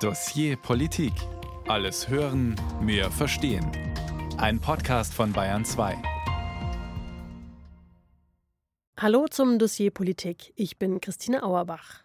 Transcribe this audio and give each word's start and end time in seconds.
Dossier 0.00 0.58
Politik. 0.58 1.14
Alles 1.68 2.10
hören, 2.10 2.54
mehr 2.82 3.10
verstehen. 3.10 3.66
Ein 4.36 4.60
Podcast 4.60 5.14
von 5.14 5.32
Bayern 5.32 5.64
2. 5.64 5.96
Hallo 9.00 9.26
zum 9.30 9.58
Dossier 9.58 9.90
Politik. 9.90 10.52
Ich 10.54 10.76
bin 10.78 11.00
Christine 11.00 11.42
Auerbach. 11.42 12.02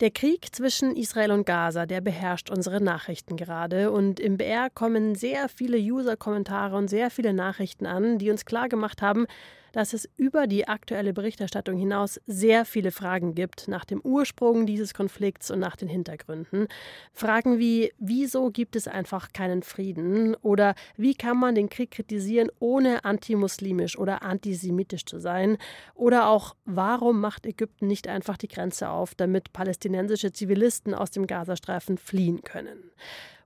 Der 0.00 0.10
Krieg 0.10 0.54
zwischen 0.54 0.94
Israel 0.96 1.30
und 1.30 1.46
Gaza, 1.46 1.86
der 1.86 2.02
beherrscht 2.02 2.50
unsere 2.50 2.82
Nachrichten 2.82 3.38
gerade. 3.38 3.90
Und 3.90 4.20
im 4.20 4.36
BR 4.36 4.68
kommen 4.68 5.14
sehr 5.14 5.48
viele 5.48 5.78
User-Kommentare 5.78 6.76
und 6.76 6.88
sehr 6.88 7.10
viele 7.10 7.32
Nachrichten 7.32 7.86
an, 7.86 8.18
die 8.18 8.30
uns 8.30 8.44
klargemacht 8.44 9.00
haben, 9.00 9.26
dass 9.72 9.92
es 9.92 10.08
über 10.16 10.46
die 10.46 10.68
aktuelle 10.68 11.12
Berichterstattung 11.12 11.76
hinaus 11.76 12.20
sehr 12.26 12.64
viele 12.64 12.90
Fragen 12.90 13.34
gibt 13.34 13.68
nach 13.68 13.84
dem 13.84 14.00
Ursprung 14.00 14.66
dieses 14.66 14.94
Konflikts 14.94 15.50
und 15.50 15.58
nach 15.58 15.76
den 15.76 15.88
Hintergründen. 15.88 16.68
Fragen 17.12 17.58
wie, 17.58 17.92
wieso 17.98 18.50
gibt 18.50 18.76
es 18.76 18.88
einfach 18.88 19.32
keinen 19.32 19.62
Frieden? 19.62 20.34
Oder 20.36 20.74
wie 20.96 21.14
kann 21.14 21.38
man 21.38 21.54
den 21.54 21.68
Krieg 21.68 21.90
kritisieren, 21.90 22.50
ohne 22.58 23.04
antimuslimisch 23.04 23.98
oder 23.98 24.22
antisemitisch 24.22 25.04
zu 25.04 25.18
sein? 25.18 25.58
Oder 25.94 26.28
auch, 26.28 26.54
warum 26.64 27.20
macht 27.20 27.46
Ägypten 27.46 27.86
nicht 27.86 28.08
einfach 28.08 28.36
die 28.36 28.48
Grenze 28.48 28.90
auf, 28.90 29.14
damit 29.14 29.52
palästinensische 29.52 30.32
Zivilisten 30.32 30.94
aus 30.94 31.10
dem 31.10 31.26
Gazastreifen 31.26 31.98
fliehen 31.98 32.42
können? 32.42 32.90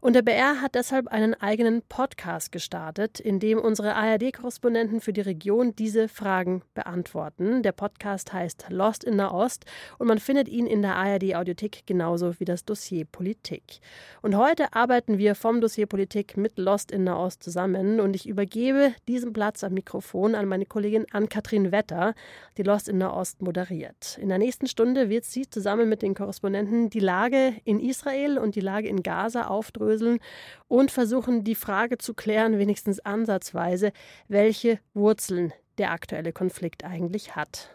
Und 0.04 0.14
der 0.14 0.22
BR 0.22 0.60
hat 0.60 0.74
deshalb 0.74 1.06
einen 1.06 1.34
eigenen 1.34 1.80
Podcast 1.82 2.50
gestartet, 2.50 3.20
in 3.20 3.38
dem 3.38 3.60
unsere 3.60 3.94
ARD-Korrespondenten 3.94 5.00
für 5.00 5.12
die 5.12 5.20
Region 5.20 5.76
diese 5.76 6.08
Fragen 6.08 6.62
beantworten. 6.74 7.62
Der 7.62 7.70
Podcast 7.70 8.32
heißt 8.32 8.66
Lost 8.70 9.04
in 9.04 9.14
Nahost 9.14 9.64
und 9.98 10.08
man 10.08 10.18
findet 10.18 10.48
ihn 10.48 10.66
in 10.66 10.82
der 10.82 10.96
ARD-Audiothek 10.96 11.86
genauso 11.86 12.40
wie 12.40 12.44
das 12.44 12.64
Dossier 12.64 13.04
Politik. 13.04 13.78
Und 14.22 14.36
heute 14.36 14.72
arbeiten 14.74 15.18
wir 15.18 15.36
vom 15.36 15.60
Dossier 15.60 15.86
Politik 15.86 16.36
mit 16.36 16.58
Lost 16.58 16.90
in 16.90 17.04
Nahost 17.04 17.40
zusammen 17.40 18.00
und 18.00 18.16
ich 18.16 18.28
übergebe 18.28 18.94
diesen 19.06 19.32
Platz 19.32 19.62
am 19.62 19.72
Mikrofon 19.72 20.34
an 20.34 20.48
meine 20.48 20.66
Kollegin 20.66 21.06
Ann-Kathrin 21.12 21.70
Wetter, 21.70 22.14
die 22.58 22.64
Lost 22.64 22.88
in 22.88 22.98
Nahost 22.98 23.40
moderiert. 23.40 24.18
In 24.20 24.30
der 24.30 24.38
nächsten 24.38 24.66
Stunde 24.66 25.10
wird 25.10 25.26
sie 25.26 25.48
zusammen 25.48 25.88
mit 25.88 26.02
den 26.02 26.16
Korrespondenten 26.16 26.90
die 26.90 26.98
Lage 26.98 27.54
in 27.62 27.78
Israel 27.78 28.38
und 28.38 28.56
die 28.56 28.60
Lage 28.60 28.88
in 28.88 29.04
Gaza 29.04 29.46
aufdröseln 29.46 29.91
aufdröseln 29.92 30.18
und 30.68 30.90
versuchen 30.90 31.44
die 31.44 31.54
Frage 31.54 31.98
zu 31.98 32.14
klären, 32.14 32.58
wenigstens 32.58 33.00
ansatzweise, 33.00 33.92
welche 34.28 34.78
Wurzeln 34.94 35.52
der 35.78 35.90
aktuelle 35.90 36.32
Konflikt 36.32 36.84
eigentlich 36.84 37.36
hat. 37.36 37.70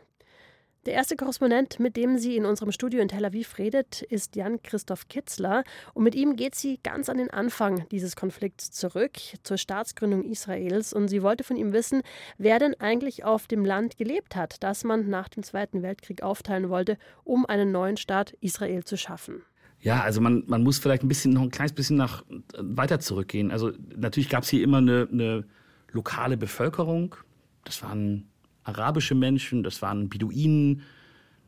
Der 0.86 0.94
erste 0.94 1.18
Korrespondent, 1.18 1.82
mit 1.82 1.98
dem 1.98 2.18
sie 2.18 2.38
in 2.38 2.46
unserem 2.46 2.72
Studio 2.72 3.02
in 3.02 3.10
Tel 3.10 3.26
Aviv 3.26 3.58
redet, 3.58 4.04
ist 4.04 4.38
Jan-Christoph 4.38 5.10
Kitzler. 5.10 5.66
Und 5.94 6.06
mit 6.06 6.16
ihm 6.16 6.38
geht 6.38 6.56
sie 6.56 6.80
ganz 6.82 7.10
an 7.10 7.18
den 7.18 7.30
Anfang 7.30 7.86
dieses 7.90 8.16
Konflikts 8.16 8.72
zurück, 8.72 9.18
zur 9.44 9.58
Staatsgründung 9.58 10.24
Israels. 10.24 10.94
Und 10.94 11.10
sie 11.10 11.22
wollte 11.24 11.44
von 11.44 11.58
ihm 11.58 11.74
wissen, 11.74 12.04
wer 12.38 12.58
denn 12.58 12.80
eigentlich 12.80 13.26
auf 13.26 13.48
dem 13.48 13.66
Land 13.66 13.98
gelebt 13.98 14.38
hat, 14.38 14.64
das 14.64 14.86
man 14.86 15.10
nach 15.10 15.28
dem 15.28 15.44
Zweiten 15.44 15.82
Weltkrieg 15.82 16.24
aufteilen 16.24 16.70
wollte, 16.70 16.98
um 17.26 17.46
einen 17.46 17.74
neuen 17.74 17.98
Staat 17.98 18.32
Israel 18.40 18.86
zu 18.86 18.96
schaffen. 18.96 19.44
Ja, 19.82 20.02
also 20.02 20.22
man, 20.22 20.44
man 20.48 20.64
muss 20.64 20.80
vielleicht 20.80 21.04
ein 21.04 21.08
bisschen 21.08 21.34
noch 21.34 21.42
ein 21.42 21.52
kleines 21.52 21.74
bisschen 21.74 21.98
nach 21.98 22.24
weiter 22.58 23.00
zurückgehen. 23.00 23.52
Also 23.52 23.72
natürlich 23.96 24.30
gab 24.30 24.44
es 24.44 24.50
hier 24.50 24.64
immer 24.64 24.78
eine, 24.78 25.08
eine 25.12 25.46
lokale 25.92 26.38
Bevölkerung. 26.38 27.16
Das 27.64 27.84
waren 27.84 28.28
arabische 28.64 29.16
Menschen, 29.16 29.64
das 29.64 29.82
waren 29.82 30.10
Beduinen, 30.10 30.82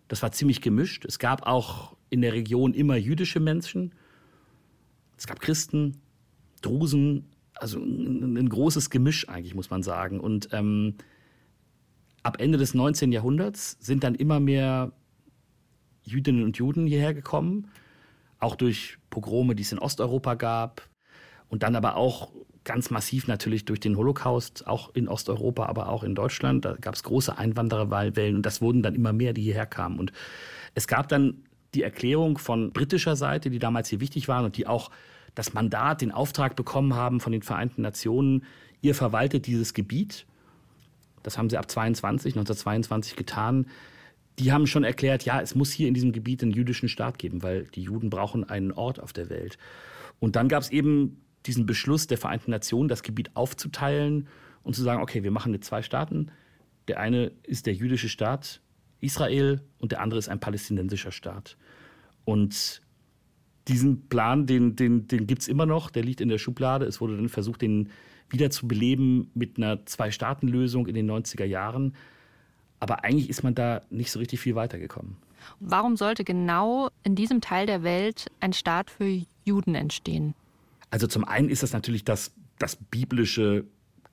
das 0.07 0.21
war 0.21 0.31
ziemlich 0.31 0.61
gemischt. 0.61 1.05
Es 1.05 1.19
gab 1.19 1.47
auch 1.47 1.97
in 2.09 2.21
der 2.21 2.33
Region 2.33 2.73
immer 2.73 2.95
jüdische 2.95 3.39
Menschen. 3.39 3.93
Es 5.17 5.27
gab 5.27 5.39
Christen, 5.39 5.97
Drusen, 6.61 7.25
also 7.55 7.79
ein, 7.79 8.37
ein 8.37 8.49
großes 8.49 8.89
Gemisch 8.89 9.27
eigentlich, 9.27 9.55
muss 9.55 9.69
man 9.69 9.83
sagen. 9.83 10.19
Und 10.19 10.49
ähm, 10.51 10.95
ab 12.23 12.39
Ende 12.39 12.57
des 12.57 12.73
19. 12.73 13.11
Jahrhunderts 13.11 13.77
sind 13.79 14.03
dann 14.03 14.15
immer 14.15 14.39
mehr 14.39 14.93
Jüdinnen 16.03 16.43
und 16.43 16.57
Juden 16.57 16.87
hierher 16.87 17.13
gekommen 17.13 17.67
auch 18.39 18.55
durch 18.55 18.97
Pogrome, 19.09 19.55
die 19.55 19.63
es 19.63 19.71
in 19.71 19.79
Osteuropa 19.79 20.35
gab 20.35 20.87
und 21.49 21.63
dann 21.63 21.75
aber 21.75 21.95
auch 21.95 22.31
ganz 22.63 22.89
massiv 22.89 23.27
natürlich 23.27 23.65
durch 23.65 23.79
den 23.79 23.97
Holocaust, 23.97 24.67
auch 24.67 24.93
in 24.93 25.07
Osteuropa, 25.07 25.65
aber 25.65 25.89
auch 25.89 26.03
in 26.03 26.15
Deutschland. 26.15 26.65
Da 26.65 26.75
gab 26.79 26.95
es 26.95 27.03
große 27.03 27.37
Einwandererwellen 27.37 28.35
und 28.35 28.45
das 28.45 28.61
wurden 28.61 28.83
dann 28.83 28.95
immer 28.95 29.13
mehr, 29.13 29.33
die 29.33 29.41
hierher 29.41 29.65
kamen. 29.65 29.99
Und 29.99 30.11
es 30.75 30.87
gab 30.87 31.07
dann 31.07 31.43
die 31.73 31.83
Erklärung 31.83 32.37
von 32.37 32.71
britischer 32.71 33.15
Seite, 33.15 33.49
die 33.49 33.59
damals 33.59 33.89
hier 33.89 33.99
wichtig 33.99 34.27
waren 34.27 34.45
und 34.45 34.57
die 34.57 34.67
auch 34.67 34.91
das 35.35 35.53
Mandat, 35.53 36.01
den 36.01 36.11
Auftrag 36.11 36.55
bekommen 36.55 36.95
haben 36.95 37.19
von 37.19 37.31
den 37.31 37.43
Vereinten 37.43 37.81
Nationen, 37.81 38.43
ihr 38.81 38.95
verwaltet 38.95 39.47
dieses 39.47 39.73
Gebiet. 39.73 40.25
Das 41.23 41.37
haben 41.37 41.49
sie 41.49 41.57
ab 41.57 41.69
22, 41.69 42.33
1922 42.33 43.15
getan 43.15 43.67
die 44.39 44.51
haben 44.51 44.67
schon 44.67 44.83
erklärt, 44.83 45.25
ja, 45.25 45.41
es 45.41 45.53
muss 45.53 45.71
hier 45.71 45.87
in 45.87 45.93
diesem 45.93 46.11
Gebiet 46.11 46.41
einen 46.41 46.51
jüdischen 46.51 46.89
Staat 46.89 47.19
geben, 47.19 47.43
weil 47.43 47.65
die 47.65 47.83
Juden 47.83 48.09
brauchen 48.09 48.49
einen 48.49 48.71
Ort 48.71 48.99
auf 48.99 49.13
der 49.13 49.29
Welt. 49.29 49.57
Und 50.19 50.35
dann 50.35 50.47
gab 50.47 50.63
es 50.63 50.71
eben 50.71 51.21
diesen 51.45 51.65
Beschluss 51.65 52.07
der 52.07 52.17
Vereinten 52.17 52.51
Nationen, 52.51 52.89
das 52.89 53.03
Gebiet 53.03 53.35
aufzuteilen 53.35 54.27
und 54.63 54.75
zu 54.75 54.81
sagen, 54.81 55.01
okay, 55.01 55.23
wir 55.23 55.31
machen 55.31 55.53
jetzt 55.53 55.67
zwei 55.67 55.81
Staaten. 55.81 56.31
Der 56.87 56.99
eine 56.99 57.31
ist 57.43 57.65
der 57.65 57.73
jüdische 57.73 58.09
Staat 58.09 58.61
Israel 59.01 59.61
und 59.77 59.91
der 59.91 60.01
andere 60.01 60.19
ist 60.19 60.29
ein 60.29 60.39
palästinensischer 60.39 61.11
Staat. 61.11 61.57
Und 62.25 62.81
diesen 63.67 64.07
Plan, 64.09 64.45
den, 64.45 64.75
den, 64.75 65.07
den 65.07 65.27
gibt 65.27 65.41
es 65.41 65.47
immer 65.47 65.65
noch, 65.65 65.89
der 65.89 66.03
liegt 66.03 66.21
in 66.21 66.29
der 66.29 66.37
Schublade. 66.37 66.85
Es 66.85 66.99
wurde 66.99 67.15
dann 67.15 67.29
versucht, 67.29 67.61
den 67.61 67.89
wieder 68.29 68.49
zu 68.49 68.67
beleben 68.67 69.31
mit 69.33 69.57
einer 69.57 69.85
Zwei-Staaten-Lösung 69.85 70.87
in 70.87 70.95
den 70.95 71.09
90er 71.09 71.45
Jahren. 71.45 71.95
Aber 72.79 73.03
eigentlich 73.03 73.29
ist 73.29 73.43
man 73.43 73.55
da 73.55 73.81
nicht 73.89 74.11
so 74.11 74.19
richtig 74.19 74.39
viel 74.39 74.55
weitergekommen. 74.55 75.17
Warum 75.59 75.97
sollte 75.97 76.23
genau 76.23 76.89
in 77.03 77.15
diesem 77.15 77.41
Teil 77.41 77.65
der 77.65 77.83
Welt 77.83 78.27
ein 78.39 78.53
Staat 78.53 78.89
für 78.91 79.21
Juden 79.43 79.75
entstehen? 79.75 80.35
Also 80.91 81.07
zum 81.07 81.23
einen 81.23 81.49
ist 81.49 81.63
das 81.63 81.73
natürlich 81.73 82.03
das, 82.03 82.31
das 82.57 82.75
biblische 82.75 83.65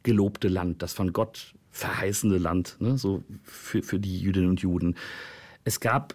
gelobte 0.03 0.49
Land, 0.49 0.83
das 0.83 0.93
von 0.93 1.13
Gott 1.13 1.55
verheißende 1.71 2.39
Land, 2.39 2.77
ne, 2.81 2.97
so 2.97 3.23
für, 3.43 3.83
für 3.83 3.99
die 3.99 4.19
Jüdinnen 4.19 4.49
und 4.49 4.61
Juden. 4.61 4.97
Es 5.65 5.81
gab 5.81 6.15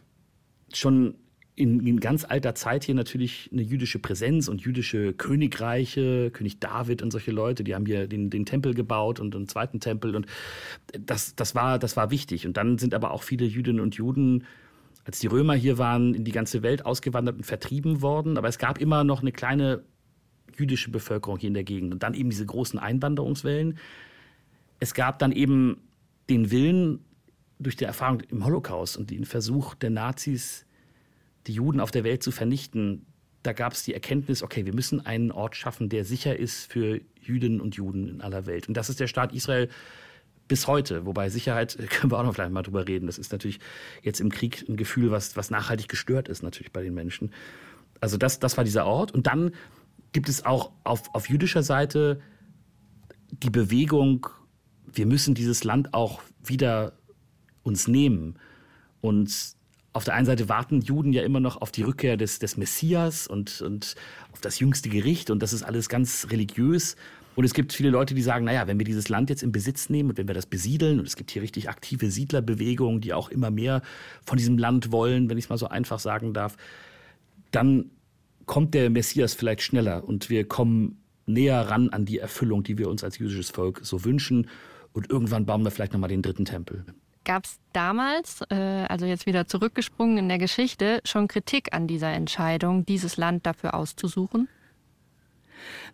schon 0.73 1.15
in, 1.61 1.85
in, 1.85 1.99
ganz 1.99 2.25
alter 2.25 2.55
Zeit 2.55 2.83
hier 2.83 2.95
natürlich 2.95 3.49
eine 3.53 3.61
jüdische 3.61 3.99
Präsenz 3.99 4.47
und 4.47 4.61
jüdische 4.61 5.13
Königreiche, 5.13 6.31
König 6.31 6.59
David 6.59 7.01
und 7.01 7.11
solche 7.11 7.31
Leute, 7.31 7.63
die 7.63 7.75
haben 7.75 7.85
hier 7.85 8.07
den, 8.07 8.29
den 8.29 8.45
Tempel 8.45 8.73
gebaut 8.73 9.19
und 9.19 9.35
einen 9.35 9.47
zweiten 9.47 9.79
Tempel 9.79 10.15
und 10.15 10.25
das, 10.99 11.35
das, 11.35 11.53
war, 11.53 11.77
das 11.77 11.95
war 11.95 12.09
wichtig. 12.09 12.47
Und 12.47 12.57
dann 12.57 12.77
sind 12.77 12.93
aber 12.93 13.11
auch 13.11 13.23
viele 13.23 13.45
Jüdinnen 13.45 13.79
und 13.79 13.95
Juden, 13.95 14.45
als 15.05 15.19
die 15.19 15.27
Römer 15.27 15.53
hier 15.53 15.77
waren, 15.77 16.13
in 16.13 16.23
die 16.23 16.31
ganze 16.31 16.63
Welt 16.63 16.85
ausgewandert 16.85 17.37
und 17.37 17.45
vertrieben 17.45 18.01
worden. 18.01 18.37
Aber 18.37 18.47
es 18.47 18.57
gab 18.57 18.79
immer 18.79 19.03
noch 19.03 19.21
eine 19.21 19.31
kleine 19.31 19.83
jüdische 20.57 20.91
Bevölkerung 20.91 21.37
hier 21.37 21.47
in 21.47 21.53
der 21.53 21.63
Gegend 21.63 21.93
und 21.93 22.03
dann 22.03 22.13
eben 22.13 22.29
diese 22.29 22.45
großen 22.45 22.79
Einwanderungswellen. 22.79 23.77
Es 24.79 24.93
gab 24.93 25.19
dann 25.19 25.31
eben 25.31 25.77
den 26.29 26.51
Willen 26.51 26.99
durch 27.59 27.75
die 27.75 27.85
Erfahrung 27.85 28.21
im 28.21 28.43
Holocaust 28.45 28.97
und 28.97 29.11
den 29.11 29.25
Versuch 29.25 29.75
der 29.75 29.91
Nazis, 29.91 30.65
die 31.47 31.53
Juden 31.53 31.79
auf 31.79 31.91
der 31.91 32.03
Welt 32.03 32.23
zu 32.23 32.31
vernichten, 32.31 33.05
da 33.43 33.53
gab 33.53 33.73
es 33.73 33.83
die 33.83 33.93
Erkenntnis, 33.93 34.43
okay, 34.43 34.65
wir 34.65 34.75
müssen 34.75 35.05
einen 35.05 35.31
Ort 35.31 35.55
schaffen, 35.55 35.89
der 35.89 36.05
sicher 36.05 36.37
ist 36.37 36.71
für 36.71 37.01
Jüdinnen 37.19 37.59
und 37.59 37.75
Juden 37.75 38.07
in 38.07 38.21
aller 38.21 38.45
Welt. 38.45 38.67
Und 38.67 38.75
das 38.75 38.89
ist 38.89 38.99
der 38.99 39.07
Staat 39.07 39.33
Israel 39.33 39.69
bis 40.47 40.67
heute. 40.67 41.05
Wobei 41.05 41.29
Sicherheit, 41.29 41.77
können 41.89 42.11
wir 42.11 42.19
auch 42.19 42.23
noch 42.23 42.35
vielleicht 42.35 42.51
mal 42.51 42.61
drüber 42.61 42.87
reden. 42.87 43.07
Das 43.07 43.17
ist 43.17 43.31
natürlich 43.31 43.59
jetzt 44.03 44.19
im 44.19 44.29
Krieg 44.29 44.65
ein 44.67 44.77
Gefühl, 44.77 45.09
was, 45.09 45.35
was 45.35 45.49
nachhaltig 45.49 45.87
gestört 45.87 46.27
ist, 46.27 46.43
natürlich 46.43 46.71
bei 46.71 46.83
den 46.83 46.93
Menschen. 46.93 47.31
Also 47.99 48.17
das, 48.17 48.39
das 48.39 48.57
war 48.57 48.63
dieser 48.63 48.85
Ort. 48.85 49.11
Und 49.11 49.27
dann 49.27 49.51
gibt 50.11 50.29
es 50.29 50.45
auch 50.45 50.71
auf, 50.83 51.13
auf 51.15 51.29
jüdischer 51.29 51.63
Seite 51.63 52.21
die 53.31 53.49
Bewegung, 53.49 54.27
wir 54.93 55.05
müssen 55.05 55.33
dieses 55.33 55.63
Land 55.63 55.93
auch 55.93 56.21
wieder 56.43 56.93
uns 57.63 57.87
nehmen. 57.87 58.35
Und 58.99 59.55
auf 59.93 60.03
der 60.05 60.13
einen 60.13 60.25
Seite 60.25 60.47
warten 60.47 60.81
Juden 60.81 61.11
ja 61.11 61.21
immer 61.23 61.39
noch 61.39 61.61
auf 61.61 61.71
die 61.71 61.83
Rückkehr 61.83 62.17
des, 62.17 62.39
des 62.39 62.57
Messias 62.57 63.27
und, 63.27 63.61
und 63.61 63.95
auf 64.31 64.39
das 64.41 64.59
jüngste 64.59 64.89
Gericht 64.89 65.29
und 65.29 65.41
das 65.41 65.53
ist 65.53 65.63
alles 65.63 65.89
ganz 65.89 66.27
religiös. 66.29 66.95
Und 67.35 67.45
es 67.45 67.53
gibt 67.53 67.71
viele 67.71 67.89
Leute, 67.89 68.13
die 68.13 68.21
sagen, 68.21 68.45
naja, 68.45 68.67
wenn 68.67 68.77
wir 68.77 68.85
dieses 68.85 69.07
Land 69.07 69.29
jetzt 69.29 69.41
in 69.41 69.51
Besitz 69.51 69.89
nehmen 69.89 70.09
und 70.09 70.17
wenn 70.17 70.27
wir 70.27 70.35
das 70.35 70.45
besiedeln, 70.45 70.99
und 70.99 71.07
es 71.07 71.15
gibt 71.15 71.31
hier 71.31 71.41
richtig 71.41 71.69
aktive 71.69 72.11
Siedlerbewegungen, 72.11 72.99
die 72.99 73.13
auch 73.13 73.29
immer 73.29 73.51
mehr 73.51 73.81
von 74.25 74.37
diesem 74.37 74.57
Land 74.57 74.91
wollen, 74.91 75.29
wenn 75.29 75.37
ich 75.37 75.45
es 75.45 75.49
mal 75.49 75.57
so 75.57 75.67
einfach 75.67 75.99
sagen 75.99 76.33
darf, 76.33 76.57
dann 77.51 77.91
kommt 78.45 78.73
der 78.73 78.89
Messias 78.89 79.33
vielleicht 79.33 79.61
schneller 79.61 80.03
und 80.03 80.29
wir 80.29 80.45
kommen 80.45 81.01
näher 81.25 81.69
ran 81.69 81.89
an 81.89 82.05
die 82.05 82.17
Erfüllung, 82.17 82.63
die 82.63 82.77
wir 82.77 82.89
uns 82.89 83.03
als 83.03 83.17
jüdisches 83.17 83.49
Volk 83.49 83.79
so 83.83 84.03
wünschen. 84.03 84.49
Und 84.93 85.09
irgendwann 85.09 85.45
bauen 85.45 85.63
wir 85.63 85.71
vielleicht 85.71 85.93
nochmal 85.93 86.09
den 86.09 86.21
dritten 86.21 86.43
Tempel. 86.43 86.83
Gab 87.23 87.45
es 87.45 87.59
damals, 87.73 88.41
äh, 88.49 88.55
also 88.89 89.05
jetzt 89.05 89.25
wieder 89.25 89.45
zurückgesprungen 89.45 90.17
in 90.17 90.29
der 90.29 90.39
Geschichte, 90.39 91.01
schon 91.05 91.27
Kritik 91.27 91.73
an 91.73 91.87
dieser 91.87 92.11
Entscheidung, 92.11 92.85
dieses 92.85 93.17
Land 93.17 93.45
dafür 93.45 93.75
auszusuchen? 93.75 94.47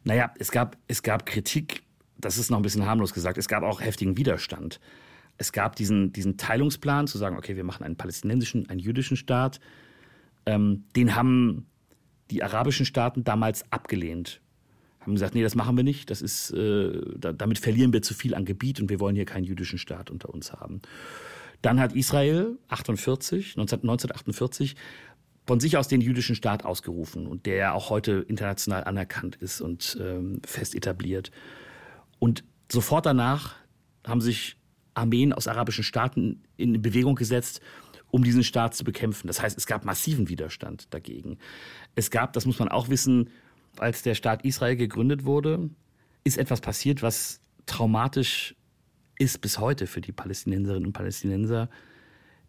Naja, 0.04 0.32
es 0.40 0.52
gab, 0.52 0.78
es 0.88 1.04
gab 1.04 1.26
Kritik, 1.26 1.84
das 2.18 2.38
ist 2.38 2.50
noch 2.50 2.58
ein 2.58 2.64
bisschen 2.64 2.86
harmlos 2.86 3.14
gesagt, 3.14 3.38
es 3.38 3.50
gab 3.50 3.64
auch 3.64 3.82
heftigen 3.82 4.18
Widerstand. 4.18 4.80
Es 5.38 5.52
gab 5.52 5.76
diesen, 5.76 6.14
diesen 6.14 6.38
Teilungsplan, 6.38 7.08
zu 7.08 7.18
sagen, 7.18 7.38
okay, 7.38 7.56
wir 7.56 7.64
machen 7.64 7.84
einen 7.84 7.98
palästinensischen, 7.98 8.70
einen 8.70 8.80
jüdischen 8.80 9.18
Staat. 9.18 9.60
Ähm, 10.46 10.86
den 10.96 11.16
haben 11.16 11.68
die 12.32 12.42
arabischen 12.42 12.86
Staaten 12.86 13.24
damals 13.24 13.70
abgelehnt. 13.72 14.42
Haben 15.08 15.16
gesagt, 15.16 15.36
nee, 15.36 15.42
das 15.42 15.56
machen 15.56 15.78
wir 15.78 15.86
nicht, 15.86 16.10
das 16.10 16.22
ist, 16.22 16.52
äh, 16.52 17.02
da, 17.18 17.32
damit 17.32 17.60
verlieren 17.60 17.94
wir 17.94 18.02
zu 18.02 18.14
viel 18.14 18.36
an 18.36 18.44
Gebiet 18.44 18.82
und 18.82 18.90
wir 18.90 19.00
wollen 19.00 19.16
hier 19.16 19.24
keinen 19.24 19.46
jüdischen 19.46 19.80
Staat 19.80 20.12
unter 20.12 20.30
uns 20.34 20.52
haben. 20.52 20.82
Dann 21.62 21.80
hat 21.80 21.96
Israel 21.96 22.58
48, 22.68 23.56
19, 23.56 23.80
1948 23.80 24.76
von 25.46 25.62
sich 25.62 25.78
aus 25.78 25.88
den 25.88 26.02
jüdischen 26.02 26.36
Staat 26.36 26.66
ausgerufen 26.66 27.26
und 27.26 27.46
der 27.46 27.74
auch 27.74 27.90
heute 27.90 28.26
international 28.28 28.84
anerkannt 28.84 29.38
ist 29.38 29.62
und 29.62 29.98
ähm, 30.02 30.42
fest 30.46 30.76
etabliert. 30.76 31.32
Und 32.20 32.44
sofort 32.70 33.06
danach 33.06 33.56
haben 34.06 34.20
sich 34.20 34.58
Armeen 34.94 35.32
aus 35.32 35.48
arabischen 35.48 35.86
Staaten 35.86 36.44
in 36.58 36.82
Bewegung 36.82 37.16
gesetzt, 37.16 37.62
um 38.12 38.26
diesen 38.26 38.44
Staat 38.44 38.76
zu 38.76 38.84
bekämpfen. 38.84 39.28
Das 39.28 39.42
heißt, 39.42 39.58
es 39.58 39.68
gab 39.68 39.86
massiven 39.86 40.28
Widerstand 40.28 40.94
dagegen. 40.94 41.38
Es 41.96 42.12
gab, 42.12 42.34
das 42.34 42.46
muss 42.46 42.60
man 42.60 42.68
auch 42.68 42.90
wissen, 42.90 43.30
als 43.80 44.04
der 44.04 44.16
Staat 44.16 44.46
Israel 44.46 44.76
gegründet 44.76 45.26
wurde, 45.26 45.70
ist 46.24 46.38
etwas 46.38 46.62
passiert, 46.62 47.02
was 47.02 47.42
traumatisch 47.66 48.56
ist 49.20 49.42
bis 49.42 49.60
heute 49.60 49.88
für 49.88 50.02
die 50.02 50.12
Palästinenserinnen 50.12 50.86
und 50.88 50.94
Palästinenser. 50.94 51.70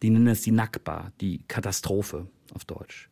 Die 0.03 0.11
nennen 0.11 0.29
es 0.29 0.43
die 0.43 0.53
Nakba, 0.53 1.13
die 1.21 1.45
Katastrophe 1.49 2.29
auf 2.55 2.65
Deutsch. 2.65 3.09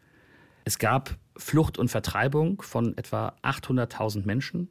Es 0.64 0.78
gab 0.78 1.16
Flucht 1.36 1.78
und 1.78 1.88
Vertreibung 1.88 2.60
von 2.62 2.96
etwa 2.98 3.36
800.000 3.42 4.26
Menschen. 4.26 4.68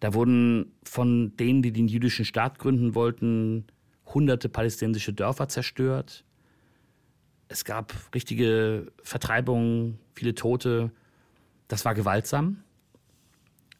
Da 0.00 0.14
wurden 0.14 0.72
von 0.82 1.36
denen, 1.36 1.62
die 1.62 1.72
den 1.72 1.88
jüdischen 1.88 2.24
Staat 2.24 2.58
gründen 2.58 2.94
wollten, 2.94 3.66
hunderte 4.06 4.48
palästinensische 4.48 5.12
Dörfer 5.12 5.48
zerstört. 5.48 6.24
Es 7.48 7.64
gab 7.64 7.94
richtige 8.14 8.92
Vertreibungen, 9.02 9.98
viele 10.14 10.34
Tote. 10.34 10.90
Das 11.70 11.84
war 11.84 11.94
gewaltsam. 11.94 12.64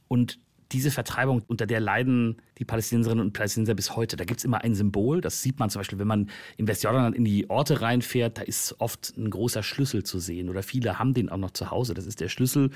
Und 0.07 0.39
diese 0.71 0.93
Vertreibung, 0.93 1.43
unter 1.49 1.67
der 1.67 1.81
leiden 1.81 2.41
die 2.59 2.65
Palästinenserinnen 2.65 3.25
und 3.25 3.33
Palästinenser 3.33 3.75
bis 3.75 3.97
heute. 3.97 4.17
Da 4.17 4.25
gibt 4.25 4.39
es 4.39 4.45
immer 4.45 4.63
ein 4.63 4.77
Symbol. 4.77 5.21
Das 5.21 5.43
sieht 5.43 5.59
man 5.59 5.71
zum 5.71 5.81
Beispiel, 5.81 5.99
wenn 5.99 6.07
man 6.07 6.31
im 6.57 6.69
Westjordanland 6.69 7.17
in 7.17 7.25
die 7.25 7.51
Orte 7.51 7.81
reinfährt. 7.81 8.39
Da 8.39 8.43
ist 8.43 8.77
oft 8.79 9.17
ein 9.17 9.29
großer 9.29 9.65
Schlüssel 9.65 10.05
zu 10.05 10.21
sehen. 10.21 10.49
Oder 10.49 10.63
viele 10.63 11.01
haben 11.01 11.15
den 11.15 11.31
auch 11.31 11.37
noch 11.37 11.51
zu 11.51 11.73
Hause. 11.73 11.93
Das 11.93 12.07
ist 12.07 12.21
der 12.21 12.29
Schlüssel 12.29 12.71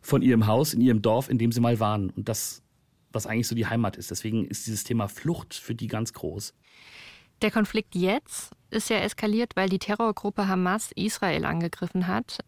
von 0.00 0.22
ihrem 0.22 0.46
Haus, 0.46 0.72
in 0.72 0.80
ihrem 0.80 1.02
Dorf, 1.02 1.28
in 1.28 1.38
dem 1.38 1.50
sie 1.50 1.60
mal 1.60 1.80
waren. 1.80 2.10
Und 2.10 2.28
das, 2.28 2.62
was 3.12 3.26
eigentlich 3.26 3.48
so 3.48 3.56
die 3.56 3.66
Heimat 3.66 3.96
ist. 3.96 4.12
Deswegen 4.12 4.44
ist 4.44 4.68
dieses 4.68 4.84
Thema 4.84 5.08
Flucht 5.08 5.54
für 5.54 5.74
die 5.74 5.88
ganz 5.88 6.12
groß. 6.12 6.54
Der 7.42 7.50
Konflikt 7.50 7.96
jetzt 7.96 8.52
ist 8.70 8.88
ja 8.88 8.98
eskaliert, 8.98 9.56
weil 9.56 9.68
die 9.68 9.80
Terrorgruppe 9.80 10.46
Hamas 10.46 10.92
Israel 10.94 11.44
angegriffen 11.44 12.06
hat. 12.06 12.38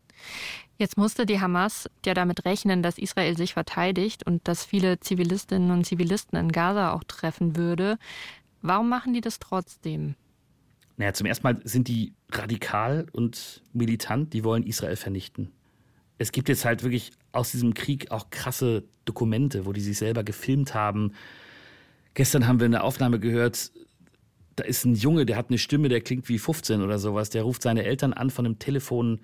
Jetzt 0.78 0.98
musste 0.98 1.24
die 1.24 1.40
Hamas 1.40 1.88
ja 2.04 2.12
damit 2.12 2.44
rechnen, 2.44 2.82
dass 2.82 2.98
Israel 2.98 3.36
sich 3.36 3.54
verteidigt 3.54 4.26
und 4.26 4.46
dass 4.46 4.64
viele 4.64 5.00
Zivilistinnen 5.00 5.70
und 5.70 5.86
Zivilisten 5.86 6.38
in 6.38 6.52
Gaza 6.52 6.92
auch 6.92 7.04
treffen 7.04 7.56
würde. 7.56 7.98
Warum 8.60 8.88
machen 8.88 9.14
die 9.14 9.22
das 9.22 9.38
trotzdem? 9.38 10.16
Naja, 10.98 11.12
zum 11.12 11.26
ersten 11.26 11.44
Mal 11.44 11.60
sind 11.64 11.88
die 11.88 12.12
radikal 12.30 13.06
und 13.12 13.62
militant, 13.72 14.32
die 14.32 14.44
wollen 14.44 14.64
Israel 14.64 14.96
vernichten. 14.96 15.52
Es 16.18 16.32
gibt 16.32 16.48
jetzt 16.48 16.64
halt 16.64 16.82
wirklich 16.82 17.12
aus 17.32 17.52
diesem 17.52 17.74
Krieg 17.74 18.10
auch 18.10 18.30
krasse 18.30 18.84
Dokumente, 19.04 19.66
wo 19.66 19.72
die 19.72 19.82
sich 19.82 19.98
selber 19.98 20.24
gefilmt 20.24 20.74
haben. 20.74 21.12
Gestern 22.14 22.46
haben 22.46 22.60
wir 22.60 22.64
eine 22.64 22.82
Aufnahme 22.82 23.20
gehört, 23.20 23.72
da 24.56 24.64
ist 24.64 24.86
ein 24.86 24.94
Junge, 24.94 25.26
der 25.26 25.36
hat 25.36 25.50
eine 25.50 25.58
Stimme, 25.58 25.90
der 25.90 26.00
klingt 26.00 26.30
wie 26.30 26.38
15 26.38 26.80
oder 26.80 26.98
sowas. 26.98 27.28
Der 27.28 27.42
ruft 27.42 27.62
seine 27.62 27.84
Eltern 27.84 28.14
an 28.14 28.30
von 28.30 28.46
einem 28.46 28.58
Telefon 28.58 29.20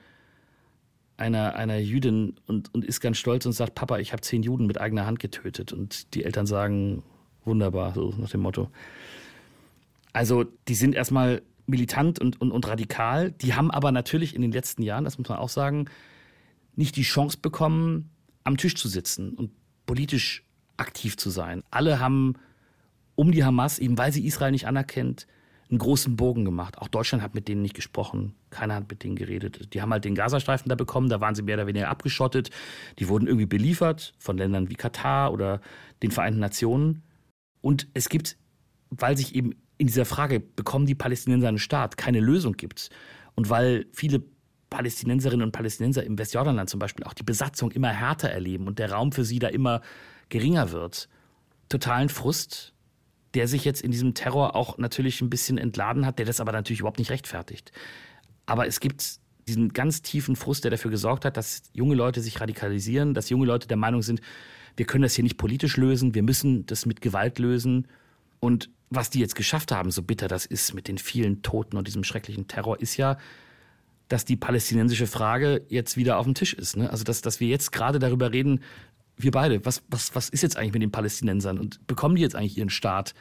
einer, 1.22 1.54
einer 1.54 1.78
Jüdin 1.78 2.34
und, 2.48 2.74
und 2.74 2.84
ist 2.84 3.00
ganz 3.00 3.16
stolz 3.16 3.46
und 3.46 3.52
sagt, 3.52 3.76
Papa, 3.76 3.98
ich 3.98 4.12
habe 4.12 4.22
zehn 4.22 4.42
Juden 4.42 4.66
mit 4.66 4.80
eigener 4.80 5.06
Hand 5.06 5.20
getötet. 5.20 5.72
Und 5.72 6.14
die 6.14 6.24
Eltern 6.24 6.46
sagen, 6.46 7.04
wunderbar, 7.44 7.94
so 7.94 8.12
nach 8.18 8.30
dem 8.30 8.40
Motto. 8.40 8.70
Also 10.12 10.44
die 10.66 10.74
sind 10.74 10.96
erstmal 10.96 11.42
militant 11.66 12.18
und, 12.18 12.40
und, 12.40 12.50
und 12.50 12.66
radikal. 12.66 13.30
Die 13.30 13.54
haben 13.54 13.70
aber 13.70 13.92
natürlich 13.92 14.34
in 14.34 14.42
den 14.42 14.50
letzten 14.50 14.82
Jahren, 14.82 15.04
das 15.04 15.16
muss 15.16 15.28
man 15.28 15.38
auch 15.38 15.48
sagen, 15.48 15.86
nicht 16.74 16.96
die 16.96 17.02
Chance 17.02 17.38
bekommen, 17.40 18.10
am 18.42 18.56
Tisch 18.56 18.74
zu 18.74 18.88
sitzen 18.88 19.34
und 19.34 19.52
politisch 19.86 20.42
aktiv 20.76 21.16
zu 21.16 21.30
sein. 21.30 21.62
Alle 21.70 22.00
haben 22.00 22.34
um 23.14 23.30
die 23.30 23.44
Hamas, 23.44 23.78
eben 23.78 23.96
weil 23.96 24.12
sie 24.12 24.26
Israel 24.26 24.50
nicht 24.50 24.66
anerkennt, 24.66 25.28
einen 25.72 25.78
großen 25.78 26.16
Bogen 26.16 26.44
gemacht. 26.44 26.78
Auch 26.78 26.88
Deutschland 26.88 27.24
hat 27.24 27.34
mit 27.34 27.48
denen 27.48 27.62
nicht 27.62 27.74
gesprochen. 27.74 28.34
Keiner 28.50 28.74
hat 28.74 28.90
mit 28.90 29.02
denen 29.02 29.16
geredet. 29.16 29.72
Die 29.74 29.82
haben 29.82 29.90
halt 29.90 30.04
den 30.04 30.14
Gazastreifen 30.14 30.68
da 30.68 30.74
bekommen, 30.74 31.08
da 31.08 31.20
waren 31.20 31.34
sie 31.34 31.42
mehr 31.42 31.56
oder 31.56 31.66
weniger 31.66 31.88
abgeschottet. 31.88 32.50
Die 32.98 33.08
wurden 33.08 33.26
irgendwie 33.26 33.46
beliefert 33.46 34.14
von 34.18 34.36
Ländern 34.36 34.68
wie 34.68 34.74
Katar 34.74 35.32
oder 35.32 35.60
den 36.02 36.10
Vereinten 36.10 36.40
Nationen. 36.40 37.02
Und 37.62 37.88
es 37.94 38.08
gibt, 38.08 38.36
weil 38.90 39.16
sich 39.16 39.34
eben 39.34 39.54
in 39.78 39.86
dieser 39.86 40.04
Frage, 40.04 40.38
bekommen 40.38 40.86
die 40.86 40.94
Palästinenser 40.94 41.48
einen 41.48 41.58
Staat, 41.58 41.96
keine 41.96 42.20
Lösung 42.20 42.52
gibt. 42.52 42.90
Und 43.34 43.48
weil 43.50 43.86
viele 43.92 44.22
Palästinenserinnen 44.70 45.44
und 45.44 45.52
Palästinenser 45.52 46.04
im 46.04 46.18
Westjordanland 46.18 46.70
zum 46.70 46.78
Beispiel 46.80 47.04
auch 47.04 47.14
die 47.14 47.24
Besatzung 47.24 47.72
immer 47.72 47.88
härter 47.88 48.28
erleben 48.28 48.66
und 48.66 48.78
der 48.78 48.92
Raum 48.92 49.10
für 49.10 49.24
sie 49.24 49.38
da 49.38 49.48
immer 49.48 49.80
geringer 50.28 50.70
wird. 50.70 51.08
Totalen 51.68 52.10
Frust, 52.10 52.71
der 53.34 53.48
sich 53.48 53.64
jetzt 53.64 53.82
in 53.82 53.90
diesem 53.90 54.14
Terror 54.14 54.54
auch 54.56 54.78
natürlich 54.78 55.20
ein 55.20 55.30
bisschen 55.30 55.58
entladen 55.58 56.06
hat, 56.06 56.18
der 56.18 56.26
das 56.26 56.40
aber 56.40 56.52
natürlich 56.52 56.80
überhaupt 56.80 56.98
nicht 56.98 57.10
rechtfertigt. 57.10 57.72
Aber 58.46 58.66
es 58.66 58.80
gibt 58.80 59.20
diesen 59.48 59.72
ganz 59.72 60.02
tiefen 60.02 60.36
Frust, 60.36 60.64
der 60.64 60.70
dafür 60.70 60.90
gesorgt 60.90 61.24
hat, 61.24 61.36
dass 61.36 61.62
junge 61.72 61.94
Leute 61.94 62.20
sich 62.20 62.40
radikalisieren, 62.40 63.14
dass 63.14 63.30
junge 63.30 63.46
Leute 63.46 63.66
der 63.66 63.76
Meinung 63.76 64.02
sind, 64.02 64.20
wir 64.76 64.86
können 64.86 65.02
das 65.02 65.14
hier 65.14 65.24
nicht 65.24 65.36
politisch 65.36 65.76
lösen, 65.76 66.14
wir 66.14 66.22
müssen 66.22 66.64
das 66.66 66.86
mit 66.86 67.00
Gewalt 67.00 67.38
lösen. 67.38 67.88
Und 68.40 68.70
was 68.90 69.10
die 69.10 69.20
jetzt 69.20 69.34
geschafft 69.34 69.72
haben, 69.72 69.90
so 69.90 70.02
bitter 70.02 70.28
das 70.28 70.46
ist 70.46 70.74
mit 70.74 70.88
den 70.88 70.98
vielen 70.98 71.42
Toten 71.42 71.76
und 71.76 71.86
diesem 71.86 72.04
schrecklichen 72.04 72.48
Terror, 72.48 72.80
ist 72.80 72.96
ja, 72.96 73.18
dass 74.08 74.24
die 74.24 74.36
palästinensische 74.36 75.06
Frage 75.06 75.64
jetzt 75.68 75.96
wieder 75.96 76.18
auf 76.18 76.24
dem 76.24 76.34
Tisch 76.34 76.52
ist. 76.52 76.76
Ne? 76.76 76.90
Also, 76.90 77.04
dass, 77.04 77.22
dass 77.22 77.40
wir 77.40 77.48
jetzt 77.48 77.72
gerade 77.72 77.98
darüber 77.98 78.32
reden, 78.32 78.60
wir 79.16 79.30
beide, 79.30 79.64
was, 79.64 79.82
was, 79.88 80.14
was 80.14 80.28
ist 80.28 80.42
jetzt 80.42 80.56
eigentlich 80.56 80.72
mit 80.72 80.82
den 80.82 80.90
Palästinensern 80.90 81.58
und 81.58 81.86
bekommen 81.86 82.16
die 82.16 82.22
jetzt 82.22 82.34
eigentlich 82.34 82.58
ihren 82.58 82.70
Staat? 82.70 83.14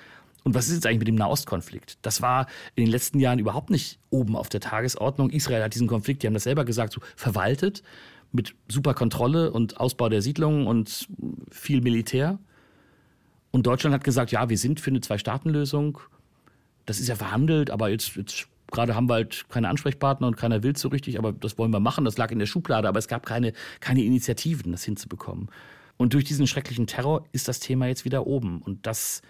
Und 0.43 0.55
was 0.55 0.67
ist 0.67 0.75
jetzt 0.75 0.88
eigentlich 0.88 1.00
mit 1.00 1.07
dem 1.07 1.15
Nahostkonflikt? 1.15 2.00
Das 2.01 2.21
war 2.21 2.48
in 2.75 2.86
den 2.86 2.91
letzten 2.91 3.19
Jahren 3.19 3.38
überhaupt 3.38 3.69
nicht 3.69 4.00
oben 4.10 4.36
auf 4.36 4.50
der 4.50 4.60
Tagesordnung. 4.60 5.29
Israel 5.29 5.63
hat 5.63 5.75
diesen 5.75 5.88
Konflikt, 5.88 6.24
die 6.24 6.27
haben 6.27 6.33
das 6.33 6.43
selber 6.43 6.65
gesagt, 6.65 6.93
so 6.93 7.01
verwaltet 7.15 7.83
mit 8.31 8.55
super 8.67 8.93
Kontrolle 8.93 9.51
und 9.51 9.79
Ausbau 9.79 10.10
der 10.10 10.21
Siedlungen 10.21 10.65
und 10.65 11.07
viel 11.51 11.81
Militär. 11.81 12.39
Und 13.51 13.67
Deutschland 13.67 13.93
hat 13.93 14.03
gesagt, 14.03 14.31
ja, 14.31 14.50
wir 14.50 14.57
sind 14.57 14.79
für 14.79 14.89
eine 14.89 15.01
Zwei-Staaten-Lösung. 15.01 16.00
Das 16.86 17.00
ist 17.00 17.07
ja 17.07 17.15
verhandelt, 17.15 17.69
aber 17.69 17.89
jetzt, 17.89 18.15
jetzt 18.15 18.48
gerade 18.71 18.95
haben 18.95 19.10
wir 19.10 19.15
halt 19.15 19.45
keine 19.50 19.67
Ansprechpartner 19.69 20.27
und 20.27 20.38
keiner 20.38 20.63
will 20.63 20.75
so 20.75 20.88
richtig, 20.88 21.19
aber 21.19 21.33
das 21.33 21.57
wollen 21.57 21.71
wir 21.71 21.81
machen. 21.81 22.05
Das 22.05 22.17
lag 22.17 22.31
in 22.31 22.39
der 22.39 22.45
Schublade, 22.45 22.88
aber 22.88 23.00
es 23.00 23.10
gab 23.10 23.25
keine, 23.25 23.53
keine 23.81 24.03
Initiativen, 24.03 24.71
das 24.71 24.83
hinzubekommen. 24.83 25.50
Und 26.01 26.15
durch 26.15 26.24
diesen 26.24 26.48
schrecklichen 26.48 26.88
Terror 26.88 27.25
ist 27.31 27.48
das 27.48 27.60
Thema 27.60 27.86
jetzt 27.86 28.05
wieder 28.05 28.25
oben. 28.25 28.63
Und 28.63 28.88
das 28.88 29.22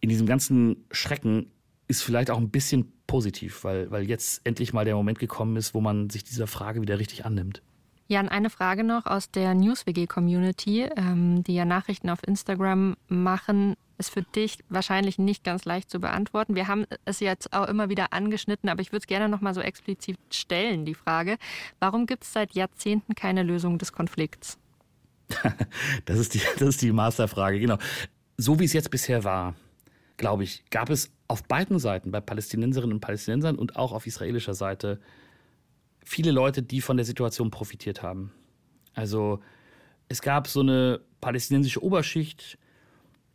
in 0.00 0.08
diesem 0.08 0.26
ganzen 0.26 0.84
Schrecken 0.90 1.52
ist 1.86 2.02
vielleicht 2.02 2.28
auch 2.32 2.38
ein 2.38 2.50
bisschen 2.50 2.90
positiv, 3.06 3.62
weil, 3.62 3.88
weil 3.92 4.02
jetzt 4.02 4.40
endlich 4.42 4.72
mal 4.72 4.84
der 4.84 4.96
Moment 4.96 5.20
gekommen 5.20 5.54
ist, 5.54 5.72
wo 5.72 5.80
man 5.80 6.10
sich 6.10 6.24
dieser 6.24 6.48
Frage 6.48 6.82
wieder 6.82 6.98
richtig 6.98 7.24
annimmt. 7.24 7.62
Jan, 8.08 8.28
eine 8.28 8.50
Frage 8.50 8.82
noch 8.82 9.06
aus 9.06 9.30
der 9.30 9.54
NewsWG-Community, 9.54 10.88
ähm, 10.96 11.44
die 11.44 11.54
ja 11.54 11.64
Nachrichten 11.64 12.10
auf 12.10 12.26
Instagram 12.26 12.96
machen, 13.06 13.76
ist 13.96 14.10
für 14.10 14.22
dich 14.22 14.58
wahrscheinlich 14.70 15.20
nicht 15.20 15.44
ganz 15.44 15.66
leicht 15.66 15.88
zu 15.88 16.00
beantworten. 16.00 16.56
Wir 16.56 16.66
haben 16.66 16.84
es 17.04 17.20
jetzt 17.20 17.52
auch 17.52 17.68
immer 17.68 17.88
wieder 17.88 18.12
angeschnitten, 18.12 18.68
aber 18.68 18.82
ich 18.82 18.90
würde 18.90 19.04
es 19.04 19.06
gerne 19.06 19.28
noch 19.28 19.40
mal 19.40 19.54
so 19.54 19.60
explizit 19.60 20.18
stellen, 20.32 20.84
die 20.84 20.96
Frage. 20.96 21.38
Warum 21.78 22.06
gibt 22.06 22.24
es 22.24 22.32
seit 22.32 22.54
Jahrzehnten 22.54 23.14
keine 23.14 23.44
Lösung 23.44 23.78
des 23.78 23.92
Konflikts? 23.92 24.59
das, 26.04 26.18
ist 26.18 26.34
die, 26.34 26.40
das 26.58 26.68
ist 26.68 26.82
die 26.82 26.92
Masterfrage, 26.92 27.60
genau. 27.60 27.78
So 28.36 28.58
wie 28.58 28.64
es 28.64 28.72
jetzt 28.72 28.90
bisher 28.90 29.24
war, 29.24 29.54
glaube 30.16 30.44
ich, 30.44 30.64
gab 30.70 30.90
es 30.90 31.10
auf 31.28 31.44
beiden 31.44 31.78
Seiten, 31.78 32.10
bei 32.10 32.20
Palästinenserinnen 32.20 32.94
und 32.94 33.00
Palästinensern 33.00 33.56
und 33.56 33.76
auch 33.76 33.92
auf 33.92 34.06
israelischer 34.06 34.54
Seite, 34.54 35.00
viele 36.04 36.30
Leute, 36.30 36.62
die 36.62 36.80
von 36.80 36.96
der 36.96 37.06
Situation 37.06 37.50
profitiert 37.50 38.02
haben. 38.02 38.32
Also 38.94 39.40
es 40.08 40.22
gab 40.22 40.48
so 40.48 40.60
eine 40.60 41.00
palästinensische 41.20 41.82
Oberschicht, 41.82 42.58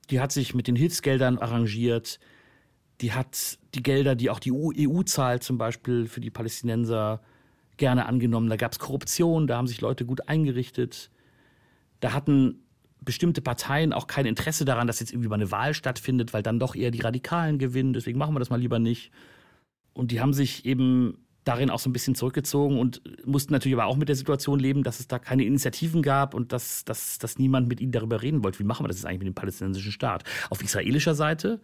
die 0.10 0.20
hat 0.20 0.32
sich 0.32 0.54
mit 0.54 0.68
den 0.68 0.76
Hilfsgeldern 0.76 1.40
arrangiert. 1.40 2.20
die 3.02 3.12
hat 3.12 3.58
die 3.74 3.84
Gelder, 3.84 4.16
die 4.16 4.30
auch 4.30 4.40
die 4.40 4.54
EU 4.54 5.04
zahlt, 5.04 5.44
zum 5.44 5.58
Beispiel 5.58 6.08
für 6.08 6.22
die 6.22 6.30
Palästinenser, 6.30 7.22
gerne 7.78 8.06
angenommen. 8.06 8.50
Da 8.50 8.56
gab 8.56 8.72
es 8.72 8.80
Korruption, 8.80 9.48
da 9.48 9.58
haben 9.58 9.68
sich 9.68 9.82
Leute 9.82 10.06
gut 10.06 10.30
eingerichtet. 10.30 11.12
Da 12.00 12.14
hatten 12.14 12.66
bestimmte 13.02 13.42
Parteien 13.42 13.94
auch 13.94 14.08
kein 14.08 14.26
Interesse 14.26 14.66
daran, 14.66 14.88
dass 14.88 15.00
jetzt 15.00 15.12
irgendwie 15.12 15.30
mal 15.30 15.36
eine 15.36 15.52
Wahl 15.52 15.74
stattfindet, 15.74 16.34
weil 16.34 16.44
dann 16.44 16.60
doch 16.60 16.76
eher 16.76 16.92
die 16.92 17.02
Radikalen 17.02 17.60
gewinnen. 17.60 17.94
Deswegen 17.94 18.18
machen 18.18 18.34
wir 18.34 18.40
das 18.40 18.50
mal 18.50 18.60
lieber 18.60 18.80
nicht. 18.80 19.12
Und 19.94 20.12
die 20.12 20.20
haben 20.20 20.34
sich 20.34 20.66
eben 20.66 21.26
darin 21.46 21.70
auch 21.70 21.80
so 21.80 21.90
ein 21.90 21.94
bisschen 21.94 22.16
zurückgezogen 22.16 22.80
und 22.80 23.02
mussten 23.26 23.54
natürlich 23.54 23.78
aber 23.78 23.86
auch 23.86 23.96
mit 23.96 24.10
der 24.10 24.16
Situation 24.16 24.60
leben, 24.60 24.84
dass 24.84 25.00
es 25.00 25.08
da 25.08 25.20
keine 25.20 25.46
Initiativen 25.46 26.02
gab 26.02 26.34
und 26.34 26.52
dass, 26.52 26.84
dass, 26.84 27.20
dass 27.20 27.38
niemand 27.38 27.70
mit 27.70 27.80
ihnen 27.80 27.92
darüber 27.92 28.22
reden 28.24 28.44
wollte. 28.44 28.60
Wie 28.60 28.64
machen 28.64 28.84
wir 28.84 28.88
das 28.88 28.98
jetzt 28.98 29.06
eigentlich 29.06 29.20
mit 29.20 29.28
dem 29.28 29.36
palästinensischen 29.36 29.92
Staat? 29.92 30.24
Auf 30.50 30.64
israelischer 30.64 31.14
Seite 31.14 31.62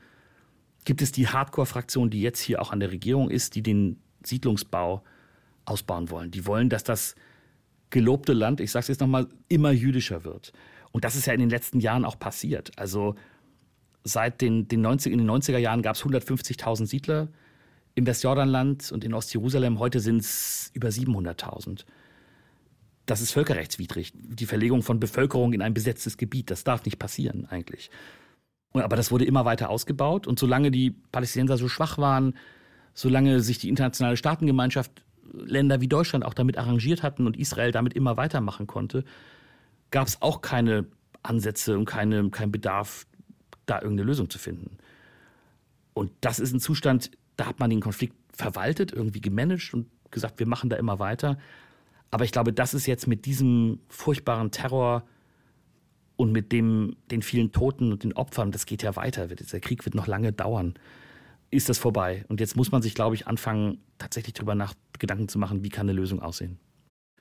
gibt 0.85 1.01
es 1.01 1.11
die 1.11 1.27
Hardcore-Fraktion, 1.27 2.11
die 2.11 2.21
jetzt 2.21 2.39
hier 2.39 2.61
auch 2.61 2.71
an 2.71 2.79
der 2.79 2.91
Regierung 2.91 3.29
ist, 3.31 3.55
die 3.55 3.63
den 3.63 3.99
Siedlungsbau 4.23 5.03
ausbauen 5.65 6.09
wollen. 6.11 6.29
Die 6.29 6.45
wollen, 6.45 6.69
dass 6.69 6.83
das 6.83 7.15
gelobte 7.91 8.33
Land, 8.33 8.59
ich 8.59 8.71
sage 8.71 8.81
es 8.81 8.87
jetzt 8.87 9.01
nochmal, 9.01 9.27
immer 9.47 9.71
jüdischer 9.71 10.23
wird. 10.23 10.53
Und 10.91 11.03
das 11.03 11.15
ist 11.15 11.27
ja 11.27 11.33
in 11.33 11.39
den 11.39 11.49
letzten 11.49 11.79
Jahren 11.79 12.05
auch 12.05 12.17
passiert. 12.17 12.71
Also 12.77 13.15
seit 14.03 14.41
den, 14.41 14.67
den 14.67 14.81
90, 14.81 15.13
in 15.13 15.19
den 15.19 15.29
90er 15.29 15.57
Jahren 15.57 15.81
gab 15.81 15.95
es 15.95 16.03
150.000 16.03 16.85
Siedler 16.85 17.29
im 17.95 18.05
Westjordanland 18.07 18.91
und 18.91 19.03
in 19.03 19.13
Ostjerusalem. 19.13 19.79
Heute 19.79 19.99
sind 19.99 20.21
es 20.21 20.71
über 20.73 20.89
700.000. 20.89 21.85
Das 23.05 23.21
ist 23.21 23.31
völkerrechtswidrig. 23.31 24.13
Die 24.15 24.45
Verlegung 24.45 24.83
von 24.83 24.99
Bevölkerung 24.99 25.53
in 25.53 25.61
ein 25.61 25.73
besetztes 25.73 26.17
Gebiet, 26.17 26.49
das 26.49 26.63
darf 26.63 26.85
nicht 26.85 26.99
passieren 26.99 27.45
eigentlich. 27.49 27.89
Aber 28.73 28.95
das 28.95 29.11
wurde 29.11 29.25
immer 29.25 29.43
weiter 29.43 29.69
ausgebaut. 29.69 30.27
Und 30.27 30.39
solange 30.39 30.71
die 30.71 30.91
Palästinenser 30.91 31.57
so 31.57 31.67
schwach 31.67 31.97
waren, 31.97 32.35
solange 32.93 33.41
sich 33.41 33.57
die 33.57 33.69
internationale 33.69 34.17
Staatengemeinschaft, 34.17 35.03
Länder 35.33 35.81
wie 35.81 35.87
Deutschland 35.87 36.25
auch 36.25 36.33
damit 36.33 36.57
arrangiert 36.57 37.03
hatten 37.03 37.25
und 37.25 37.37
Israel 37.37 37.71
damit 37.71 37.93
immer 37.93 38.17
weitermachen 38.17 38.67
konnte, 38.67 39.03
gab 39.91 40.07
es 40.07 40.21
auch 40.21 40.41
keine 40.41 40.85
Ansätze 41.23 41.77
und 41.77 41.85
keine, 41.85 42.29
keinen 42.29 42.51
Bedarf, 42.51 43.05
da 43.65 43.81
irgendeine 43.81 44.07
Lösung 44.07 44.29
zu 44.29 44.39
finden. 44.39 44.77
Und 45.93 46.11
das 46.21 46.39
ist 46.39 46.53
ein 46.53 46.59
Zustand, 46.59 47.11
da 47.37 47.45
hat 47.45 47.59
man 47.59 47.69
den 47.69 47.81
Konflikt 47.81 48.15
verwaltet, 48.33 48.91
irgendwie 48.91 49.21
gemanagt 49.21 49.73
und 49.73 49.87
gesagt, 50.09 50.39
wir 50.39 50.47
machen 50.47 50.69
da 50.69 50.75
immer 50.77 50.99
weiter. 50.99 51.37
Aber 52.09 52.25
ich 52.25 52.31
glaube, 52.31 52.53
das 52.53 52.73
ist 52.73 52.85
jetzt 52.85 53.07
mit 53.07 53.25
diesem 53.25 53.79
furchtbaren 53.87 54.51
Terror 54.51 55.03
und 56.17 56.31
mit 56.31 56.51
dem, 56.51 56.97
den 57.09 57.21
vielen 57.21 57.51
Toten 57.51 57.91
und 57.91 58.03
den 58.03 58.13
Opfern, 58.13 58.51
das 58.51 58.65
geht 58.65 58.83
ja 58.83 58.95
weiter. 58.95 59.27
Der 59.27 59.59
Krieg 59.59 59.85
wird 59.85 59.95
noch 59.95 60.07
lange 60.07 60.33
dauern. 60.33 60.75
Ist 61.51 61.67
das 61.67 61.77
vorbei? 61.77 62.25
Und 62.29 62.39
jetzt 62.39 62.55
muss 62.55 62.71
man 62.71 62.81
sich, 62.81 62.95
glaube 62.95 63.15
ich, 63.15 63.27
anfangen, 63.27 63.83
tatsächlich 63.97 64.33
darüber 64.33 64.55
nach 64.55 64.73
Gedanken 64.97 65.27
zu 65.27 65.37
machen, 65.37 65.63
wie 65.63 65.69
kann 65.69 65.87
eine 65.87 65.93
Lösung 65.93 66.21
aussehen. 66.21 66.59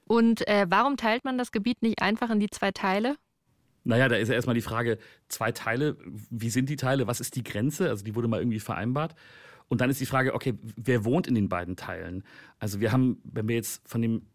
Und 0.06 0.46
äh, 0.48 0.66
warum 0.68 0.96
teilt 0.96 1.24
man 1.24 1.36
das 1.36 1.52
Gebiet 1.52 1.82
nicht 1.82 2.00
einfach 2.00 2.30
in 2.30 2.40
die 2.40 2.48
zwei 2.48 2.70
Teile? 2.70 3.16
Naja, 3.84 4.08
da 4.08 4.16
ist 4.16 4.28
ja 4.28 4.34
erstmal 4.34 4.54
die 4.54 4.60
Frage, 4.60 4.98
zwei 5.28 5.52
Teile, 5.52 5.96
wie 6.30 6.50
sind 6.50 6.68
die 6.68 6.76
Teile, 6.76 7.06
was 7.06 7.20
ist 7.20 7.34
die 7.36 7.42
Grenze? 7.42 7.88
Also 7.88 8.04
die 8.04 8.14
wurde 8.14 8.28
mal 8.28 8.40
irgendwie 8.40 8.60
vereinbart. 8.60 9.14
Und 9.68 9.80
dann 9.80 9.90
ist 9.90 10.00
die 10.00 10.06
Frage, 10.06 10.34
okay, 10.34 10.54
wer 10.76 11.04
wohnt 11.04 11.26
in 11.26 11.34
den 11.34 11.48
beiden 11.48 11.76
Teilen? 11.76 12.24
Also 12.58 12.80
wir 12.80 12.92
haben, 12.92 13.20
wenn 13.24 13.48
wir 13.48 13.56
jetzt 13.56 13.88
von 13.88 14.02
dem 14.02 14.26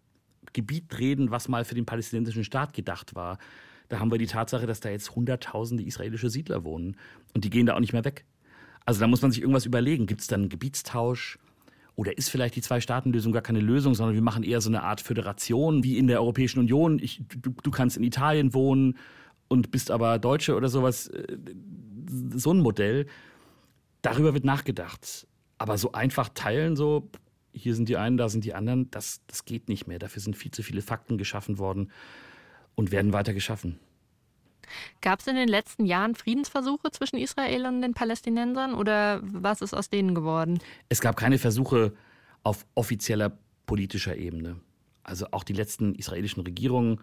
Gebiet 0.54 0.98
reden, 0.98 1.32
was 1.32 1.48
mal 1.48 1.66
für 1.66 1.76
den 1.76 1.86
palästinensischen 1.86 2.44
Staat 2.44 2.74
gedacht 2.74 3.16
war, 3.16 3.38
da 3.90 4.00
haben 4.00 4.12
wir 4.12 4.18
die 4.18 4.28
Tatsache, 4.28 4.66
dass 4.66 4.80
da 4.80 4.90
jetzt 4.90 5.16
hunderttausende 5.16 5.84
israelische 5.84 6.30
Siedler 6.30 6.64
wohnen 6.64 6.98
und 7.34 7.44
die 7.44 7.50
gehen 7.50 7.66
da 7.66 7.76
auch 7.76 7.80
nicht 7.80 7.94
mehr 7.94 8.06
weg. 8.06 8.26
Also 8.86 9.00
da 9.00 9.08
muss 9.08 9.22
man 9.22 9.32
sich 9.32 9.42
irgendwas 9.42 9.66
überlegen. 9.66 10.06
Gibt 10.06 10.22
es 10.22 10.28
dann 10.28 10.42
einen 10.42 10.50
Gebietstausch? 10.50 11.40
Oder 11.96 12.18
ist 12.18 12.30
vielleicht 12.30 12.56
die 12.56 12.62
Zwei-Staaten-Lösung 12.62 13.32
gar 13.32 13.42
keine 13.42 13.62
Lösung, 13.62 13.96
sondern 13.96 14.16
wir 14.16 14.22
machen 14.22 14.44
eher 14.44 14.62
so 14.62 14.70
eine 14.70 14.84
Art 14.84 15.02
Föderation 15.02 15.84
wie 15.84 15.98
in 15.98 16.08
der 16.08 16.20
Europäischen 16.22 16.60
Union. 16.60 17.00
Ich, 17.00 17.22
du, 17.42 17.52
du 17.52 17.72
kannst 17.72 17.96
in 17.98 18.04
Italien 18.04 18.54
wohnen 18.54 18.98
und 19.48 19.72
bist 19.72 19.92
aber 19.92 20.20
Deutsche 20.20 20.56
oder 20.56 20.68
sowas. 20.68 21.08
Äh, 21.08 21.38
so 22.34 22.54
ein 22.54 22.60
Modell. 22.60 23.08
Darüber 24.02 24.34
wird 24.34 24.44
nachgedacht. 24.44 25.26
Aber 25.58 25.78
so 25.78 25.94
einfach 25.94 26.30
teilen, 26.30 26.76
so 26.76 27.10
hier 27.54 27.74
sind 27.74 27.88
die 27.88 27.96
einen, 27.96 28.18
da 28.18 28.28
sind 28.28 28.44
die 28.44 28.54
anderen, 28.54 28.92
das, 28.92 29.22
das 29.28 29.46
geht 29.46 29.70
nicht 29.70 29.88
mehr. 29.88 29.98
Dafür 29.98 30.22
sind 30.22 30.36
viel 30.36 30.52
zu 30.52 30.62
viele 30.62 30.82
Fakten 30.82 31.18
geschaffen 31.18 31.58
worden 31.58 31.92
und 32.76 32.92
werden 32.92 33.14
weiter 33.14 33.34
geschaffen. 33.34 33.80
Gab 35.02 35.20
es 35.20 35.28
in 35.28 35.36
den 35.36 35.48
letzten 35.48 35.86
Jahren 35.86 36.16
Friedensversuche 36.16 36.92
zwischen 36.92 37.18
Israel 37.18 37.66
und 37.66 37.82
den 37.82 37.94
Palästinensern 37.94 38.74
oder 38.74 39.22
was 39.24 39.62
ist 39.62 39.74
aus 39.74 39.90
denen 39.90 40.16
geworden? 40.16 40.60
Es 40.90 41.02
gab 41.02 41.18
keine 41.18 41.38
Versuche 41.38 41.94
auf 42.44 42.66
offizieller 42.76 43.38
politischer 43.66 44.16
Ebene. 44.16 44.58
Also 45.04 45.28
auch 45.32 45.44
die 45.44 45.54
letzten 45.54 45.96
israelischen 45.96 46.44
Regierungen 46.44 47.02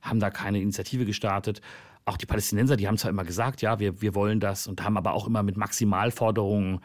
haben 0.00 0.20
da 0.20 0.30
keine 0.30 0.60
Initiative 0.60 1.04
gestartet. 1.04 1.60
Auch 2.04 2.16
die 2.16 2.26
Palästinenser, 2.26 2.76
die 2.76 2.88
haben 2.88 2.98
zwar 2.98 3.10
immer 3.10 3.24
gesagt, 3.24 3.62
ja, 3.62 3.78
wir, 3.78 4.02
wir 4.02 4.14
wollen 4.14 4.40
das 4.40 4.66
und 4.66 4.82
haben 4.82 4.96
aber 4.96 5.12
auch 5.12 5.26
immer 5.26 5.42
mit 5.42 5.56
Maximalforderungen 5.56 6.80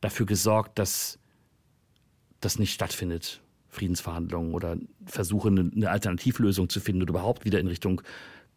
dafür 0.00 0.26
gesorgt, 0.26 0.78
dass 0.78 1.18
das 2.40 2.58
nicht 2.58 2.72
stattfindet. 2.72 3.42
Friedensverhandlungen 3.68 4.52
oder 4.52 4.76
Versuche, 5.06 5.48
eine 5.48 5.90
Alternativlösung 5.90 6.68
zu 6.68 6.80
finden 6.80 7.02
oder 7.02 7.10
überhaupt 7.10 7.44
wieder 7.44 7.60
in 7.60 7.68
Richtung 7.68 8.02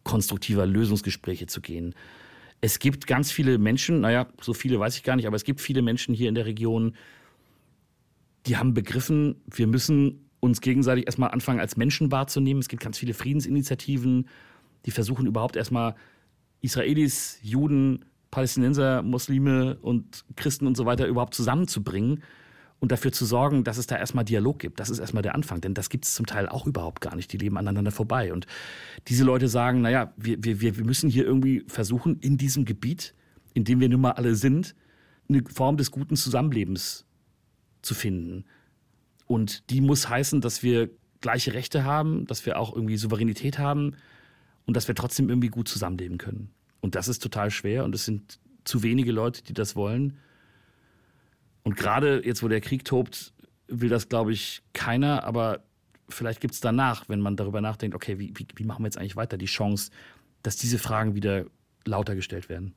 konstruktiver 0.03 0.65
Lösungsgespräche 0.65 1.47
zu 1.47 1.61
gehen. 1.61 1.95
Es 2.61 2.79
gibt 2.79 3.07
ganz 3.07 3.31
viele 3.31 3.57
Menschen, 3.57 4.01
naja, 4.01 4.27
so 4.41 4.53
viele 4.53 4.79
weiß 4.79 4.95
ich 4.95 5.03
gar 5.03 5.15
nicht, 5.15 5.27
aber 5.27 5.35
es 5.35 5.43
gibt 5.43 5.61
viele 5.61 5.81
Menschen 5.81 6.13
hier 6.13 6.29
in 6.29 6.35
der 6.35 6.45
Region, 6.45 6.95
die 8.45 8.57
haben 8.57 8.73
begriffen, 8.73 9.35
wir 9.47 9.67
müssen 9.67 10.29
uns 10.39 10.59
gegenseitig 10.59 11.05
erstmal 11.05 11.31
anfangen, 11.31 11.61
als 11.61 11.77
Menschen 11.77 12.11
wahrzunehmen. 12.11 12.59
Es 12.59 12.67
gibt 12.67 12.83
ganz 12.83 12.97
viele 12.97 13.13
Friedensinitiativen, 13.13 14.27
die 14.85 14.91
versuchen 14.91 15.25
überhaupt 15.25 15.55
erstmal 15.55 15.95
Israelis, 16.59 17.39
Juden, 17.41 18.03
Palästinenser, 18.31 19.03
Muslime 19.03 19.77
und 19.81 20.25
Christen 20.35 20.67
und 20.67 20.75
so 20.75 20.85
weiter 20.85 21.07
überhaupt 21.07 21.33
zusammenzubringen 21.33 22.23
und 22.83 22.91
dafür 22.91 23.13
zu 23.13 23.23
sorgen, 23.23 23.63
dass 23.63 23.77
es 23.77 23.87
da 23.87 23.95
erstmal 23.95 24.25
Dialog 24.25 24.59
gibt. 24.59 24.77
Das 24.77 24.89
ist 24.89 24.99
erstmal 24.99 25.23
der 25.23 25.35
Anfang, 25.35 25.61
denn 25.61 25.73
das 25.73 25.89
gibt 25.89 26.03
es 26.03 26.15
zum 26.15 26.25
Teil 26.25 26.49
auch 26.49 26.67
überhaupt 26.67 26.99
gar 26.99 27.15
nicht. 27.15 27.31
Die 27.31 27.37
leben 27.37 27.57
aneinander 27.57 27.91
vorbei. 27.91 28.33
Und 28.33 28.45
diese 29.07 29.23
Leute 29.23 29.47
sagen, 29.47 29.79
naja, 29.79 30.11
wir, 30.17 30.43
wir, 30.43 30.59
wir 30.75 30.83
müssen 30.83 31.09
hier 31.09 31.23
irgendwie 31.23 31.63
versuchen, 31.67 32.19
in 32.19 32.37
diesem 32.37 32.65
Gebiet, 32.65 33.15
in 33.53 33.63
dem 33.63 33.79
wir 33.79 33.87
nun 33.87 34.01
mal 34.01 34.11
alle 34.11 34.35
sind, 34.35 34.75
eine 35.29 35.45
Form 35.45 35.77
des 35.77 35.91
guten 35.91 36.17
Zusammenlebens 36.17 37.05
zu 37.81 37.93
finden. 37.93 38.43
Und 39.27 39.69
die 39.69 39.79
muss 39.79 40.09
heißen, 40.09 40.41
dass 40.41 40.61
wir 40.61 40.89
gleiche 41.21 41.53
Rechte 41.53 41.85
haben, 41.85 42.27
dass 42.27 42.45
wir 42.45 42.59
auch 42.59 42.75
irgendwie 42.75 42.97
Souveränität 42.97 43.59
haben 43.59 43.95
und 44.65 44.75
dass 44.75 44.89
wir 44.89 44.95
trotzdem 44.95 45.29
irgendwie 45.29 45.47
gut 45.47 45.69
zusammenleben 45.69 46.17
können. 46.17 46.49
Und 46.81 46.95
das 46.95 47.07
ist 47.07 47.23
total 47.23 47.49
schwer 47.49 47.85
und 47.85 47.95
es 47.95 48.03
sind 48.03 48.41
zu 48.65 48.83
wenige 48.83 49.13
Leute, 49.13 49.41
die 49.41 49.53
das 49.53 49.77
wollen. 49.77 50.17
Und 51.63 51.75
gerade 51.77 52.25
jetzt, 52.25 52.43
wo 52.43 52.47
der 52.47 52.61
Krieg 52.61 52.85
tobt, 52.85 53.33
will 53.67 53.89
das, 53.89 54.09
glaube 54.09 54.33
ich, 54.33 54.61
keiner. 54.73 55.23
Aber 55.23 55.63
vielleicht 56.09 56.41
gibt 56.41 56.53
es 56.53 56.59
danach, 56.59 57.07
wenn 57.09 57.21
man 57.21 57.35
darüber 57.35 57.61
nachdenkt, 57.61 57.95
okay, 57.95 58.19
wie, 58.19 58.33
wie, 58.35 58.47
wie 58.55 58.63
machen 58.65 58.83
wir 58.83 58.87
jetzt 58.87 58.97
eigentlich 58.97 59.15
weiter, 59.15 59.37
die 59.37 59.45
Chance, 59.45 59.91
dass 60.41 60.57
diese 60.57 60.77
Fragen 60.77 61.15
wieder 61.15 61.45
lauter 61.85 62.15
gestellt 62.15 62.49
werden. 62.49 62.75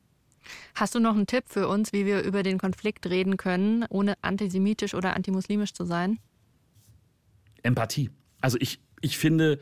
Hast 0.74 0.94
du 0.94 1.00
noch 1.00 1.14
einen 1.14 1.26
Tipp 1.26 1.44
für 1.48 1.66
uns, 1.68 1.92
wie 1.92 2.06
wir 2.06 2.22
über 2.22 2.42
den 2.44 2.58
Konflikt 2.58 3.06
reden 3.06 3.36
können, 3.36 3.84
ohne 3.88 4.14
antisemitisch 4.22 4.94
oder 4.94 5.16
antimuslimisch 5.16 5.72
zu 5.72 5.84
sein? 5.84 6.18
Empathie. 7.62 8.10
Also 8.40 8.56
ich, 8.60 8.80
ich 9.00 9.18
finde, 9.18 9.58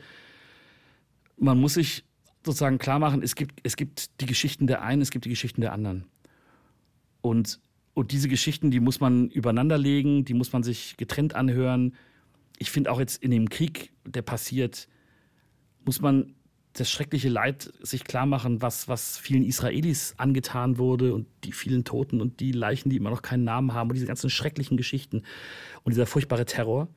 man 1.37 1.59
muss 1.59 1.73
sich 1.73 2.05
sozusagen 2.45 2.77
klar 2.77 2.99
machen, 2.99 3.23
es 3.23 3.35
gibt, 3.35 3.59
es 3.63 3.75
gibt 3.75 4.21
die 4.21 4.27
Geschichten 4.27 4.67
der 4.67 4.83
einen, 4.83 5.01
es 5.01 5.09
gibt 5.09 5.25
die 5.25 5.29
Geschichten 5.29 5.61
der 5.61 5.73
anderen. 5.73 6.05
Und 7.21 7.59
und 7.95 8.11
diese 8.11 8.27
Geschichten, 8.27 8.71
die 8.71 8.81
muss 8.81 8.99
man 8.99 9.29
übereinander 9.29 9.77
legen, 9.77 10.25
die 10.25 10.33
muss 10.33 10.51
man 10.51 10.63
sich 10.63 10.97
getrennt 10.97 11.33
anhören. 11.33 11.95
Ich 12.59 12.69
finde 12.69 12.91
auch 12.91 12.99
jetzt 12.99 13.23
in 13.23 13.31
dem 13.31 13.49
Krieg, 13.49 13.93
der 14.05 14.21
passiert, 14.21 14.89
muss 15.85 16.01
man 16.01 16.35
das 16.73 16.91
schreckliche 16.91 17.29
Leid 17.29 17.71
sich 17.81 18.03
klar 18.03 18.25
machen, 18.25 18.61
was, 18.61 18.89
was 18.89 19.17
vielen 19.17 19.45
Israelis 19.45 20.13
angetan 20.17 20.77
wurde 20.77 21.13
und 21.13 21.25
die 21.45 21.53
vielen 21.53 21.85
Toten 21.85 22.19
und 22.19 22.41
die 22.41 22.51
Leichen, 22.51 22.89
die 22.89 22.97
immer 22.97 23.11
noch 23.11 23.21
keinen 23.21 23.45
Namen 23.45 23.73
haben 23.73 23.89
und 23.89 23.95
diese 23.95 24.07
ganzen 24.07 24.29
schrecklichen 24.29 24.75
Geschichten 24.75 25.23
und 25.83 25.93
dieser 25.93 26.05
furchtbare 26.05 26.45
Terror. 26.45 26.89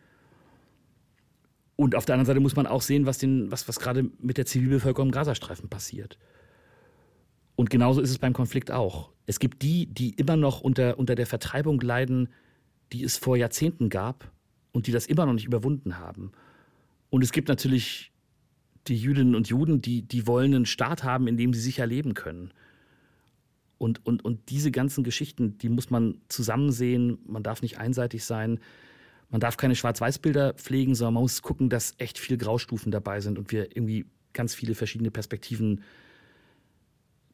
Und 1.77 1.95
auf 1.95 2.07
der 2.07 2.15
anderen 2.15 2.27
Seite 2.27 2.41
muss 2.41 2.57
man 2.57 2.67
auch 2.67 2.83
sehen, 2.83 3.07
was, 3.07 3.23
was, 3.23 3.69
was 3.69 3.79
gerade 3.79 4.11
mit 4.19 4.37
der 4.37 4.47
Zivilbevölkerung 4.47 5.11
im 5.11 5.13
Gazastreifen 5.13 5.69
passiert. 5.69 6.19
Und 7.55 7.71
genauso 7.71 8.01
ist 8.01 8.11
es 8.11 8.19
beim 8.19 8.33
Konflikt 8.33 8.73
auch. 8.73 9.13
Es 9.29 9.39
gibt 9.39 9.61
die, 9.61 9.85
die 9.85 10.15
immer 10.15 10.37
noch 10.37 10.63
unter, 10.63 10.99
unter 10.99 11.15
der 11.15 11.27
Vertreibung 11.27 11.83
leiden, 11.83 12.31
die 12.95 13.05
es 13.05 13.19
vor 13.19 13.37
Jahrzehnten 13.37 13.91
gab 13.91 14.33
und 14.73 14.87
die 14.87 14.91
das 14.91 15.05
immer 15.05 15.27
noch 15.27 15.35
nicht 15.35 15.45
überwunden 15.45 15.99
haben. 15.99 16.33
Und 17.11 17.23
es 17.23 17.31
gibt 17.31 17.49
natürlich 17.49 18.11
die 18.87 18.97
Jüdinnen 18.97 19.35
und 19.35 19.47
Juden, 19.47 19.83
die, 19.83 20.01
die 20.01 20.27
wollen 20.27 20.55
einen 20.55 20.65
Staat 20.65 21.05
haben, 21.05 21.29
in 21.29 21.37
dem 21.37 21.53
sie 21.53 21.61
sicher 21.61 21.85
leben 21.85 22.15
können. 22.15 22.55
Und, 23.77 24.05
und, 24.07 24.25
und 24.25 24.49
diese 24.49 24.71
ganzen 24.71 25.05
Geschichten, 25.05 25.59
die 25.59 25.69
muss 25.69 25.91
man 25.91 26.23
zusammen 26.29 26.73
sehen. 26.73 27.19
Man 27.27 27.43
darf 27.43 27.61
nicht 27.61 27.77
einseitig 27.77 28.25
sein. 28.25 28.61
Man 29.29 29.43
darf 29.43 29.59
keine 29.59 29.77
Schwarz-Weiß-Bilder 29.77 30.55
pflegen, 30.55 30.95
sondern 30.95 31.13
man 31.13 31.25
muss 31.25 31.43
gucken, 31.43 31.69
dass 31.69 31.93
echt 31.99 32.19
viele 32.19 32.39
Graustufen 32.39 32.91
dabei 32.91 33.21
sind 33.21 33.39
und 33.39 33.53
wir 33.53 33.77
irgendwie 33.77 34.07
ganz 34.33 34.55
viele 34.55 34.75
verschiedene 34.75 35.11
Perspektiven 35.11 35.83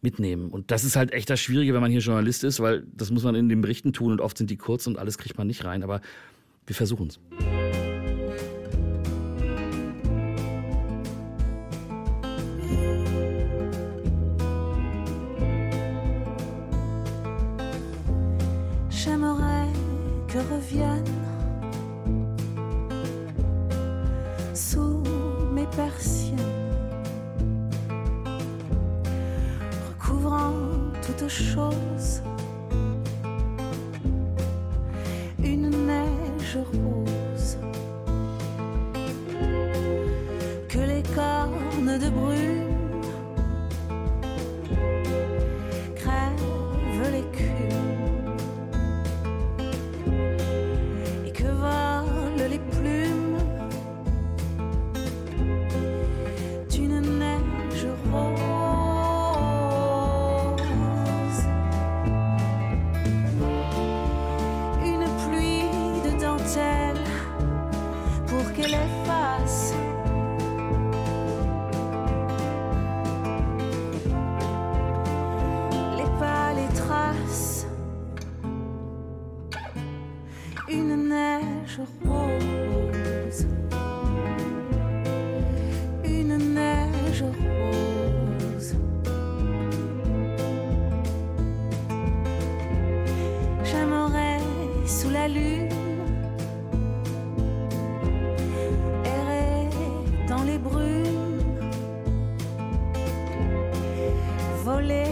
mitnehmen. 0.05 0.51
Und 0.51 0.71
das 0.71 0.85
ist 0.85 0.95
halt 0.95 1.13
echt 1.13 1.29
das 1.29 1.41
Schwierige, 1.41 1.75
wenn 1.75 1.81
man 1.81 1.91
hier 1.91 2.01
Journalist 2.01 2.45
ist, 2.45 2.61
weil 2.61 2.85
das 2.97 3.11
muss 3.11 3.25
man 3.25 3.35
in 3.35 3.49
den 3.49 3.61
Berichten 3.61 3.93
tun 3.93 4.13
und 4.13 4.21
oft 4.21 4.39
sind 4.39 4.51
die 4.51 4.57
kurz 4.57 4.87
und 4.87 4.99
alles 4.99 5.19
kriegt 5.19 5.37
man 5.37 5.49
nicht 5.49 5.65
rein. 5.65 5.83
Aber 5.83 6.01
wir 6.67 6.77
versuchen 6.77 7.09
es. 7.09 7.19
Voler 104.65 105.05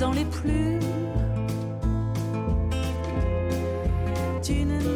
dans 0.00 0.10
les 0.10 0.24
plumes 0.24 0.80
d'une 4.42 4.95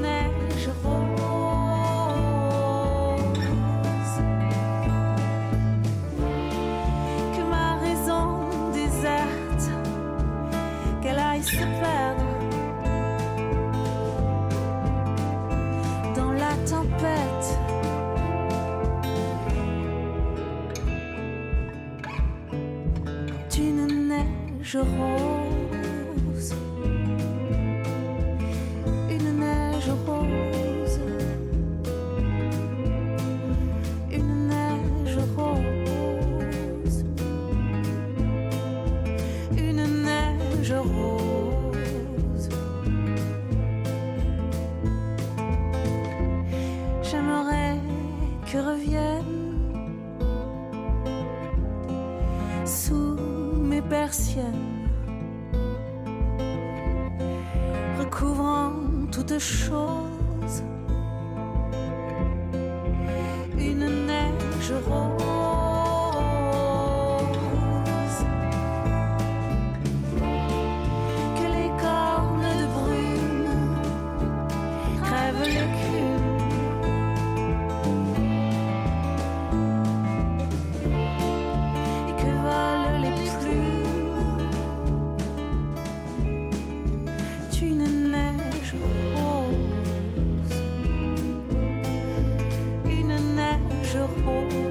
neige 93.92 94.08
rose. 94.24 94.70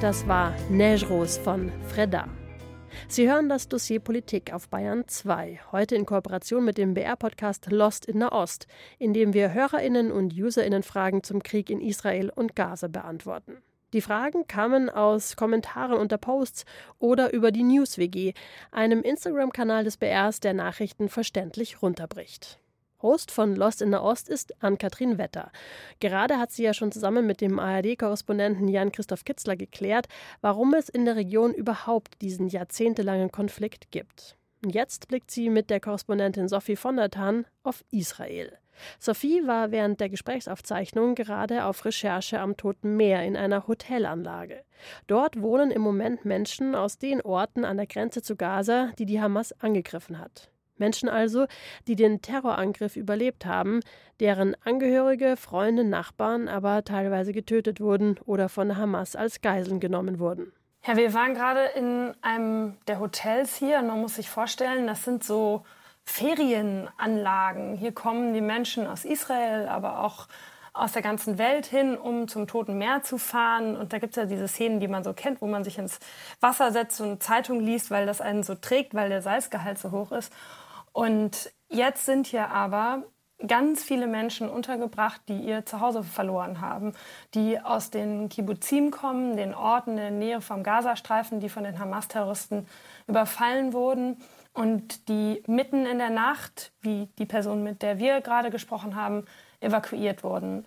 Das 0.00 0.26
war 0.28 0.54
Neige 0.70 1.06
Rose 1.08 1.40
von 1.40 1.72
Freda. 1.88 2.37
Sie 3.10 3.26
hören 3.26 3.48
das 3.48 3.68
Dossier 3.68 4.00
Politik 4.00 4.52
auf 4.52 4.68
Bayern 4.68 5.08
2, 5.08 5.60
heute 5.72 5.96
in 5.96 6.04
Kooperation 6.04 6.62
mit 6.62 6.76
dem 6.76 6.92
BR-Podcast 6.92 7.70
Lost 7.70 8.04
in 8.04 8.20
der 8.20 8.32
Ost, 8.32 8.66
in 8.98 9.14
dem 9.14 9.32
wir 9.32 9.54
HörerInnen 9.54 10.12
und 10.12 10.34
UserInnen 10.34 10.82
Fragen 10.82 11.22
zum 11.22 11.42
Krieg 11.42 11.70
in 11.70 11.80
Israel 11.80 12.30
und 12.34 12.54
Gaza 12.54 12.86
beantworten. 12.86 13.62
Die 13.94 14.02
Fragen 14.02 14.46
kamen 14.46 14.90
aus 14.90 15.36
Kommentaren 15.36 15.98
unter 15.98 16.18
Posts 16.18 16.66
oder 16.98 17.32
über 17.32 17.50
die 17.50 17.62
News-WG, 17.62 18.34
einem 18.72 19.00
Instagram-Kanal 19.00 19.84
des 19.84 19.96
BRs, 19.96 20.40
der 20.40 20.52
Nachrichten 20.52 21.08
verständlich 21.08 21.80
runterbricht. 21.80 22.60
Host 23.00 23.30
von 23.30 23.54
Lost 23.54 23.80
in 23.80 23.92
der 23.92 24.02
Ost 24.02 24.28
ist 24.28 24.54
Ann-Kathrin 24.62 25.18
Wetter. 25.18 25.52
Gerade 26.00 26.38
hat 26.38 26.50
sie 26.50 26.64
ja 26.64 26.74
schon 26.74 26.90
zusammen 26.90 27.26
mit 27.26 27.40
dem 27.40 27.58
ARD-Korrespondenten 27.58 28.66
Jan-Christoph 28.66 29.24
Kitzler 29.24 29.56
geklärt, 29.56 30.08
warum 30.40 30.74
es 30.74 30.88
in 30.88 31.04
der 31.04 31.16
Region 31.16 31.54
überhaupt 31.54 32.20
diesen 32.22 32.48
jahrzehntelangen 32.48 33.30
Konflikt 33.30 33.90
gibt. 33.90 34.36
Jetzt 34.66 35.06
blickt 35.06 35.30
sie 35.30 35.50
mit 35.50 35.70
der 35.70 35.78
Korrespondentin 35.78 36.48
Sophie 36.48 36.74
von 36.74 36.96
der 36.96 37.10
Tann 37.10 37.46
auf 37.62 37.84
Israel. 37.92 38.58
Sophie 38.98 39.46
war 39.46 39.70
während 39.70 40.00
der 40.00 40.08
Gesprächsaufzeichnung 40.08 41.14
gerade 41.14 41.64
auf 41.64 41.84
Recherche 41.84 42.40
am 42.40 42.56
Toten 42.56 42.96
Meer 42.96 43.22
in 43.24 43.36
einer 43.36 43.66
Hotelanlage. 43.66 44.64
Dort 45.06 45.40
wohnen 45.40 45.70
im 45.70 45.82
Moment 45.82 46.24
Menschen 46.24 46.74
aus 46.74 46.98
den 46.98 47.20
Orten 47.20 47.64
an 47.64 47.76
der 47.76 47.86
Grenze 47.86 48.22
zu 48.22 48.36
Gaza, 48.36 48.90
die 48.98 49.06
die 49.06 49.20
Hamas 49.20 49.52
angegriffen 49.60 50.18
hat. 50.18 50.50
Menschen 50.78 51.08
also, 51.08 51.46
die 51.86 51.96
den 51.96 52.22
Terrorangriff 52.22 52.96
überlebt 52.96 53.46
haben, 53.46 53.80
deren 54.20 54.56
Angehörige, 54.64 55.36
Freunde, 55.36 55.84
Nachbarn 55.84 56.48
aber 56.48 56.84
teilweise 56.84 57.32
getötet 57.32 57.80
wurden 57.80 58.18
oder 58.24 58.48
von 58.48 58.76
Hamas 58.76 59.16
als 59.16 59.40
Geiseln 59.40 59.80
genommen 59.80 60.18
wurden. 60.18 60.52
Ja, 60.86 60.96
wir 60.96 61.12
waren 61.12 61.34
gerade 61.34 61.64
in 61.76 62.14
einem 62.22 62.76
der 62.86 63.00
Hotels 63.00 63.56
hier 63.56 63.78
und 63.78 63.88
man 63.88 64.00
muss 64.00 64.16
sich 64.16 64.30
vorstellen, 64.30 64.86
das 64.86 65.04
sind 65.04 65.24
so 65.24 65.64
Ferienanlagen. 66.04 67.76
Hier 67.76 67.92
kommen 67.92 68.32
die 68.32 68.40
Menschen 68.40 68.86
aus 68.86 69.04
Israel, 69.04 69.68
aber 69.68 70.02
auch 70.02 70.26
aus 70.72 70.92
der 70.92 71.02
ganzen 71.02 71.38
Welt 71.38 71.66
hin, 71.66 71.98
um 71.98 72.28
zum 72.28 72.46
Toten 72.46 72.78
Meer 72.78 73.02
zu 73.02 73.18
fahren. 73.18 73.76
Und 73.76 73.92
da 73.92 73.98
gibt 73.98 74.12
es 74.12 74.16
ja 74.16 74.24
diese 74.24 74.48
Szenen, 74.48 74.80
die 74.80 74.88
man 74.88 75.04
so 75.04 75.12
kennt, 75.12 75.42
wo 75.42 75.46
man 75.46 75.64
sich 75.64 75.78
ins 75.78 75.98
Wasser 76.40 76.72
setzt 76.72 77.00
und 77.00 77.22
Zeitung 77.22 77.60
liest, 77.60 77.90
weil 77.90 78.06
das 78.06 78.20
einen 78.20 78.42
so 78.42 78.54
trägt, 78.54 78.94
weil 78.94 79.08
der 79.08 79.20
Salzgehalt 79.20 79.78
so 79.78 79.90
hoch 79.90 80.12
ist. 80.12 80.32
Und 80.92 81.52
jetzt 81.68 82.06
sind 82.06 82.26
hier 82.26 82.50
aber 82.50 83.04
ganz 83.46 83.84
viele 83.84 84.06
Menschen 84.06 84.48
untergebracht, 84.48 85.20
die 85.28 85.38
ihr 85.38 85.64
Zuhause 85.64 86.02
verloren 86.02 86.60
haben, 86.60 86.94
die 87.34 87.60
aus 87.60 87.90
den 87.90 88.28
Kibbuzim 88.28 88.90
kommen, 88.90 89.36
den 89.36 89.54
Orten 89.54 89.90
in 89.90 89.96
der 89.96 90.10
Nähe 90.10 90.40
vom 90.40 90.62
Gazastreifen, 90.62 91.38
die 91.40 91.48
von 91.48 91.62
den 91.62 91.78
Hamas-Terroristen 91.78 92.66
überfallen 93.06 93.72
wurden 93.72 94.16
und 94.54 95.08
die 95.08 95.42
mitten 95.46 95.86
in 95.86 95.98
der 95.98 96.10
Nacht, 96.10 96.72
wie 96.80 97.08
die 97.18 97.26
Person, 97.26 97.62
mit 97.62 97.82
der 97.82 97.98
wir 97.98 98.20
gerade 98.20 98.50
gesprochen 98.50 98.96
haben, 98.96 99.24
evakuiert 99.60 100.24
wurden. 100.24 100.64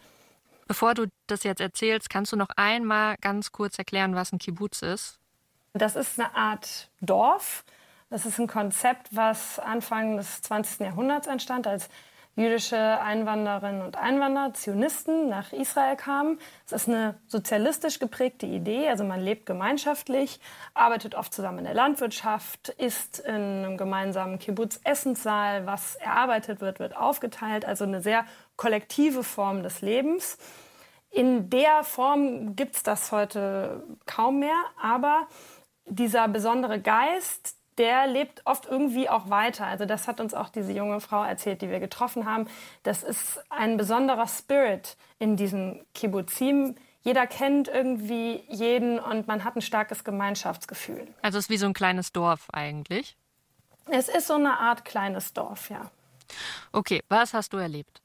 Bevor 0.68 0.94
du 0.94 1.08
das 1.28 1.44
jetzt 1.44 1.60
erzählst, 1.60 2.10
kannst 2.10 2.32
du 2.32 2.38
noch 2.38 2.50
einmal 2.56 3.16
ganz 3.20 3.52
kurz 3.52 3.78
erklären, 3.78 4.16
was 4.16 4.32
ein 4.32 4.40
Kibbutz 4.40 4.82
ist? 4.82 5.20
Das 5.74 5.98
ist 5.98 6.18
eine 6.18 6.34
Art 6.36 6.90
Dorf, 7.02 7.66
das 8.12 8.26
ist 8.26 8.40
ein 8.40 8.48
Konzept, 8.48 9.08
was 9.16 9.58
Anfang 9.58 10.18
des 10.18 10.42
20. 10.42 10.82
Jahrhunderts 10.82 11.28
entstand, 11.28 11.66
als 11.66 11.90
jüdische 12.36 12.78
Einwanderinnen 12.78 13.82
und 13.82 13.98
Einwanderer, 13.98 14.54
Zionisten, 14.54 15.30
nach 15.30 15.54
Israel 15.54 15.96
kamen. 15.96 16.38
Es 16.66 16.74
ist 16.74 16.90
eine 16.90 17.16
sozialistisch 17.28 18.00
geprägte 18.00 18.46
Idee, 18.46 18.90
also 18.90 19.06
man 19.06 19.22
lebt 19.22 19.46
gemeinschaftlich, 19.46 20.42
arbeitet 20.74 21.16
oft 21.16 21.34
zusammen 21.34 21.60
in 21.60 21.66
der 21.66 21.74
Landwirtschaft, 21.74 22.70
isst 22.70 23.20
in 23.20 23.34
einem 23.34 23.78
gemeinsamen 23.78 24.40
Kibbutz-Essenssaal, 24.40 25.66
was 25.66 25.96
erarbeitet 25.96 26.60
wird, 26.60 26.80
wird 26.80 26.98
aufgeteilt, 26.98 27.64
also 27.66 27.86
eine 27.86 28.02
sehr 28.02 28.26
kollektive 28.58 29.24
Form 29.24 29.64
des 29.64 29.82
Lebens. 29.82 30.38
In 31.12 31.50
der 31.50 31.84
Form 31.84 32.58
gibt 32.58 32.76
es 32.76 32.84
das 32.84 33.14
heute 33.14 33.84
kaum 34.06 34.40
mehr, 34.40 34.58
aber 34.82 35.28
dieser 35.86 36.28
besondere 36.28 36.80
Geist, 36.80 37.61
der 37.78 38.08
lebt 38.08 38.42
oft 38.46 38.66
irgendwie 38.66 39.10
auch 39.10 39.30
weiter. 39.30 39.66
Also 39.66 39.86
das 39.86 40.08
hat 40.08 40.20
uns 40.20 40.34
auch 40.34 40.50
diese 40.50 40.72
junge 40.72 41.00
Frau 41.00 41.24
erzählt, 41.24 41.62
die 41.62 41.70
wir 41.70 41.80
getroffen 41.80 42.26
haben. 42.26 42.48
Das 42.84 43.04
ist 43.04 43.44
ein 43.50 43.78
besonderer 43.78 44.28
Spirit 44.28 44.98
in 45.20 45.38
diesem 45.38 45.84
Kibbutzim. 45.94 46.76
Jeder 47.04 47.26
kennt 47.26 47.68
irgendwie 47.68 48.44
jeden 48.48 49.00
und 49.00 49.28
man 49.28 49.44
hat 49.44 49.56
ein 49.56 49.62
starkes 49.62 50.04
Gemeinschaftsgefühl. 50.04 51.08
Also 51.22 51.40
es 51.40 51.46
ist 51.46 51.50
wie 51.50 51.58
so 51.58 51.66
ein 51.66 51.74
kleines 51.74 52.12
Dorf 52.12 52.48
eigentlich. 52.54 53.18
Es 53.90 54.08
ist 54.08 54.28
so 54.28 54.36
eine 54.36 54.60
Art 54.60 54.86
kleines 54.86 55.34
Dorf, 55.34 55.70
ja. 55.70 55.90
Okay, 56.72 57.02
was 57.10 57.34
hast 57.34 57.54
du 57.54 57.58
erlebt? 57.58 58.02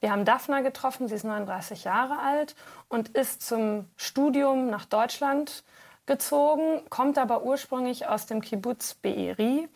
Wir 0.00 0.12
haben 0.12 0.24
Daphna 0.24 0.62
getroffen, 0.62 1.08
sie 1.08 1.14
ist 1.14 1.24
39 1.24 1.84
Jahre 1.84 2.18
alt 2.20 2.54
und 2.88 3.10
ist 3.10 3.42
zum 3.42 3.86
Studium 3.96 4.70
nach 4.70 4.86
Deutschland 4.86 5.62
gezogen, 6.10 6.82
kommt 6.90 7.18
aber 7.18 7.44
ursprünglich 7.44 8.08
aus 8.08 8.26
dem 8.26 8.40
Kibbutz 8.40 8.96
Be'eri, 9.00 9.68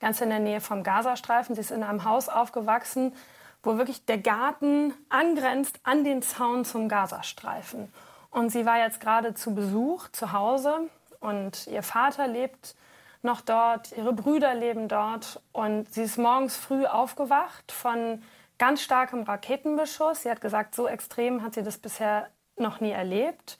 ganz 0.00 0.22
in 0.22 0.30
der 0.30 0.38
Nähe 0.38 0.62
vom 0.62 0.82
Gazastreifen. 0.82 1.54
Sie 1.54 1.60
ist 1.60 1.70
in 1.70 1.82
einem 1.82 2.04
Haus 2.04 2.30
aufgewachsen, 2.30 3.14
wo 3.62 3.76
wirklich 3.76 4.06
der 4.06 4.16
Garten 4.16 4.94
angrenzt 5.10 5.80
an 5.82 6.02
den 6.02 6.22
Zaun 6.22 6.64
zum 6.64 6.88
Gazastreifen. 6.88 7.92
Und 8.30 8.50
sie 8.50 8.64
war 8.64 8.78
jetzt 8.78 9.00
gerade 9.00 9.34
zu 9.34 9.54
Besuch 9.54 10.08
zu 10.08 10.32
Hause 10.32 10.88
und 11.20 11.66
ihr 11.66 11.82
Vater 11.82 12.26
lebt 12.26 12.74
noch 13.20 13.42
dort, 13.42 13.92
ihre 13.92 14.14
Brüder 14.14 14.54
leben 14.54 14.88
dort 14.88 15.42
und 15.52 15.92
sie 15.92 16.04
ist 16.04 16.16
morgens 16.16 16.56
früh 16.56 16.86
aufgewacht 16.86 17.70
von 17.70 18.22
ganz 18.58 18.80
starkem 18.80 19.24
Raketenbeschuss. 19.24 20.22
Sie 20.22 20.30
hat 20.30 20.40
gesagt, 20.40 20.74
so 20.74 20.88
extrem 20.88 21.42
hat 21.42 21.52
sie 21.52 21.62
das 21.62 21.76
bisher 21.76 22.28
noch 22.56 22.80
nie 22.80 22.92
erlebt. 22.92 23.58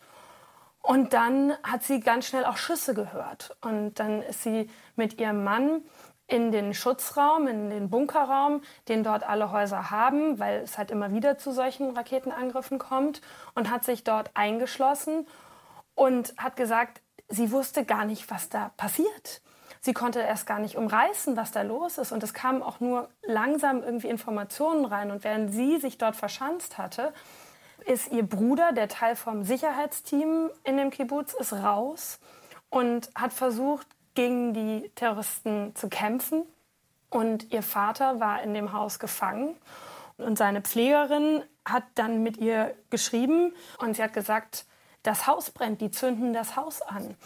Und 0.83 1.13
dann 1.13 1.57
hat 1.63 1.85
sie 1.85 2.01
ganz 2.01 2.27
schnell 2.27 2.45
auch 2.45 2.57
Schüsse 2.57 2.93
gehört. 2.93 3.57
Und 3.61 3.95
dann 3.95 4.21
ist 4.23 4.43
sie 4.43 4.69
mit 4.97 5.21
ihrem 5.21 5.45
Mann 5.45 5.83
in 6.27 6.51
den 6.51 6.75
Schutzraum, 6.75 7.47
in 7.47 7.71
den 7.71 7.89
Bunkerraum, 7.89 8.63
den 8.89 9.05
dort 9.05 9.23
alle 9.23 9.53
Häuser 9.53 9.91
haben, 9.91 10.39
weil 10.39 10.61
es 10.61 10.79
halt 10.79 10.91
immer 10.91 11.13
wieder 11.13 11.39
zu 11.39 11.53
solchen 11.53 11.91
Raketenangriffen 11.91 12.79
kommt, 12.79 13.21
und 13.55 13.71
hat 13.71 13.85
sich 13.85 14.03
dort 14.03 14.31
eingeschlossen 14.35 15.27
und 15.95 16.35
hat 16.37 16.57
gesagt, 16.57 17.01
sie 17.29 17.53
wusste 17.53 17.85
gar 17.85 18.05
nicht, 18.05 18.31
was 18.31 18.49
da 18.49 18.71
passiert. 18.77 19.43
Sie 19.81 19.93
konnte 19.93 20.21
erst 20.21 20.47
gar 20.47 20.61
nicht 20.61 20.77
umreißen, 20.77 21.37
was 21.37 21.51
da 21.51 21.63
los 21.63 21.99
ist. 21.99 22.13
Und 22.13 22.23
es 22.23 22.35
kamen 22.35 22.63
auch 22.63 22.79
nur 22.79 23.09
langsam 23.23 23.83
irgendwie 23.83 24.09
Informationen 24.09 24.85
rein. 24.85 25.11
Und 25.11 25.25
während 25.25 25.53
sie 25.53 25.79
sich 25.79 25.99
dort 25.99 26.15
verschanzt 26.15 26.79
hatte, 26.79 27.13
ist 27.87 28.13
ihr 28.13 28.27
Bruder, 28.27 28.73
der 28.73 28.89
Teil 28.89 29.17
vom 29.17 29.45
Sicherheitsteam 29.45 30.51
in 30.65 30.77
dem 30.77 30.91
Kibbutz, 30.91 31.35
ist 31.35 31.53
raus 31.53 32.19
und 32.71 33.11
hat 33.15 33.33
versucht, 33.33 33.87
gegen 34.15 34.53
die 34.53 34.91
Terroristen 34.95 35.75
zu 35.75 35.89
kämpfen. 35.89 36.43
Und 37.11 37.53
ihr 37.53 37.63
Vater 37.63 38.21
war 38.21 38.43
in 38.43 38.55
dem 38.55 38.73
Haus 38.73 38.99
gefangen. 38.99 39.57
Und 40.17 40.39
seine 40.39 40.63
Pflegerin 40.63 41.43
hat 41.65 41.85
dann 41.95 42.23
mit 42.23 42.37
ihr 42.37 42.75
geschrieben 42.91 43.55
und 43.79 43.97
sie 43.97 44.03
hat 44.03 44.13
gesagt, 44.13 44.67
das 45.03 45.27
Haus 45.27 45.51
brennt, 45.51 45.81
die 45.81 45.91
zünden 45.91 46.33
das 46.33 46.57
Haus 46.57 46.83
an. 46.83 47.17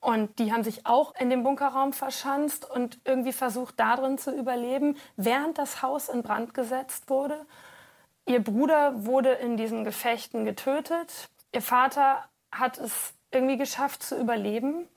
Und 0.00 0.38
die 0.38 0.52
haben 0.52 0.64
sich 0.64 0.86
auch 0.86 1.14
in 1.16 1.30
dem 1.30 1.42
Bunkerraum 1.42 1.92
verschanzt 1.92 2.68
und 2.68 2.98
irgendwie 3.04 3.32
versucht, 3.32 3.78
darin 3.80 4.18
zu 4.18 4.30
überleben, 4.30 4.96
während 5.16 5.58
das 5.58 5.82
Haus 5.82 6.08
in 6.08 6.22
Brand 6.22 6.54
gesetzt 6.54 7.08
wurde. 7.08 7.44
Ihr 8.26 8.42
Bruder 8.42 9.06
wurde 9.06 9.32
in 9.32 9.56
diesen 9.56 9.84
Gefechten 9.84 10.44
getötet. 10.44 11.28
Ihr 11.52 11.62
Vater 11.62 12.24
hat 12.50 12.78
es 12.78 13.14
irgendwie 13.30 13.56
geschafft 13.56 14.02
zu 14.02 14.18
überleben. 14.18 14.88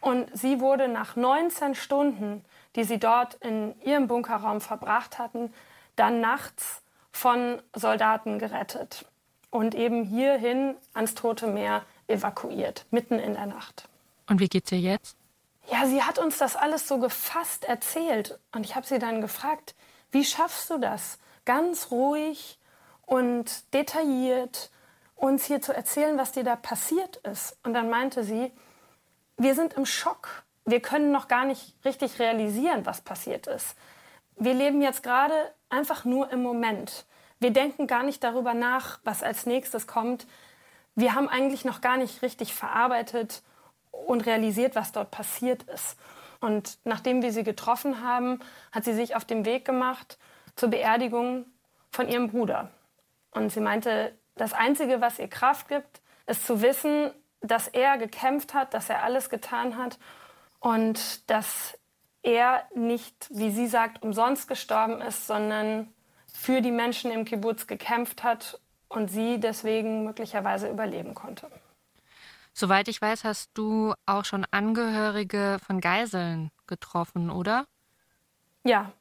Und 0.00 0.30
sie 0.36 0.60
wurde 0.60 0.88
nach 0.88 1.16
19 1.16 1.74
Stunden, 1.74 2.44
die 2.76 2.84
sie 2.84 2.98
dort 2.98 3.34
in 3.34 3.78
ihrem 3.82 4.06
Bunkerraum 4.06 4.60
verbracht 4.60 5.18
hatten, 5.18 5.52
dann 5.96 6.20
nachts 6.20 6.82
von 7.12 7.60
Soldaten 7.74 8.38
gerettet 8.38 9.04
und 9.50 9.74
eben 9.74 10.04
hierhin 10.04 10.76
ans 10.94 11.14
Tote 11.14 11.48
Meer 11.48 11.82
evakuiert, 12.06 12.86
mitten 12.90 13.18
in 13.18 13.34
der 13.34 13.46
Nacht. 13.46 13.88
Und 14.28 14.40
wie 14.40 14.48
geht's 14.48 14.70
ihr 14.72 14.78
jetzt? 14.78 15.16
Ja, 15.70 15.86
sie 15.86 16.02
hat 16.02 16.18
uns 16.18 16.38
das 16.38 16.56
alles 16.56 16.88
so 16.88 16.98
gefasst 16.98 17.64
erzählt. 17.64 18.38
Und 18.52 18.64
ich 18.64 18.76
habe 18.76 18.86
sie 18.86 18.98
dann 18.98 19.20
gefragt, 19.20 19.74
wie 20.12 20.24
schaffst 20.24 20.70
du 20.70 20.78
das, 20.78 21.18
ganz 21.44 21.90
ruhig 21.90 22.58
und 23.10 23.74
detailliert 23.74 24.70
uns 25.16 25.44
hier 25.44 25.60
zu 25.60 25.74
erzählen, 25.74 26.16
was 26.16 26.30
dir 26.30 26.44
da 26.44 26.54
passiert 26.54 27.16
ist. 27.16 27.58
Und 27.64 27.74
dann 27.74 27.90
meinte 27.90 28.22
sie, 28.22 28.52
wir 29.36 29.56
sind 29.56 29.74
im 29.74 29.84
Schock. 29.84 30.44
Wir 30.64 30.80
können 30.80 31.10
noch 31.10 31.26
gar 31.26 31.44
nicht 31.44 31.74
richtig 31.84 32.20
realisieren, 32.20 32.86
was 32.86 33.00
passiert 33.00 33.48
ist. 33.48 33.74
Wir 34.36 34.54
leben 34.54 34.80
jetzt 34.80 35.02
gerade 35.02 35.34
einfach 35.68 36.04
nur 36.04 36.30
im 36.30 36.40
Moment. 36.40 37.04
Wir 37.40 37.50
denken 37.50 37.88
gar 37.88 38.04
nicht 38.04 38.22
darüber 38.22 38.54
nach, 38.54 39.00
was 39.02 39.24
als 39.24 39.44
nächstes 39.44 39.88
kommt. 39.88 40.28
Wir 40.94 41.16
haben 41.16 41.28
eigentlich 41.28 41.64
noch 41.64 41.80
gar 41.80 41.96
nicht 41.96 42.22
richtig 42.22 42.54
verarbeitet 42.54 43.42
und 43.90 44.24
realisiert, 44.24 44.76
was 44.76 44.92
dort 44.92 45.10
passiert 45.10 45.64
ist. 45.64 45.96
Und 46.40 46.78
nachdem 46.84 47.22
wir 47.22 47.32
sie 47.32 47.42
getroffen 47.42 48.02
haben, 48.02 48.38
hat 48.70 48.84
sie 48.84 48.94
sich 48.94 49.16
auf 49.16 49.24
den 49.24 49.44
Weg 49.44 49.64
gemacht 49.64 50.16
zur 50.54 50.68
Beerdigung 50.68 51.46
von 51.90 52.08
ihrem 52.08 52.30
Bruder. 52.30 52.70
Und 53.32 53.50
sie 53.50 53.60
meinte, 53.60 54.16
das 54.36 54.52
Einzige, 54.52 55.00
was 55.00 55.18
ihr 55.18 55.28
Kraft 55.28 55.68
gibt, 55.68 56.00
ist 56.26 56.46
zu 56.46 56.62
wissen, 56.62 57.10
dass 57.40 57.68
er 57.68 57.98
gekämpft 57.98 58.54
hat, 58.54 58.74
dass 58.74 58.90
er 58.90 59.02
alles 59.02 59.30
getan 59.30 59.76
hat 59.76 59.98
und 60.58 61.28
dass 61.30 61.78
er 62.22 62.64
nicht, 62.74 63.28
wie 63.30 63.50
sie 63.50 63.66
sagt, 63.66 64.02
umsonst 64.02 64.46
gestorben 64.46 65.00
ist, 65.00 65.26
sondern 65.26 65.92
für 66.32 66.60
die 66.60 66.70
Menschen 66.70 67.10
im 67.10 67.24
Kibbutz 67.24 67.66
gekämpft 67.66 68.22
hat 68.22 68.60
und 68.88 69.10
sie 69.10 69.40
deswegen 69.40 70.04
möglicherweise 70.04 70.68
überleben 70.68 71.14
konnte. 71.14 71.50
Soweit 72.52 72.88
ich 72.88 73.00
weiß, 73.00 73.24
hast 73.24 73.50
du 73.54 73.94
auch 74.06 74.24
schon 74.24 74.44
Angehörige 74.50 75.58
von 75.64 75.80
Geiseln 75.80 76.50
getroffen, 76.66 77.30
oder? 77.30 77.66
Ja, 78.64 78.92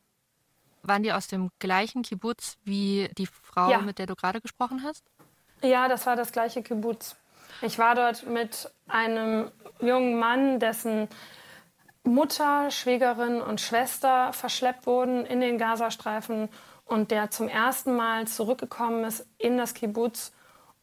waren 0.90 1.04
die 1.04 1.14
aus 1.14 1.28
dem 1.28 1.50
gleichen 1.60 2.02
Kibbutz 2.02 2.58
wie 2.66 3.10
die 3.18 3.28
Frau, 3.28 3.72
ja. 3.72 3.80
mit 3.80 3.98
der 3.98 4.08
du 4.08 4.16
gerade 4.16 4.42
gesprochen 4.42 4.84
hast? 4.84 5.06
Ja, 5.62 5.88
das 5.88 6.06
war 6.06 6.18
das 6.18 6.34
gleiche 6.34 6.62
Kibbutz. 6.62 7.16
Ich 7.62 7.80
war 7.80 7.96
dort 7.96 8.28
mit 8.28 8.70
einem 8.88 9.50
jungen 9.80 10.20
Mann, 10.20 10.60
dessen 10.60 11.08
Mutter, 12.04 12.72
Schwägerin 12.72 13.42
und 13.42 13.62
Schwester 13.62 14.34
verschleppt 14.34 14.86
wurden 14.86 15.26
in 15.26 15.42
den 15.42 15.58
Gazastreifen 15.58 16.50
und 16.86 17.12
der 17.12 17.32
zum 17.32 17.48
ersten 17.48 17.96
Mal 17.96 18.28
zurückgekommen 18.28 19.04
ist 19.04 19.26
in 19.38 19.58
das 19.58 19.74
Kibbutz 19.74 20.32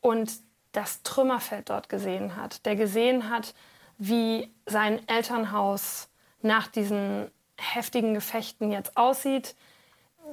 und 0.00 0.32
das 0.72 1.02
Trümmerfeld 1.02 1.70
dort 1.70 1.88
gesehen 1.88 2.36
hat, 2.36 2.64
der 2.66 2.76
gesehen 2.76 3.30
hat, 3.30 3.54
wie 3.98 4.52
sein 4.66 5.06
Elternhaus 5.08 6.08
nach 6.42 6.68
diesen 6.68 7.30
heftigen 7.56 8.14
Gefechten 8.14 8.70
jetzt 8.70 8.96
aussieht. 8.96 9.56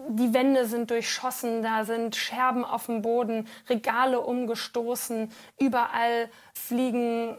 Die 0.09 0.33
Wände 0.33 0.65
sind 0.65 0.91
durchschossen, 0.91 1.63
da 1.63 1.85
sind 1.85 2.15
Scherben 2.15 2.65
auf 2.65 2.87
dem 2.87 3.01
Boden, 3.01 3.47
Regale 3.69 4.19
umgestoßen, 4.19 5.31
überall 5.59 6.29
fliegen 6.53 7.37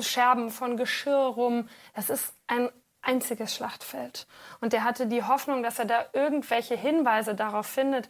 Scherben 0.00 0.50
von 0.50 0.76
Geschirr 0.76 1.14
rum. 1.14 1.68
Es 1.94 2.10
ist 2.10 2.34
ein 2.46 2.70
einziges 3.02 3.54
Schlachtfeld. 3.54 4.26
Und 4.60 4.74
er 4.74 4.84
hatte 4.84 5.06
die 5.06 5.22
Hoffnung, 5.22 5.62
dass 5.62 5.78
er 5.78 5.84
da 5.84 6.06
irgendwelche 6.12 6.76
Hinweise 6.76 7.34
darauf 7.34 7.66
findet, 7.66 8.08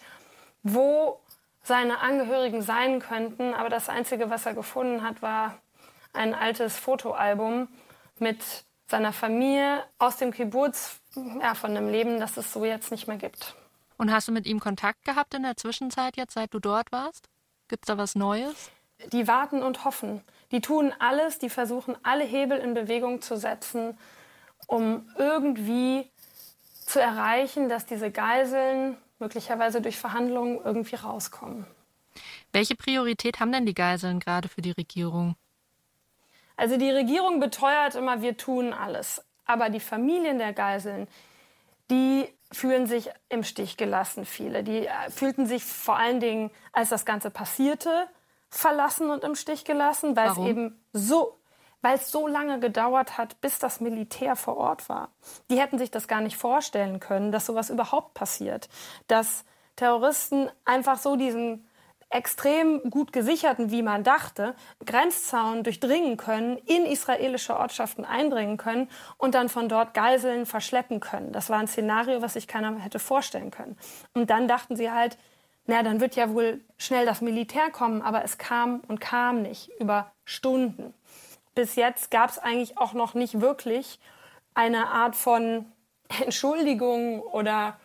wo 0.63 1.21
seine 1.63 2.01
Angehörigen 2.01 2.63
sein 2.63 3.01
könnten. 3.01 3.55
Aber 3.55 3.69
das 3.69 3.89
Einzige, 3.89 4.31
was 4.31 4.47
er 4.47 4.55
gefunden 4.55 5.03
hat, 5.03 5.23
war 5.23 5.59
ein 6.13 6.35
altes 6.35 6.77
Fotoalbum 6.77 7.69
mit 8.19 8.43
seiner 8.87 9.13
Familie 9.13 9.83
aus 9.99 10.17
dem 10.19 10.33
Kibbutz, 10.33 11.01
ja, 11.41 11.55
von 11.55 11.77
einem 11.77 11.89
Leben, 11.89 12.21
das 12.21 12.37
es 12.37 12.53
so 12.53 12.65
jetzt 12.65 12.91
nicht 12.91 13.07
mehr 13.07 13.17
gibt. 13.17 13.55
Und 14.03 14.11
hast 14.11 14.27
du 14.27 14.33
mit 14.33 14.47
ihm 14.47 14.59
Kontakt 14.59 15.05
gehabt 15.05 15.33
in 15.33 15.45
der 15.45 15.57
Zwischenzeit 15.57 16.17
jetzt, 16.17 16.35
seit 16.35 16.53
du 16.53 16.59
dort 16.59 16.91
warst? 16.91 17.29
Gibt 17.69 17.85
es 17.85 17.87
da 17.87 17.99
was 17.99 18.17
Neues? 18.17 18.73
Die 19.13 19.29
warten 19.29 19.63
und 19.63 19.85
hoffen. 19.85 20.23
Die 20.51 20.61
tun 20.61 20.93
alles, 20.99 21.39
die 21.39 21.49
versuchen 21.49 21.95
alle 22.03 22.25
Hebel 22.25 22.59
in 22.59 22.75
Bewegung 22.75 23.23
zu 23.23 23.37
setzen, 23.37 23.97
um 24.67 25.09
irgendwie 25.19 26.11
zu 26.85 27.01
erreichen, 27.01 27.69
dass 27.69 27.87
diese 27.87 28.11
Geiseln 28.11 28.97
möglicherweise 29.21 29.81
durch 29.81 29.99
Verhandlungen 29.99 30.59
irgendwie 30.65 30.97
rauskommen. 30.97 31.65
Welche 32.51 32.75
Priorität 32.75 33.39
haben 33.39 33.53
denn 33.53 33.67
die 33.67 33.73
Geiseln 33.73 34.19
gerade 34.19 34.49
für 34.49 34.63
die 34.63 34.73
Regierung? 34.73 35.37
Also 36.57 36.77
die 36.77 36.91
Regierung 36.91 37.39
beteuert 37.39 37.95
immer, 37.95 38.21
wir 38.21 38.37
tun 38.37 38.73
alles. 38.73 39.25
Aber 39.45 39.71
die 39.71 39.79
Familien 39.79 40.39
der 40.39 40.55
Geiseln, 40.55 41.07
die 41.89 42.27
fühlen 42.53 42.87
sich 42.87 43.11
im 43.29 43.43
Stich 43.45 43.77
gelassen, 43.77 44.25
viele. 44.25 44.63
Die 44.63 44.87
äh, 44.87 45.11
fühlten 45.11 45.47
sich 45.47 45.65
vor 45.65 45.97
allen 45.97 46.21
Dingen, 46.21 46.51
als 46.73 46.91
das 46.91 47.05
Ganze 47.05 47.31
passierte, 47.31 48.07
verlassen 48.51 49.11
und 49.11 49.25
im 49.25 49.35
Stich 49.35 49.65
gelassen, 49.65 50.17
weil 50.17 50.29
Warum? 50.29 50.45
es 50.45 50.51
eben 50.51 50.85
so 50.93 51.39
weil 51.83 51.97
es 51.97 52.11
so 52.11 52.27
lange 52.29 52.61
gedauert 52.61 53.19
hat, 53.19 53.41
bis 53.41 53.59
das 53.59 53.81
Militär 53.81 54.37
vor 54.37 54.57
Ort 54.57 54.89
war. 54.89 55.11
Die 55.51 55.61
hätten 55.61 55.79
sich 55.79 55.91
das 55.91 56.09
gar 56.09 56.21
nicht 56.21 56.37
vorstellen 56.37 57.01
können, 57.01 57.33
dass 57.33 57.47
sowas 57.47 57.71
überhaupt 57.71 58.15
passiert. 58.15 58.69
Dass 59.09 59.45
Terroristen 59.77 60.49
einfach 60.65 60.99
so 60.99 61.17
diesen 61.17 61.69
extrem 62.13 62.83
gut 62.91 63.13
gesicherten, 63.13 63.71
wie 63.71 63.83
man 63.83 64.05
dachte, 64.05 64.55
Grenzzaun 64.85 65.63
durchdringen 65.63 66.17
können, 66.17 66.59
in 66.67 66.85
israelische 66.85 67.57
Ortschaften 67.57 68.05
eindringen 68.05 68.57
können 68.57 68.89
und 69.19 69.35
dann 69.35 69.49
von 69.49 69.69
dort 69.69 69.95
Geiseln 69.95 70.47
verschleppen 70.47 71.01
können. 71.01 71.33
Das 71.33 71.51
war 71.51 71.59
ein 71.59 71.69
Szenario, 71.69 72.23
was 72.23 72.35
sich 72.35 72.47
keiner 72.47 72.79
hätte 72.79 72.99
vorstellen 72.99 73.51
können. 73.51 73.79
Und 74.15 74.31
dann 74.31 74.47
dachten 74.47 74.77
sie 74.77 74.91
halt, 74.91 75.17
na, 75.67 75.83
dann 75.83 76.01
wird 76.01 76.17
ja 76.17 76.33
wohl 76.35 76.61
schnell 76.77 77.07
das 77.07 77.21
Militär 77.21 77.71
kommen, 77.71 78.03
aber 78.03 78.25
es 78.25 78.37
kam 78.37 78.81
und 78.89 79.01
kam 79.01 79.43
nicht 79.43 79.71
über 79.79 80.13
Stunden. 80.25 80.93
Bis 81.55 81.77
jetzt 81.77 82.11
gab 82.11 82.31
es 82.31 82.39
eigentlich 82.39 82.79
auch 82.79 82.95
noch 82.95 83.15
nicht 83.15 83.41
wirklich 83.41 84.01
eine 84.55 84.89
Art 84.89 85.17
von 85.17 85.67
Entschuldigung 86.21 87.21
oder 87.21 87.79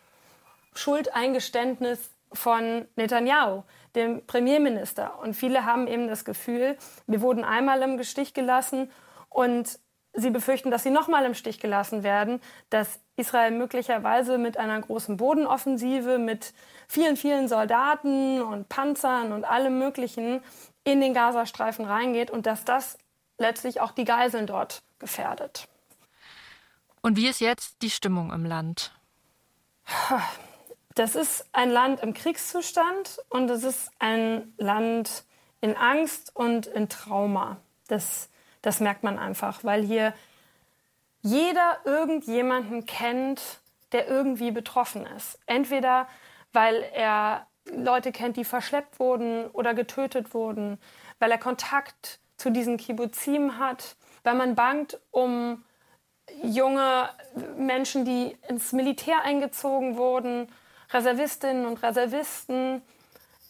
Schuldeingeständnis 0.74 2.10
von 2.32 2.86
Netanyahu, 2.96 3.62
dem 3.98 4.26
Premierminister. 4.26 5.18
Und 5.20 5.34
viele 5.34 5.64
haben 5.64 5.86
eben 5.86 6.08
das 6.08 6.24
Gefühl, 6.24 6.76
wir 7.06 7.20
wurden 7.20 7.44
einmal 7.44 7.82
im 7.82 8.02
Stich 8.02 8.32
gelassen 8.32 8.90
und 9.28 9.78
sie 10.14 10.30
befürchten, 10.30 10.70
dass 10.70 10.82
sie 10.82 10.90
nochmal 10.90 11.24
im 11.24 11.34
Stich 11.34 11.60
gelassen 11.60 12.02
werden, 12.02 12.40
dass 12.70 13.00
Israel 13.16 13.50
möglicherweise 13.50 14.38
mit 14.38 14.56
einer 14.56 14.80
großen 14.80 15.16
Bodenoffensive, 15.16 16.18
mit 16.18 16.54
vielen, 16.88 17.16
vielen 17.16 17.48
Soldaten 17.48 18.40
und 18.40 18.68
Panzern 18.68 19.32
und 19.32 19.44
allem 19.44 19.78
Möglichen 19.78 20.40
in 20.84 21.00
den 21.00 21.14
Gazastreifen 21.14 21.84
reingeht 21.84 22.30
und 22.30 22.46
dass 22.46 22.64
das 22.64 22.96
letztlich 23.38 23.80
auch 23.80 23.92
die 23.92 24.04
Geiseln 24.04 24.46
dort 24.46 24.82
gefährdet. 24.98 25.68
Und 27.02 27.16
wie 27.16 27.28
ist 27.28 27.40
jetzt 27.40 27.82
die 27.82 27.90
Stimmung 27.90 28.32
im 28.32 28.44
Land? 28.44 28.92
Das 30.98 31.14
ist 31.14 31.46
ein 31.52 31.70
Land 31.70 32.00
im 32.00 32.12
Kriegszustand 32.12 33.20
und 33.28 33.48
es 33.50 33.62
ist 33.62 33.92
ein 34.00 34.52
Land 34.56 35.22
in 35.60 35.76
Angst 35.76 36.34
und 36.34 36.66
in 36.66 36.88
Trauma. 36.88 37.58
Das, 37.86 38.28
das 38.62 38.80
merkt 38.80 39.04
man 39.04 39.16
einfach, 39.16 39.62
weil 39.62 39.84
hier 39.84 40.12
jeder 41.22 41.78
irgendjemanden 41.84 42.84
kennt, 42.84 43.60
der 43.92 44.08
irgendwie 44.08 44.50
betroffen 44.50 45.06
ist. 45.16 45.38
Entweder 45.46 46.08
weil 46.52 46.82
er 46.92 47.46
Leute 47.70 48.10
kennt, 48.10 48.36
die 48.36 48.44
verschleppt 48.44 48.98
wurden 48.98 49.46
oder 49.52 49.74
getötet 49.74 50.34
wurden, 50.34 50.80
weil 51.20 51.30
er 51.30 51.38
Kontakt 51.38 52.18
zu 52.38 52.50
diesen 52.50 52.76
Kibbuzim 52.76 53.60
hat, 53.60 53.94
weil 54.24 54.34
man 54.34 54.56
bangt 54.56 54.98
um 55.12 55.62
junge 56.42 57.08
Menschen, 57.56 58.04
die 58.04 58.36
ins 58.48 58.72
Militär 58.72 59.22
eingezogen 59.22 59.96
wurden, 59.96 60.48
Reservistinnen 60.90 61.66
und 61.66 61.82
Reservisten. 61.82 62.82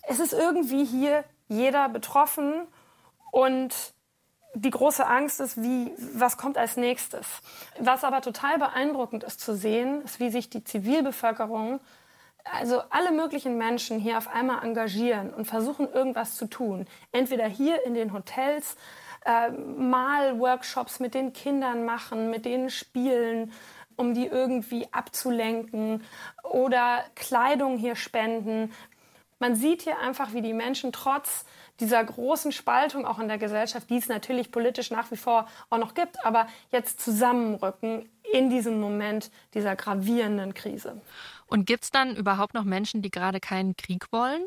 Es 0.08 0.20
ist 0.20 0.32
irgendwie 0.32 0.84
hier 0.84 1.24
jeder 1.48 1.88
betroffen 1.88 2.66
und 3.30 3.74
die 4.54 4.70
große 4.70 5.06
Angst 5.06 5.40
ist, 5.40 5.62
wie, 5.62 5.92
was 6.14 6.36
kommt 6.36 6.58
als 6.58 6.76
nächstes. 6.76 7.26
Was 7.78 8.04
aber 8.04 8.22
total 8.22 8.58
beeindruckend 8.58 9.24
ist 9.24 9.40
zu 9.40 9.54
sehen, 9.54 10.02
ist, 10.02 10.20
wie 10.20 10.30
sich 10.30 10.50
die 10.50 10.64
Zivilbevölkerung, 10.64 11.80
also 12.44 12.82
alle 12.90 13.12
möglichen 13.12 13.58
Menschen 13.58 13.98
hier 13.98 14.18
auf 14.18 14.28
einmal 14.28 14.64
engagieren 14.64 15.32
und 15.32 15.44
versuchen, 15.44 15.92
irgendwas 15.92 16.36
zu 16.36 16.46
tun. 16.46 16.86
Entweder 17.12 17.46
hier 17.46 17.84
in 17.84 17.94
den 17.94 18.12
Hotels, 18.12 18.76
äh, 19.24 19.50
mal 19.50 20.38
Workshops 20.38 21.00
mit 21.00 21.14
den 21.14 21.32
Kindern 21.32 21.84
machen, 21.84 22.30
mit 22.30 22.44
denen 22.44 22.70
spielen, 22.70 23.52
um 23.98 24.14
die 24.14 24.26
irgendwie 24.26 24.86
abzulenken 24.92 26.02
oder 26.42 27.04
Kleidung 27.14 27.76
hier 27.76 27.96
spenden. 27.96 28.72
Man 29.38 29.54
sieht 29.54 29.82
hier 29.82 29.98
einfach, 29.98 30.32
wie 30.32 30.42
die 30.42 30.54
Menschen 30.54 30.92
trotz 30.92 31.44
dieser 31.80 32.02
großen 32.02 32.52
Spaltung 32.52 33.06
auch 33.06 33.18
in 33.18 33.28
der 33.28 33.38
Gesellschaft, 33.38 33.90
die 33.90 33.98
es 33.98 34.08
natürlich 34.08 34.50
politisch 34.50 34.90
nach 34.90 35.10
wie 35.10 35.16
vor 35.16 35.46
auch 35.70 35.78
noch 35.78 35.94
gibt, 35.94 36.24
aber 36.24 36.48
jetzt 36.70 37.00
zusammenrücken 37.00 38.08
in 38.32 38.50
diesem 38.50 38.80
Moment 38.80 39.30
dieser 39.54 39.76
gravierenden 39.76 40.54
Krise. 40.54 41.00
Und 41.46 41.66
gibt 41.66 41.84
es 41.84 41.90
dann 41.90 42.16
überhaupt 42.16 42.54
noch 42.54 42.64
Menschen, 42.64 43.02
die 43.02 43.10
gerade 43.10 43.40
keinen 43.40 43.76
Krieg 43.76 44.06
wollen? 44.12 44.46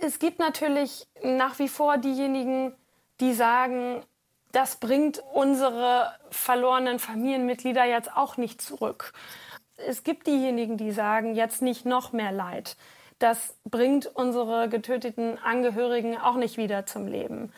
Es 0.00 0.18
gibt 0.18 0.38
natürlich 0.38 1.06
nach 1.22 1.58
wie 1.58 1.68
vor 1.68 1.98
diejenigen, 1.98 2.74
die 3.20 3.34
sagen, 3.34 4.02
das 4.52 4.76
bringt 4.76 5.22
unsere 5.32 6.12
verlorenen 6.30 6.98
Familienmitglieder 6.98 7.84
jetzt 7.84 8.14
auch 8.14 8.36
nicht 8.36 8.60
zurück. 8.60 9.12
Es 9.76 10.02
gibt 10.02 10.26
diejenigen, 10.26 10.76
die 10.76 10.92
sagen, 10.92 11.34
jetzt 11.34 11.62
nicht 11.62 11.86
noch 11.86 12.12
mehr 12.12 12.32
Leid. 12.32 12.76
Das 13.18 13.54
bringt 13.64 14.06
unsere 14.06 14.68
getöteten 14.68 15.38
Angehörigen 15.38 16.18
auch 16.18 16.36
nicht 16.36 16.56
wieder 16.56 16.86
zum 16.86 17.06
Leben. 17.06 17.52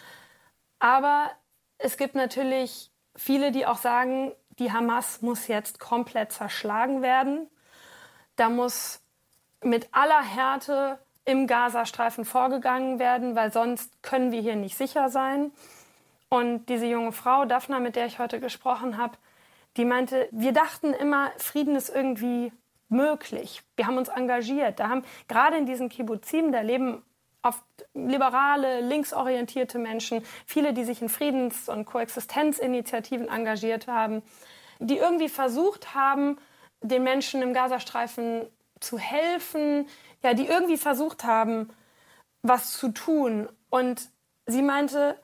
Aber 0.78 1.30
es 1.78 1.96
gibt 1.96 2.14
natürlich 2.14 2.90
viele, 3.14 3.52
die 3.52 3.66
auch 3.66 3.76
sagen, 3.76 4.32
die 4.58 4.72
Hamas 4.72 5.22
muss 5.22 5.46
jetzt 5.46 5.80
komplett 5.80 6.32
zerschlagen 6.32 7.02
werden. 7.02 7.48
Da 8.36 8.48
muss 8.48 9.00
mit 9.62 9.88
aller 9.92 10.22
Härte 10.22 10.98
im 11.24 11.46
Gazastreifen 11.46 12.24
vorgegangen 12.24 12.98
werden, 12.98 13.36
weil 13.36 13.52
sonst 13.52 14.02
können 14.02 14.32
wir 14.32 14.40
hier 14.40 14.56
nicht 14.56 14.76
sicher 14.76 15.08
sein. 15.08 15.52
Und 16.32 16.70
diese 16.70 16.86
junge 16.86 17.12
Frau, 17.12 17.44
Daphna, 17.44 17.78
mit 17.78 17.94
der 17.94 18.06
ich 18.06 18.18
heute 18.18 18.40
gesprochen 18.40 18.96
habe, 18.96 19.18
die 19.76 19.84
meinte, 19.84 20.30
wir 20.30 20.52
dachten 20.52 20.94
immer, 20.94 21.30
Frieden 21.36 21.76
ist 21.76 21.94
irgendwie 21.94 22.50
möglich. 22.88 23.62
Wir 23.76 23.86
haben 23.86 23.98
uns 23.98 24.08
engagiert. 24.08 24.80
Da 24.80 24.88
haben 24.88 25.04
gerade 25.28 25.58
in 25.58 25.66
diesen 25.66 25.90
Kibbuzim, 25.90 26.50
da 26.50 26.62
leben 26.62 27.02
oft 27.42 27.62
liberale, 27.92 28.80
linksorientierte 28.80 29.78
Menschen, 29.78 30.24
viele, 30.46 30.72
die 30.72 30.84
sich 30.84 31.02
in 31.02 31.10
Friedens- 31.10 31.68
und 31.68 31.84
Koexistenzinitiativen 31.84 33.28
engagiert 33.28 33.86
haben, 33.86 34.22
die 34.78 34.96
irgendwie 34.96 35.28
versucht 35.28 35.94
haben, 35.94 36.38
den 36.80 37.02
Menschen 37.02 37.42
im 37.42 37.52
Gazastreifen 37.52 38.46
zu 38.80 38.96
helfen, 38.96 39.86
ja, 40.22 40.32
die 40.32 40.46
irgendwie 40.46 40.78
versucht 40.78 41.24
haben, 41.24 41.68
was 42.40 42.78
zu 42.78 42.88
tun. 42.88 43.50
Und 43.68 44.08
sie 44.46 44.62
meinte, 44.62 45.18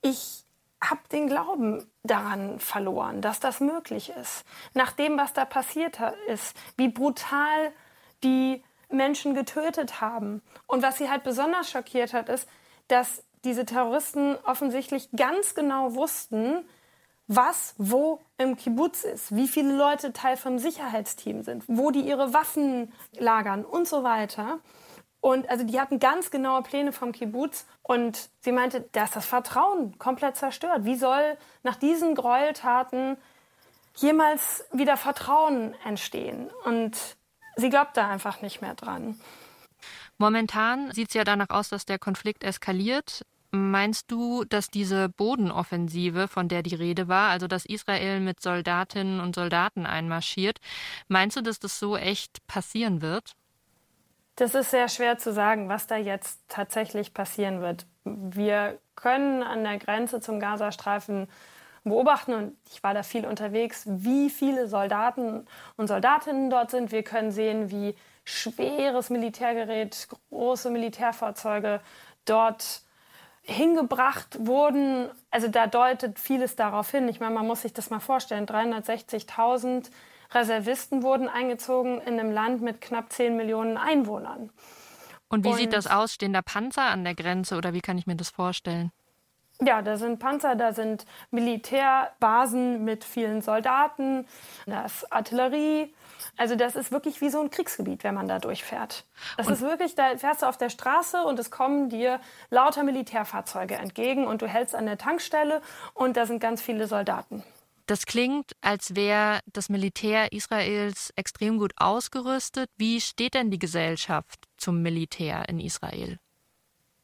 ich 0.00 0.43
habe 0.90 1.00
den 1.12 1.28
Glauben, 1.28 1.86
daran 2.02 2.58
verloren, 2.58 3.20
dass 3.20 3.40
das 3.40 3.60
möglich 3.60 4.12
ist. 4.20 4.44
Nach 4.74 4.92
dem, 4.92 5.16
was 5.18 5.32
da 5.32 5.44
passiert 5.44 5.98
ist, 6.28 6.56
wie 6.76 6.88
brutal 6.88 7.72
die 8.22 8.62
Menschen 8.90 9.34
getötet 9.34 10.00
haben. 10.00 10.42
Und 10.66 10.82
was 10.82 10.98
sie 10.98 11.10
halt 11.10 11.24
besonders 11.24 11.70
schockiert 11.70 12.12
hat, 12.12 12.28
ist, 12.28 12.48
dass 12.88 13.22
diese 13.44 13.64
Terroristen 13.64 14.36
offensichtlich 14.44 15.08
ganz 15.12 15.54
genau 15.54 15.94
wussten, 15.94 16.64
was 17.26 17.74
wo 17.78 18.20
im 18.36 18.56
Kibbutz 18.56 19.04
ist, 19.04 19.34
wie 19.34 19.48
viele 19.48 19.74
Leute 19.76 20.12
Teil 20.12 20.36
vom 20.36 20.58
Sicherheitsteam 20.58 21.42
sind, 21.42 21.64
wo 21.66 21.90
die 21.90 22.00
ihre 22.00 22.34
Waffen 22.34 22.92
lagern 23.18 23.64
und 23.64 23.88
so 23.88 24.02
weiter. 24.02 24.58
Und 25.24 25.48
also 25.48 25.64
die 25.64 25.80
hatten 25.80 26.00
ganz 26.00 26.30
genaue 26.30 26.62
Pläne 26.62 26.92
vom 26.92 27.12
Kibbutz 27.12 27.64
und 27.82 28.28
sie 28.40 28.52
meinte, 28.52 28.86
da 28.92 29.04
ist 29.04 29.16
das 29.16 29.24
Vertrauen 29.24 29.98
komplett 29.98 30.36
zerstört. 30.36 30.84
Wie 30.84 30.96
soll 30.96 31.38
nach 31.62 31.76
diesen 31.76 32.14
Gräueltaten 32.14 33.16
jemals 33.96 34.66
wieder 34.70 34.98
Vertrauen 34.98 35.74
entstehen? 35.82 36.50
Und 36.66 37.16
sie 37.56 37.70
glaubt 37.70 37.96
da 37.96 38.06
einfach 38.06 38.42
nicht 38.42 38.60
mehr 38.60 38.74
dran. 38.74 39.18
Momentan 40.18 40.92
sieht 40.92 41.08
es 41.08 41.14
ja 41.14 41.24
danach 41.24 41.48
aus, 41.48 41.70
dass 41.70 41.86
der 41.86 41.98
Konflikt 41.98 42.44
eskaliert. 42.44 43.24
Meinst 43.50 44.10
du, 44.10 44.44
dass 44.44 44.68
diese 44.68 45.08
Bodenoffensive, 45.08 46.28
von 46.28 46.48
der 46.48 46.62
die 46.62 46.74
Rede 46.74 47.08
war, 47.08 47.30
also 47.30 47.46
dass 47.46 47.64
Israel 47.64 48.20
mit 48.20 48.42
Soldatinnen 48.42 49.20
und 49.20 49.36
Soldaten 49.36 49.86
einmarschiert, 49.86 50.58
meinst 51.08 51.38
du, 51.38 51.40
dass 51.40 51.58
das 51.60 51.78
so 51.78 51.96
echt 51.96 52.46
passieren 52.46 53.00
wird? 53.00 53.32
Das 54.36 54.54
ist 54.54 54.70
sehr 54.70 54.88
schwer 54.88 55.18
zu 55.18 55.32
sagen, 55.32 55.68
was 55.68 55.86
da 55.86 55.96
jetzt 55.96 56.40
tatsächlich 56.48 57.14
passieren 57.14 57.60
wird. 57.60 57.86
Wir 58.04 58.78
können 58.96 59.42
an 59.42 59.62
der 59.62 59.78
Grenze 59.78 60.20
zum 60.20 60.40
Gazastreifen 60.40 61.28
beobachten, 61.84 62.32
und 62.32 62.56
ich 62.72 62.82
war 62.82 62.94
da 62.94 63.02
viel 63.02 63.26
unterwegs, 63.26 63.84
wie 63.86 64.30
viele 64.30 64.68
Soldaten 64.68 65.46
und 65.76 65.86
Soldatinnen 65.86 66.50
dort 66.50 66.70
sind. 66.70 66.90
Wir 66.90 67.02
können 67.02 67.30
sehen, 67.30 67.70
wie 67.70 67.94
schweres 68.24 69.10
Militärgerät, 69.10 70.08
große 70.30 70.70
Militärfahrzeuge 70.70 71.80
dort 72.24 72.80
hingebracht 73.42 74.38
wurden. 74.40 75.10
Also 75.30 75.48
da 75.48 75.66
deutet 75.66 76.18
vieles 76.18 76.56
darauf 76.56 76.90
hin. 76.90 77.06
Ich 77.08 77.20
meine, 77.20 77.34
man 77.34 77.46
muss 77.46 77.62
sich 77.62 77.74
das 77.74 77.90
mal 77.90 78.00
vorstellen. 78.00 78.46
360.000 78.46 79.90
Reservisten 80.34 81.02
wurden 81.02 81.28
eingezogen 81.28 82.00
in 82.00 82.18
einem 82.18 82.32
Land 82.32 82.62
mit 82.62 82.80
knapp 82.80 83.12
10 83.12 83.36
Millionen 83.36 83.76
Einwohnern. 83.76 84.50
Und 85.28 85.44
wie 85.44 85.50
Und, 85.50 85.56
sieht 85.56 85.72
das 85.72 85.86
aus? 85.86 86.12
Stehen 86.12 86.32
da 86.32 86.42
Panzer 86.42 86.84
an 86.84 87.04
der 87.04 87.14
Grenze 87.14 87.56
oder 87.56 87.72
wie 87.72 87.80
kann 87.80 87.98
ich 87.98 88.06
mir 88.06 88.16
das 88.16 88.30
vorstellen? 88.30 88.92
Ja, 89.62 89.82
da 89.82 89.96
sind 89.96 90.18
Panzer, 90.18 90.56
da 90.56 90.72
sind 90.72 91.06
Militärbasen 91.30 92.84
mit 92.84 93.04
vielen 93.04 93.40
Soldaten, 93.40 94.26
da 94.66 94.84
ist 94.84 95.12
Artillerie, 95.12 95.94
also 96.36 96.56
das 96.56 96.74
ist 96.74 96.90
wirklich 96.90 97.20
wie 97.20 97.30
so 97.30 97.40
ein 97.40 97.50
Kriegsgebiet, 97.50 98.02
wenn 98.02 98.16
man 98.16 98.26
da 98.26 98.40
durchfährt. 98.40 99.04
Das 99.36 99.46
und 99.46 99.52
ist 99.52 99.60
wirklich, 99.60 99.94
da 99.94 100.16
fährst 100.16 100.42
du 100.42 100.46
auf 100.46 100.58
der 100.58 100.70
Straße 100.70 101.22
und 101.22 101.38
es 101.38 101.52
kommen 101.52 101.88
dir 101.88 102.18
lauter 102.50 102.82
Militärfahrzeuge 102.82 103.76
entgegen 103.76 104.26
und 104.26 104.42
du 104.42 104.48
hältst 104.48 104.74
an 104.74 104.86
der 104.86 104.98
Tankstelle 104.98 105.62
und 105.94 106.16
da 106.16 106.26
sind 106.26 106.40
ganz 106.40 106.60
viele 106.60 106.88
Soldaten. 106.88 107.44
Das 107.86 108.06
klingt, 108.06 108.52
als 108.62 108.96
wäre 108.96 109.40
das 109.46 109.68
Militär 109.68 110.32
Israels 110.32 111.12
extrem 111.16 111.58
gut 111.58 111.72
ausgerüstet. 111.76 112.70
Wie 112.76 113.00
steht 113.00 113.34
denn 113.34 113.50
die 113.50 113.58
Gesellschaft 113.58 114.48
zum 114.56 114.80
Militär 114.80 115.48
in 115.48 115.60
Israel? 115.60 116.18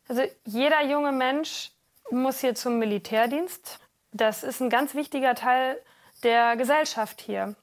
Also 0.08 0.22
jeder 0.44 0.82
junge 0.84 1.12
Mensch 1.12 1.70
muss 2.10 2.40
hier 2.40 2.54
zum 2.54 2.78
Militärdienst. 2.78 3.78
Das 4.12 4.42
ist 4.42 4.60
ein 4.60 4.70
ganz 4.70 4.94
wichtiger 4.94 5.34
Teil 5.34 5.80
der 6.22 6.56
Gesellschaft 6.56 7.20
hier. 7.20 7.54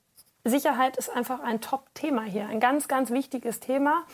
Sicherheit 0.43 0.95
ist 0.97 1.09
einfach 1.09 1.41
ein 1.41 1.59
Top-Thema 1.59 2.23
hier, 2.23 2.47
ein 2.47 2.59
ganz, 2.59 2.87
ganz 2.87 3.11
wichtiges 3.11 3.59
Thema. 3.59 4.05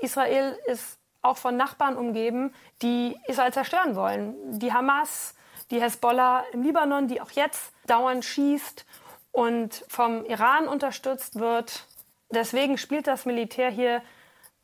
Israel 0.00 0.56
ist 0.66 0.98
auch 1.22 1.36
von 1.36 1.56
Nachbarn 1.56 1.96
umgeben, 1.96 2.54
die 2.82 3.16
Israel 3.26 3.52
zerstören 3.52 3.96
wollen. 3.96 4.34
Die 4.58 4.72
Hamas, 4.72 5.34
die 5.70 5.80
Hezbollah 5.80 6.44
im 6.52 6.62
Libanon, 6.62 7.08
die 7.08 7.20
auch 7.20 7.30
jetzt 7.30 7.72
dauernd 7.86 8.24
schießt 8.24 8.84
und 9.32 9.84
vom 9.88 10.24
Iran 10.24 10.68
unterstützt 10.68 11.38
wird. 11.38 11.86
Deswegen 12.30 12.78
spielt 12.78 13.06
das 13.06 13.24
Militär 13.24 13.70
hier 13.70 14.02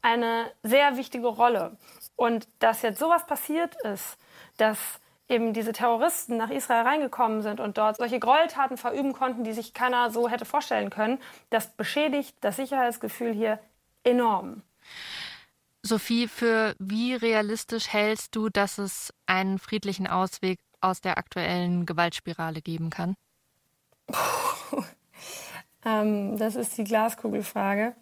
eine 0.01 0.51
sehr 0.63 0.97
wichtige 0.97 1.29
Rolle. 1.29 1.77
Und 2.17 2.47
dass 2.59 2.83
jetzt 2.83 2.99
sowas 2.99 3.27
passiert 3.27 3.75
ist, 3.85 4.19
dass 4.57 4.79
eben 5.29 5.55
diese 5.55 5.73
Terroristen 5.73 6.37
nach 6.37 6.51
Israel 6.51 6.83
reingekommen 6.83 7.43
sind 7.43 7.61
und 7.61 7.79
dort 7.79 7.97
solche 7.97 8.21
Gräueltaten 8.21 8.77
verüben 8.77 9.13
konnten, 9.13 9.45
die 9.45 9.53
sich 9.53 9.73
keiner 9.73 10.11
so 10.11 10.29
hätte 10.29 10.45
vorstellen 10.45 10.91
können, 10.91 11.19
das 11.51 11.69
beschädigt 11.69 12.37
das 12.41 12.57
Sicherheitsgefühl 12.57 13.33
hier 13.33 13.59
enorm. 14.05 14.63
Sophie, 15.83 16.29
für 16.29 16.75
wie 16.79 17.15
realistisch 17.15 17.89
hältst 17.89 18.37
du, 18.37 18.49
dass 18.49 18.79
es 18.79 19.13
einen 19.27 19.59
friedlichen 19.59 20.07
Ausweg 20.07 20.61
aus 20.83 21.01
der 21.01 21.19
aktuellen 21.19 21.87
Gewaltspirale 21.87 22.61
geben 22.61 22.91
kann? 22.91 23.17
ähm, 25.85 26.37
das 26.37 26.57
ist 26.57 26.77
die 26.79 26.85
Glaskugelfrage. 26.85 27.95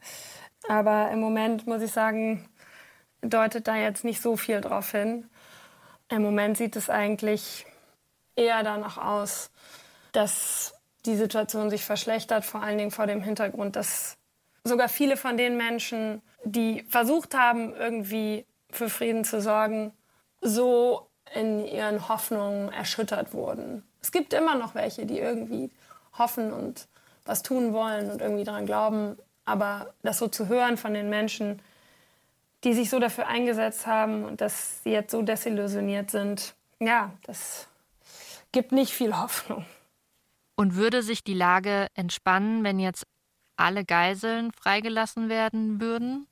Aber 0.68 1.10
im 1.10 1.20
Moment 1.20 1.66
muss 1.66 1.82
ich 1.82 1.92
sagen, 1.92 2.48
deutet 3.22 3.68
da 3.68 3.76
jetzt 3.76 4.04
nicht 4.04 4.20
so 4.20 4.36
viel 4.36 4.60
drauf 4.60 4.90
hin. 4.90 5.28
Im 6.08 6.22
Moment 6.22 6.56
sieht 6.56 6.76
es 6.76 6.90
eigentlich 6.90 7.66
eher 8.36 8.62
danach 8.62 8.98
aus, 8.98 9.50
dass 10.12 10.74
die 11.06 11.16
Situation 11.16 11.70
sich 11.70 11.84
verschlechtert, 11.84 12.44
vor 12.44 12.62
allen 12.62 12.78
Dingen 12.78 12.90
vor 12.90 13.06
dem 13.06 13.22
Hintergrund, 13.22 13.76
dass 13.76 14.16
sogar 14.64 14.88
viele 14.88 15.16
von 15.16 15.36
den 15.36 15.56
Menschen, 15.56 16.22
die 16.44 16.84
versucht 16.88 17.34
haben, 17.34 17.74
irgendwie 17.74 18.46
für 18.70 18.88
Frieden 18.88 19.24
zu 19.24 19.40
sorgen, 19.40 19.92
so 20.40 21.09
in 21.34 21.66
ihren 21.66 22.08
Hoffnungen 22.08 22.72
erschüttert 22.72 23.32
wurden. 23.32 23.82
Es 24.02 24.12
gibt 24.12 24.32
immer 24.32 24.54
noch 24.54 24.74
welche, 24.74 25.06
die 25.06 25.18
irgendwie 25.18 25.70
hoffen 26.18 26.52
und 26.52 26.88
was 27.24 27.42
tun 27.42 27.72
wollen 27.72 28.10
und 28.10 28.20
irgendwie 28.20 28.44
daran 28.44 28.66
glauben. 28.66 29.16
Aber 29.44 29.92
das 30.02 30.18
so 30.18 30.28
zu 30.28 30.48
hören 30.48 30.76
von 30.76 30.94
den 30.94 31.08
Menschen, 31.08 31.60
die 32.64 32.74
sich 32.74 32.90
so 32.90 32.98
dafür 32.98 33.26
eingesetzt 33.26 33.86
haben 33.86 34.24
und 34.24 34.40
dass 34.40 34.82
sie 34.82 34.90
jetzt 34.90 35.12
so 35.12 35.22
desillusioniert 35.22 36.10
sind, 36.10 36.54
ja, 36.78 37.12
das 37.24 37.68
gibt 38.52 38.72
nicht 38.72 38.92
viel 38.92 39.16
Hoffnung. 39.16 39.64
Und 40.56 40.76
würde 40.76 41.02
sich 41.02 41.24
die 41.24 41.34
Lage 41.34 41.86
entspannen, 41.94 42.64
wenn 42.64 42.78
jetzt 42.78 43.04
alle 43.56 43.84
Geiseln 43.84 44.52
freigelassen 44.52 45.28
werden 45.28 45.80
würden? 45.80 46.26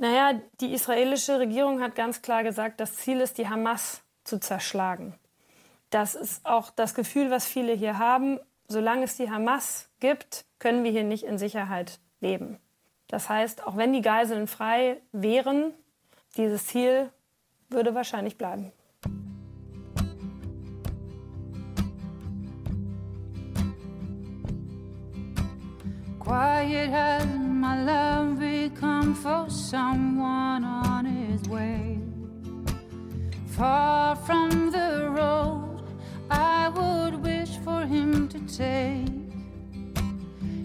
Naja, 0.00 0.40
die 0.62 0.72
israelische 0.72 1.38
Regierung 1.38 1.82
hat 1.82 1.94
ganz 1.94 2.22
klar 2.22 2.42
gesagt, 2.42 2.80
das 2.80 2.96
Ziel 2.96 3.20
ist, 3.20 3.36
die 3.36 3.50
Hamas 3.50 4.00
zu 4.24 4.40
zerschlagen. 4.40 5.14
Das 5.90 6.14
ist 6.14 6.46
auch 6.46 6.70
das 6.70 6.94
Gefühl, 6.94 7.30
was 7.30 7.44
viele 7.44 7.74
hier 7.74 7.98
haben. 7.98 8.40
Solange 8.66 9.04
es 9.04 9.18
die 9.18 9.30
Hamas 9.30 9.90
gibt, 10.00 10.46
können 10.58 10.84
wir 10.84 10.90
hier 10.90 11.04
nicht 11.04 11.24
in 11.24 11.36
Sicherheit 11.36 11.98
leben. 12.20 12.58
Das 13.08 13.28
heißt, 13.28 13.66
auch 13.66 13.76
wenn 13.76 13.92
die 13.92 14.00
Geiseln 14.00 14.46
frei 14.46 15.02
wären, 15.12 15.74
dieses 16.38 16.68
Ziel 16.68 17.10
würde 17.68 17.94
wahrscheinlich 17.94 18.38
bleiben. 18.38 18.72
Quiet 26.20 27.49
my 27.60 27.82
love 27.84 28.40
become 28.40 29.14
for 29.14 29.44
someone 29.50 30.64
on 30.64 31.04
his 31.04 31.46
way. 31.46 31.98
Far 33.48 34.16
from 34.16 34.70
the 34.70 35.10
road 35.10 35.82
I 36.30 36.70
would 36.70 37.22
wish 37.22 37.58
for 37.58 37.84
him 37.84 38.28
to 38.28 38.38
take. 38.46 39.12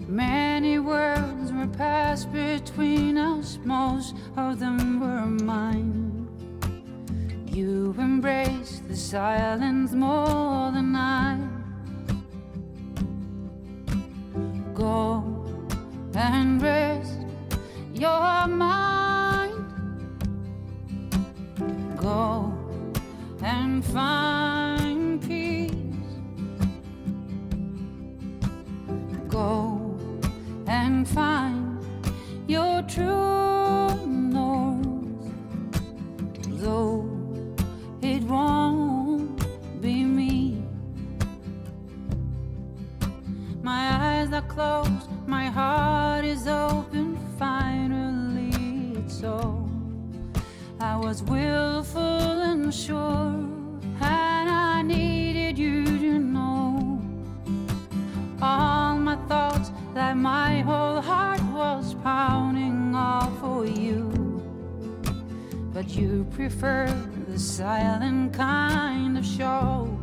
Many 0.08 0.78
words 0.78 1.52
were 1.52 1.66
passed 1.66 2.32
between 2.32 3.18
us, 3.18 3.58
most 3.62 4.14
of 4.38 4.58
them 4.58 4.98
were 4.98 5.26
mine. 5.26 6.26
You 7.46 7.94
embraced 7.98 8.88
the 8.88 8.96
silence 8.96 9.92
more 9.92 10.70
than 10.72 10.96
I. 10.96 11.46
Go 14.72 15.35
and 16.16 16.62
rest 16.62 17.18
your 17.92 18.46
mind. 18.46 19.52
Go 21.96 22.54
and 23.42 23.84
find 23.84 25.20
peace. 25.20 25.72
Go 29.28 29.98
and 30.66 31.06
find 31.06 31.84
your 32.46 32.82
true 32.82 33.45
I 44.36 44.42
closed 44.42 45.08
my 45.26 45.46
heart 45.46 46.26
is 46.26 46.46
open. 46.46 47.16
Finally, 47.38 48.98
it's 48.98 49.24
all. 49.24 49.66
I 50.78 50.94
was 50.94 51.22
willful 51.22 52.42
and 52.50 52.74
sure, 52.74 53.32
and 54.02 54.50
I 54.50 54.82
needed 54.82 55.56
you 55.56 55.84
to 55.84 56.18
know. 56.18 57.00
All 58.42 58.98
my 58.98 59.16
thoughts, 59.26 59.70
that 59.94 60.18
my 60.18 60.60
whole 60.60 61.00
heart 61.00 61.40
was 61.54 61.94
pounding 62.04 62.94
all 62.94 63.30
for 63.40 63.64
you. 63.64 64.12
But 65.72 65.96
you 65.96 66.26
prefer 66.32 66.94
the 67.26 67.38
silent 67.38 68.34
kind 68.34 69.16
of 69.16 69.24
show. 69.24 69.98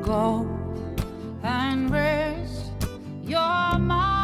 Go 0.00 0.57
and 1.42 1.90
rest 1.90 2.72
your 3.24 3.78
mind. 3.78 4.17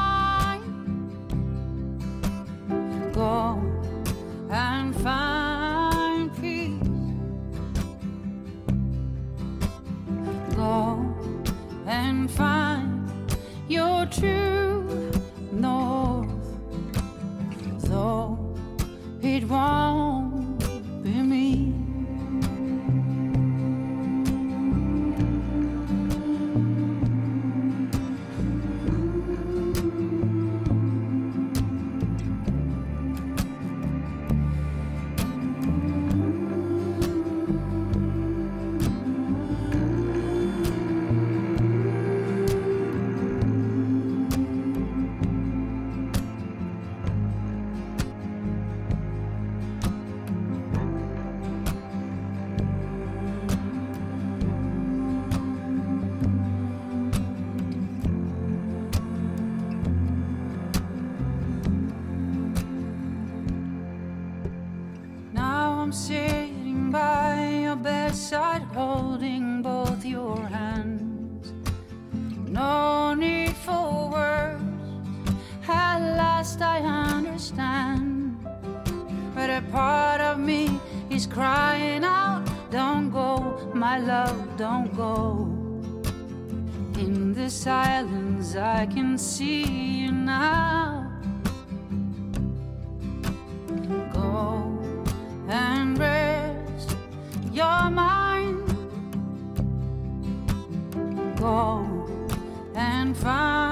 And 102.75 103.15
find 103.15 103.64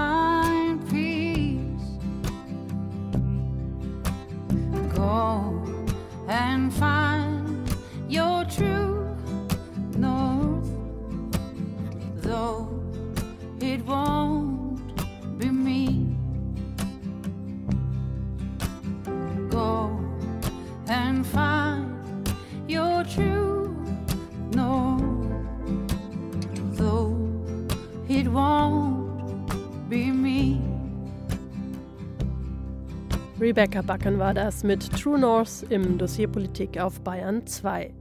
Rebecca 33.43 33.83
Backen 33.83 34.21
war 34.21 34.35
das 34.35 34.63
mit 34.63 34.89
True 34.93 35.19
North 35.19 35.65
im 35.69 35.99
Dossier 35.99 36.29
Politik 36.29 36.79
auf 36.79 37.01
Bayern 37.01 37.45
2. 37.45 37.93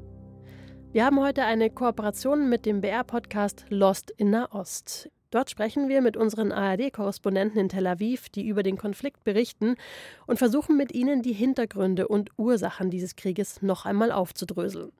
Wir 0.91 1.03
haben 1.03 1.19
heute 1.19 1.45
eine 1.45 1.71
Kooperation 1.71 2.47
mit 2.47 2.67
dem 2.67 2.79
BR-Podcast 2.79 3.65
Lost 3.69 4.11
in 4.11 4.29
Nahost. 4.29 5.09
Dort 5.31 5.49
sprechen 5.49 5.89
wir 5.89 6.03
mit 6.03 6.15
unseren 6.15 6.51
ARD-Korrespondenten 6.51 7.59
in 7.59 7.69
Tel 7.69 7.87
Aviv, 7.87 8.29
die 8.29 8.47
über 8.47 8.61
den 8.61 8.77
Konflikt 8.77 9.23
berichten 9.23 9.77
und 10.27 10.37
versuchen 10.37 10.77
mit 10.77 10.91
ihnen 10.91 11.23
die 11.23 11.33
Hintergründe 11.33 12.07
und 12.07 12.29
Ursachen 12.37 12.91
dieses 12.91 13.15
Krieges 13.15 13.63
noch 13.63 13.87
einmal 13.87 14.11
aufzudröseln. 14.11 14.91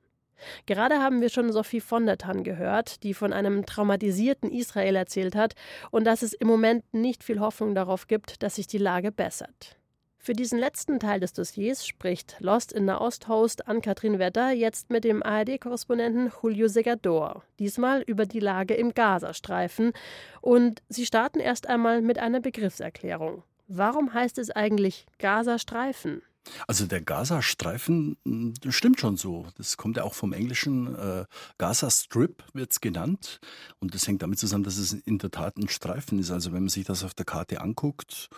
Gerade 0.66 0.98
haben 0.98 1.20
wir 1.20 1.28
schon 1.28 1.52
Sophie 1.52 1.80
von 1.80 2.04
der 2.04 2.18
Tann 2.18 2.42
gehört, 2.42 3.04
die 3.04 3.14
von 3.14 3.32
einem 3.32 3.64
traumatisierten 3.64 4.50
Israel 4.50 4.96
erzählt 4.96 5.36
hat 5.36 5.54
und 5.92 6.04
dass 6.04 6.22
es 6.22 6.32
im 6.32 6.48
Moment 6.48 6.82
nicht 6.92 7.22
viel 7.22 7.38
Hoffnung 7.38 7.76
darauf 7.76 8.08
gibt, 8.08 8.42
dass 8.42 8.56
sich 8.56 8.66
die 8.66 8.78
Lage 8.78 9.12
bessert. 9.12 9.78
Für 10.24 10.34
diesen 10.34 10.60
letzten 10.60 11.00
Teil 11.00 11.18
des 11.18 11.32
Dossiers 11.32 11.84
spricht 11.84 12.36
Lost 12.38 12.70
in 12.70 12.84
Nahost-Host 12.84 13.66
Ann-Kathrin 13.66 14.20
Wetter 14.20 14.52
jetzt 14.52 14.88
mit 14.88 15.02
dem 15.02 15.20
ARD-Korrespondenten 15.20 16.30
Julio 16.40 16.68
Segador, 16.68 17.42
diesmal 17.58 18.02
über 18.02 18.24
die 18.24 18.38
Lage 18.38 18.74
im 18.74 18.94
Gazastreifen. 18.94 19.92
Und 20.40 20.80
sie 20.88 21.06
starten 21.06 21.40
erst 21.40 21.68
einmal 21.68 22.02
mit 22.02 22.20
einer 22.20 22.38
Begriffserklärung. 22.38 23.42
Warum 23.66 24.14
heißt 24.14 24.38
es 24.38 24.52
eigentlich 24.52 25.06
Gazastreifen? 25.18 26.22
Also 26.68 26.86
der 26.86 27.00
Gazastreifen 27.00 28.16
das 28.62 28.76
stimmt 28.76 29.00
schon 29.00 29.16
so. 29.16 29.48
Das 29.56 29.76
kommt 29.76 29.96
ja 29.96 30.04
auch 30.04 30.14
vom 30.14 30.32
englischen 30.32 30.94
äh, 30.94 31.24
Gaza 31.58 31.90
Strip 31.90 32.44
wird's 32.52 32.80
genannt 32.80 33.40
und 33.80 33.92
das 33.92 34.06
hängt 34.06 34.22
damit 34.22 34.38
zusammen, 34.38 34.62
dass 34.62 34.76
es 34.78 34.92
in 34.92 35.18
der 35.18 35.32
Tat 35.32 35.56
ein 35.56 35.68
Streifen 35.68 36.20
ist. 36.20 36.30
Also 36.30 36.52
wenn 36.52 36.62
man 36.62 36.68
sich 36.68 36.84
das 36.84 37.02
auf 37.02 37.14
der 37.14 37.26
Karte 37.26 37.60
anguckt, 37.60 38.28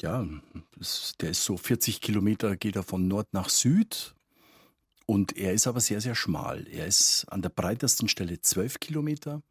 ja, 0.00 0.26
der 1.20 1.30
ist 1.30 1.44
so 1.44 1.56
40 1.56 2.00
Kilometer 2.00 2.56
geht 2.56 2.76
er 2.76 2.82
von 2.82 3.08
Nord 3.08 3.32
nach 3.32 3.48
Süd 3.48 4.14
und 5.06 5.36
er 5.36 5.52
ist 5.52 5.66
aber 5.66 5.80
sehr 5.80 6.00
sehr 6.00 6.14
schmal. 6.14 6.66
Er 6.68 6.86
ist 6.86 7.26
an 7.30 7.42
der 7.42 7.50
breitesten 7.50 8.08
Stelle 8.08 8.40
12 8.40 8.80
Kilometer 8.80 9.42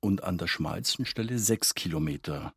und 0.00 0.24
an 0.24 0.38
der 0.38 0.46
schmalsten 0.46 1.06
Stelle 1.06 1.38
6 1.38 1.74
Kilometer. 1.74 2.54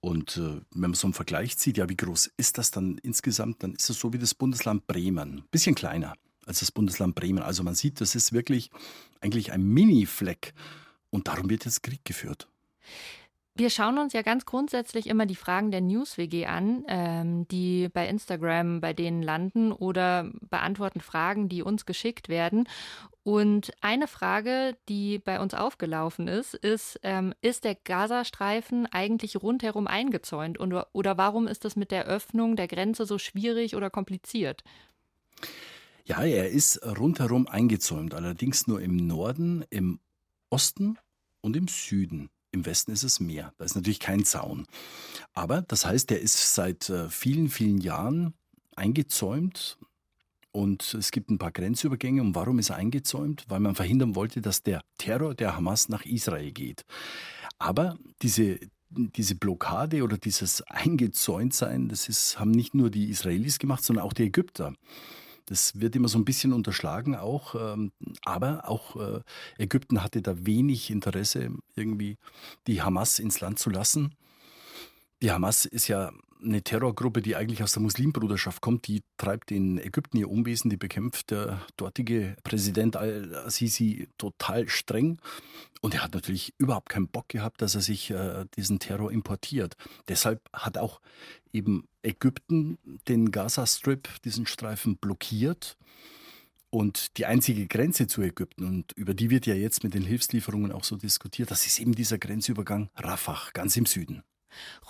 Und 0.00 0.36
äh, 0.36 0.60
wenn 0.70 0.90
man 0.90 0.94
so 0.94 1.06
einen 1.06 1.14
Vergleich 1.14 1.58
zieht, 1.58 1.76
ja, 1.76 1.88
wie 1.88 1.96
groß 1.96 2.30
ist 2.36 2.58
das 2.58 2.70
dann 2.70 2.98
insgesamt? 2.98 3.62
Dann 3.62 3.74
ist 3.74 3.90
es 3.90 3.98
so 3.98 4.12
wie 4.12 4.18
das 4.18 4.34
Bundesland 4.34 4.86
Bremen. 4.86 5.42
Bisschen 5.50 5.74
kleiner 5.74 6.14
als 6.46 6.60
das 6.60 6.72
Bundesland 6.72 7.14
Bremen. 7.14 7.42
Also 7.42 7.62
man 7.62 7.74
sieht, 7.74 8.00
das 8.00 8.14
ist 8.14 8.32
wirklich 8.32 8.70
eigentlich 9.20 9.52
ein 9.52 9.62
Mini-Fleck. 9.62 10.54
Und 11.10 11.28
darum 11.28 11.50
wird 11.50 11.64
jetzt 11.64 11.82
Krieg 11.82 12.04
geführt. 12.04 12.48
Wir 13.58 13.70
schauen 13.70 13.98
uns 13.98 14.12
ja 14.12 14.22
ganz 14.22 14.46
grundsätzlich 14.46 15.08
immer 15.08 15.26
die 15.26 15.34
Fragen 15.34 15.72
der 15.72 15.80
News-WG 15.80 16.46
an, 16.46 16.84
ähm, 16.86 17.48
die 17.48 17.88
bei 17.92 18.06
Instagram 18.06 18.80
bei 18.80 18.92
denen 18.92 19.20
landen 19.20 19.72
oder 19.72 20.30
beantworten 20.48 21.00
Fragen, 21.00 21.48
die 21.48 21.64
uns 21.64 21.84
geschickt 21.84 22.28
werden. 22.28 22.68
Und 23.24 23.72
eine 23.80 24.06
Frage, 24.06 24.76
die 24.88 25.18
bei 25.18 25.40
uns 25.40 25.54
aufgelaufen 25.54 26.28
ist, 26.28 26.54
ist, 26.54 27.00
ähm, 27.02 27.34
ist 27.42 27.64
der 27.64 27.74
Gazastreifen 27.74 28.86
eigentlich 28.86 29.42
rundherum 29.42 29.88
eingezäunt? 29.88 30.56
Und, 30.56 30.72
oder 30.92 31.18
warum 31.18 31.48
ist 31.48 31.64
das 31.64 31.74
mit 31.74 31.90
der 31.90 32.06
Öffnung 32.06 32.54
der 32.54 32.68
Grenze 32.68 33.06
so 33.06 33.18
schwierig 33.18 33.74
oder 33.74 33.90
kompliziert? 33.90 34.62
Ja, 36.04 36.22
er 36.22 36.48
ist 36.48 36.80
rundherum 36.86 37.48
eingezäumt, 37.48 38.14
allerdings 38.14 38.68
nur 38.68 38.80
im 38.80 38.94
Norden, 38.94 39.64
im 39.68 39.98
Osten 40.48 40.96
und 41.40 41.56
im 41.56 41.66
Süden. 41.66 42.30
Im 42.50 42.64
Westen 42.64 42.92
ist 42.92 43.02
es 43.02 43.20
Meer. 43.20 43.52
Da 43.58 43.64
ist 43.64 43.74
natürlich 43.74 44.00
kein 44.00 44.24
Zaun. 44.24 44.66
Aber 45.34 45.62
das 45.62 45.84
heißt, 45.84 46.10
er 46.10 46.20
ist 46.20 46.54
seit 46.54 46.88
äh, 46.88 47.08
vielen, 47.08 47.50
vielen 47.50 47.78
Jahren 47.78 48.34
eingezäumt 48.74 49.78
und 50.50 50.94
es 50.94 51.10
gibt 51.10 51.30
ein 51.30 51.38
paar 51.38 51.52
Grenzübergänge. 51.52 52.22
Und 52.22 52.34
warum 52.34 52.58
ist 52.58 52.70
er 52.70 52.76
eingezäumt? 52.76 53.44
Weil 53.48 53.60
man 53.60 53.74
verhindern 53.74 54.14
wollte, 54.14 54.40
dass 54.40 54.62
der 54.62 54.82
Terror 54.96 55.34
der 55.34 55.56
Hamas 55.56 55.88
nach 55.88 56.04
Israel 56.04 56.52
geht. 56.52 56.84
Aber 57.58 57.96
diese, 58.22 58.58
diese 58.90 59.34
Blockade 59.34 60.02
oder 60.02 60.16
dieses 60.16 60.62
Eingezäuntsein, 60.62 61.88
das 61.88 62.08
ist, 62.08 62.38
haben 62.38 62.50
nicht 62.50 62.74
nur 62.74 62.90
die 62.90 63.10
Israelis 63.10 63.58
gemacht, 63.58 63.84
sondern 63.84 64.04
auch 64.04 64.12
die 64.12 64.24
Ägypter. 64.24 64.72
Das 65.48 65.80
wird 65.80 65.96
immer 65.96 66.08
so 66.08 66.18
ein 66.18 66.24
bisschen 66.24 66.52
unterschlagen 66.52 67.16
auch. 67.16 67.54
ähm, 67.54 67.92
Aber 68.24 68.68
auch 68.68 68.96
äh, 68.96 69.20
Ägypten 69.56 70.02
hatte 70.02 70.20
da 70.20 70.46
wenig 70.46 70.90
Interesse, 70.90 71.50
irgendwie 71.74 72.18
die 72.66 72.82
Hamas 72.82 73.18
ins 73.18 73.40
Land 73.40 73.58
zu 73.58 73.70
lassen. 73.70 74.14
Die 75.22 75.32
Hamas 75.32 75.64
ist 75.64 75.88
ja 75.88 76.12
eine 76.42 76.62
Terrorgruppe, 76.62 77.22
die 77.22 77.36
eigentlich 77.36 77.62
aus 77.62 77.72
der 77.72 77.82
Muslimbruderschaft 77.82 78.60
kommt, 78.60 78.86
die 78.86 79.02
treibt 79.16 79.50
in 79.50 79.78
Ägypten 79.78 80.18
ihr 80.18 80.30
Unwesen, 80.30 80.70
die 80.70 80.76
bekämpft 80.76 81.30
der 81.30 81.60
dortige 81.76 82.36
Präsident 82.44 82.96
al-Sisi 82.96 84.08
total 84.18 84.68
streng. 84.68 85.20
Und 85.80 85.94
er 85.94 86.02
hat 86.02 86.14
natürlich 86.14 86.54
überhaupt 86.58 86.88
keinen 86.88 87.08
Bock 87.08 87.28
gehabt, 87.28 87.62
dass 87.62 87.74
er 87.74 87.80
sich 87.80 88.10
äh, 88.10 88.44
diesen 88.56 88.78
Terror 88.78 89.12
importiert. 89.12 89.76
Deshalb 90.08 90.40
hat 90.52 90.78
auch 90.78 91.00
eben 91.52 91.86
Ägypten 92.02 92.78
den 93.08 93.30
Gaza-Strip, 93.30 94.08
diesen 94.22 94.46
Streifen, 94.46 94.96
blockiert. 94.96 95.76
Und 96.70 97.16
die 97.16 97.24
einzige 97.24 97.66
Grenze 97.66 98.06
zu 98.06 98.20
Ägypten, 98.20 98.64
und 98.64 98.92
über 98.92 99.14
die 99.14 99.30
wird 99.30 99.46
ja 99.46 99.54
jetzt 99.54 99.84
mit 99.84 99.94
den 99.94 100.02
Hilfslieferungen 100.02 100.70
auch 100.70 100.84
so 100.84 100.96
diskutiert, 100.96 101.50
das 101.50 101.66
ist 101.66 101.80
eben 101.80 101.94
dieser 101.94 102.18
Grenzübergang 102.18 102.90
Rafah, 102.94 103.48
ganz 103.54 103.76
im 103.76 103.86
Süden. 103.86 104.22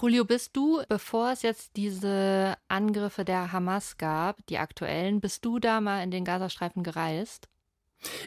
Julio, 0.00 0.24
bist 0.24 0.56
du, 0.56 0.82
bevor 0.88 1.32
es 1.32 1.42
jetzt 1.42 1.76
diese 1.76 2.56
Angriffe 2.68 3.24
der 3.24 3.52
Hamas 3.52 3.96
gab, 3.98 4.44
die 4.46 4.58
aktuellen, 4.58 5.20
bist 5.20 5.44
du 5.44 5.58
da 5.58 5.80
mal 5.80 6.02
in 6.02 6.10
den 6.10 6.24
Gazastreifen 6.24 6.82
gereist? 6.82 7.48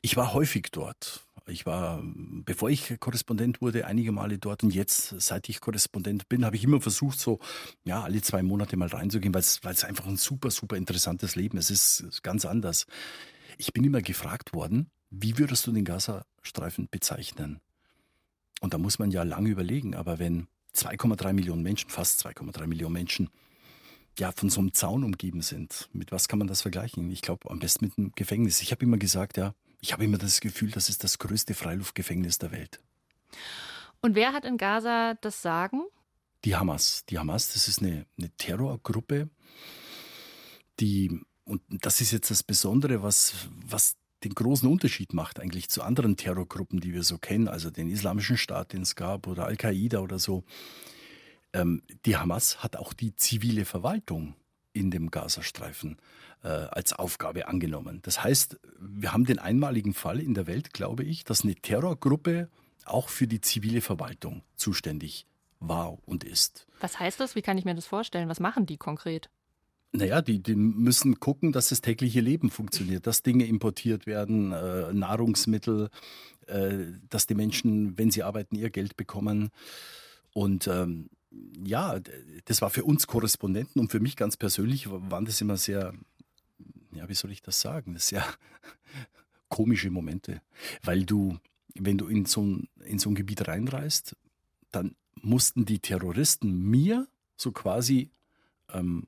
Ich 0.01 0.17
war 0.17 0.33
häufig 0.33 0.67
dort. 0.71 1.25
Ich 1.47 1.65
war, 1.65 2.01
bevor 2.03 2.69
ich 2.69 2.99
Korrespondent 2.99 3.61
wurde, 3.61 3.85
einige 3.85 4.11
Male 4.11 4.37
dort 4.37 4.63
und 4.63 4.73
jetzt, 4.73 5.15
seit 5.19 5.49
ich 5.49 5.59
Korrespondent 5.59 6.29
bin, 6.29 6.45
habe 6.45 6.55
ich 6.55 6.63
immer 6.63 6.81
versucht, 6.81 7.19
so 7.19 7.39
ja, 7.83 8.03
alle 8.03 8.21
zwei 8.21 8.43
Monate 8.43 8.77
mal 8.77 8.87
reinzugehen, 8.87 9.33
weil 9.33 9.41
es, 9.41 9.83
einfach 9.83 10.05
ein 10.05 10.17
super, 10.17 10.51
super 10.51 10.77
interessantes 10.77 11.35
Leben 11.35 11.57
ist. 11.57 11.71
Es 11.71 11.99
ist 11.99 12.23
ganz 12.23 12.45
anders. 12.45 12.85
Ich 13.57 13.73
bin 13.73 13.83
immer 13.83 14.01
gefragt 14.01 14.53
worden, 14.53 14.91
wie 15.09 15.37
würdest 15.37 15.65
du 15.67 15.71
den 15.71 15.83
Gazastreifen 15.83 16.87
bezeichnen? 16.89 17.59
Und 18.61 18.73
da 18.73 18.77
muss 18.77 18.99
man 18.99 19.11
ja 19.11 19.23
lange 19.23 19.49
überlegen, 19.49 19.95
aber 19.95 20.19
wenn 20.19 20.47
2,3 20.75 21.33
Millionen 21.33 21.63
Menschen, 21.63 21.89
fast 21.89 22.25
2,3 22.25 22.67
Millionen 22.67 22.93
Menschen, 22.93 23.29
ja, 24.19 24.31
von 24.31 24.49
so 24.49 24.59
einem 24.59 24.73
Zaun 24.73 25.03
umgeben 25.03 25.41
sind. 25.41 25.89
Mit 25.93 26.11
was 26.11 26.27
kann 26.27 26.39
man 26.39 26.47
das 26.47 26.61
vergleichen? 26.61 27.09
Ich 27.11 27.21
glaube, 27.21 27.49
am 27.49 27.59
besten 27.59 27.85
mit 27.85 27.97
einem 27.97 28.11
Gefängnis. 28.15 28.61
Ich 28.61 28.71
habe 28.71 28.83
immer 28.83 28.97
gesagt, 28.97 29.37
ja, 29.37 29.53
ich 29.79 29.93
habe 29.93 30.03
immer 30.03 30.17
das 30.17 30.41
Gefühl, 30.41 30.71
das 30.71 30.89
ist 30.89 31.03
das 31.03 31.17
größte 31.17 31.53
Freiluftgefängnis 31.53 32.37
der 32.37 32.51
Welt. 32.51 32.79
Und 34.01 34.15
wer 34.15 34.33
hat 34.33 34.45
in 34.45 34.57
Gaza 34.57 35.15
das 35.21 35.41
Sagen? 35.41 35.83
Die 36.43 36.55
Hamas. 36.55 37.05
Die 37.05 37.19
Hamas, 37.19 37.53
das 37.53 37.67
ist 37.67 37.81
eine, 37.81 38.05
eine 38.17 38.29
Terrorgruppe, 38.31 39.29
die, 40.79 41.21
und 41.43 41.61
das 41.69 42.01
ist 42.01 42.11
jetzt 42.11 42.31
das 42.31 42.43
Besondere, 42.43 43.03
was, 43.03 43.47
was 43.65 43.95
den 44.23 44.33
großen 44.33 44.69
Unterschied 44.69 45.13
macht 45.13 45.39
eigentlich 45.39 45.69
zu 45.69 45.81
anderen 45.81 46.17
Terrorgruppen, 46.17 46.79
die 46.79 46.93
wir 46.93 47.03
so 47.03 47.17
kennen, 47.17 47.47
also 47.47 47.71
den 47.71 47.89
Islamischen 47.89 48.37
Staat, 48.37 48.73
den 48.73 48.83
es 48.83 48.95
gab, 48.95 49.27
oder 49.27 49.45
Al-Qaida 49.45 49.99
oder 49.99 50.19
so. 50.19 50.43
Ähm, 51.53 51.81
die 52.05 52.17
Hamas 52.17 52.63
hat 52.63 52.75
auch 52.75 52.93
die 52.93 53.15
zivile 53.15 53.65
Verwaltung 53.65 54.35
in 54.73 54.91
dem 54.91 55.11
Gazastreifen 55.11 55.97
äh, 56.43 56.47
als 56.47 56.93
Aufgabe 56.93 57.47
angenommen. 57.47 57.99
Das 58.03 58.23
heißt, 58.23 58.59
wir 58.79 59.11
haben 59.11 59.25
den 59.25 59.39
einmaligen 59.39 59.93
Fall 59.93 60.19
in 60.19 60.33
der 60.33 60.47
Welt, 60.47 60.73
glaube 60.73 61.03
ich, 61.03 61.23
dass 61.23 61.43
eine 61.43 61.55
Terrorgruppe 61.55 62.49
auch 62.85 63.09
für 63.09 63.27
die 63.27 63.41
zivile 63.41 63.81
Verwaltung 63.81 64.43
zuständig 64.55 65.25
war 65.59 65.97
und 66.05 66.23
ist. 66.23 66.67
Was 66.79 66.99
heißt 66.99 67.19
das? 67.19 67.35
Wie 67.35 67.41
kann 67.41 67.57
ich 67.57 67.65
mir 67.65 67.75
das 67.75 67.85
vorstellen? 67.85 68.29
Was 68.29 68.39
machen 68.39 68.65
die 68.65 68.77
konkret? 68.77 69.29
Naja, 69.93 70.21
die, 70.21 70.41
die 70.41 70.55
müssen 70.55 71.19
gucken, 71.19 71.51
dass 71.51 71.69
das 71.69 71.81
tägliche 71.81 72.21
Leben 72.21 72.49
funktioniert, 72.49 73.07
dass 73.07 73.23
Dinge 73.23 73.45
importiert 73.45 74.05
werden, 74.05 74.53
äh, 74.53 74.93
Nahrungsmittel, 74.93 75.89
äh, 76.47 76.85
dass 77.09 77.27
die 77.27 77.35
Menschen, 77.35 77.97
wenn 77.97 78.09
sie 78.09 78.23
arbeiten, 78.23 78.55
ihr 78.55 78.69
Geld 78.69 78.95
bekommen. 78.95 79.49
Und 80.33 80.67
ähm, 80.67 81.09
ja, 81.65 81.99
das 82.45 82.61
war 82.61 82.69
für 82.69 82.85
uns 82.85 83.07
Korrespondenten 83.07 83.81
und 83.81 83.91
für 83.91 83.99
mich 83.99 84.15
ganz 84.15 84.37
persönlich 84.37 84.89
waren 84.89 85.25
das 85.25 85.41
immer 85.41 85.57
sehr, 85.57 85.93
ja, 86.93 87.09
wie 87.09 87.13
soll 87.13 87.31
ich 87.31 87.41
das 87.41 87.59
sagen, 87.59 87.97
sehr 87.97 88.23
komische 89.49 89.89
Momente. 89.89 90.41
Weil 90.83 91.05
du, 91.05 91.37
wenn 91.75 91.97
du 91.97 92.07
in 92.07 92.25
so 92.25 92.43
ein, 92.43 92.69
in 92.85 92.97
so 92.97 93.09
ein 93.09 93.15
Gebiet 93.15 93.47
reinreist, 93.47 94.15
dann 94.71 94.95
mussten 95.21 95.65
die 95.65 95.79
Terroristen 95.79 96.69
mir 96.69 97.07
so 97.35 97.51
quasi 97.51 98.09
ähm, 98.73 99.07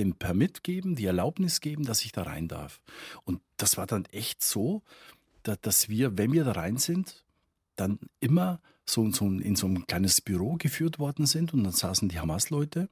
den 0.00 0.14
Permit 0.14 0.64
geben, 0.64 0.96
die 0.96 1.04
Erlaubnis 1.04 1.60
geben, 1.60 1.84
dass 1.84 2.04
ich 2.04 2.12
da 2.12 2.22
rein 2.22 2.48
darf. 2.48 2.80
Und 3.24 3.40
das 3.56 3.76
war 3.76 3.86
dann 3.86 4.06
echt 4.06 4.42
so, 4.42 4.82
dass 5.42 5.88
wir, 5.88 6.18
wenn 6.18 6.32
wir 6.32 6.44
da 6.44 6.52
rein 6.52 6.78
sind, 6.78 7.24
dann 7.76 7.98
immer 8.18 8.60
so, 8.86 9.04
in 9.04 9.56
so 9.56 9.66
ein 9.66 9.86
kleines 9.86 10.20
Büro 10.20 10.56
geführt 10.56 10.98
worden 10.98 11.26
sind 11.26 11.54
und 11.54 11.64
dann 11.64 11.72
saßen 11.72 12.08
die 12.08 12.18
Hamas-Leute 12.18 12.88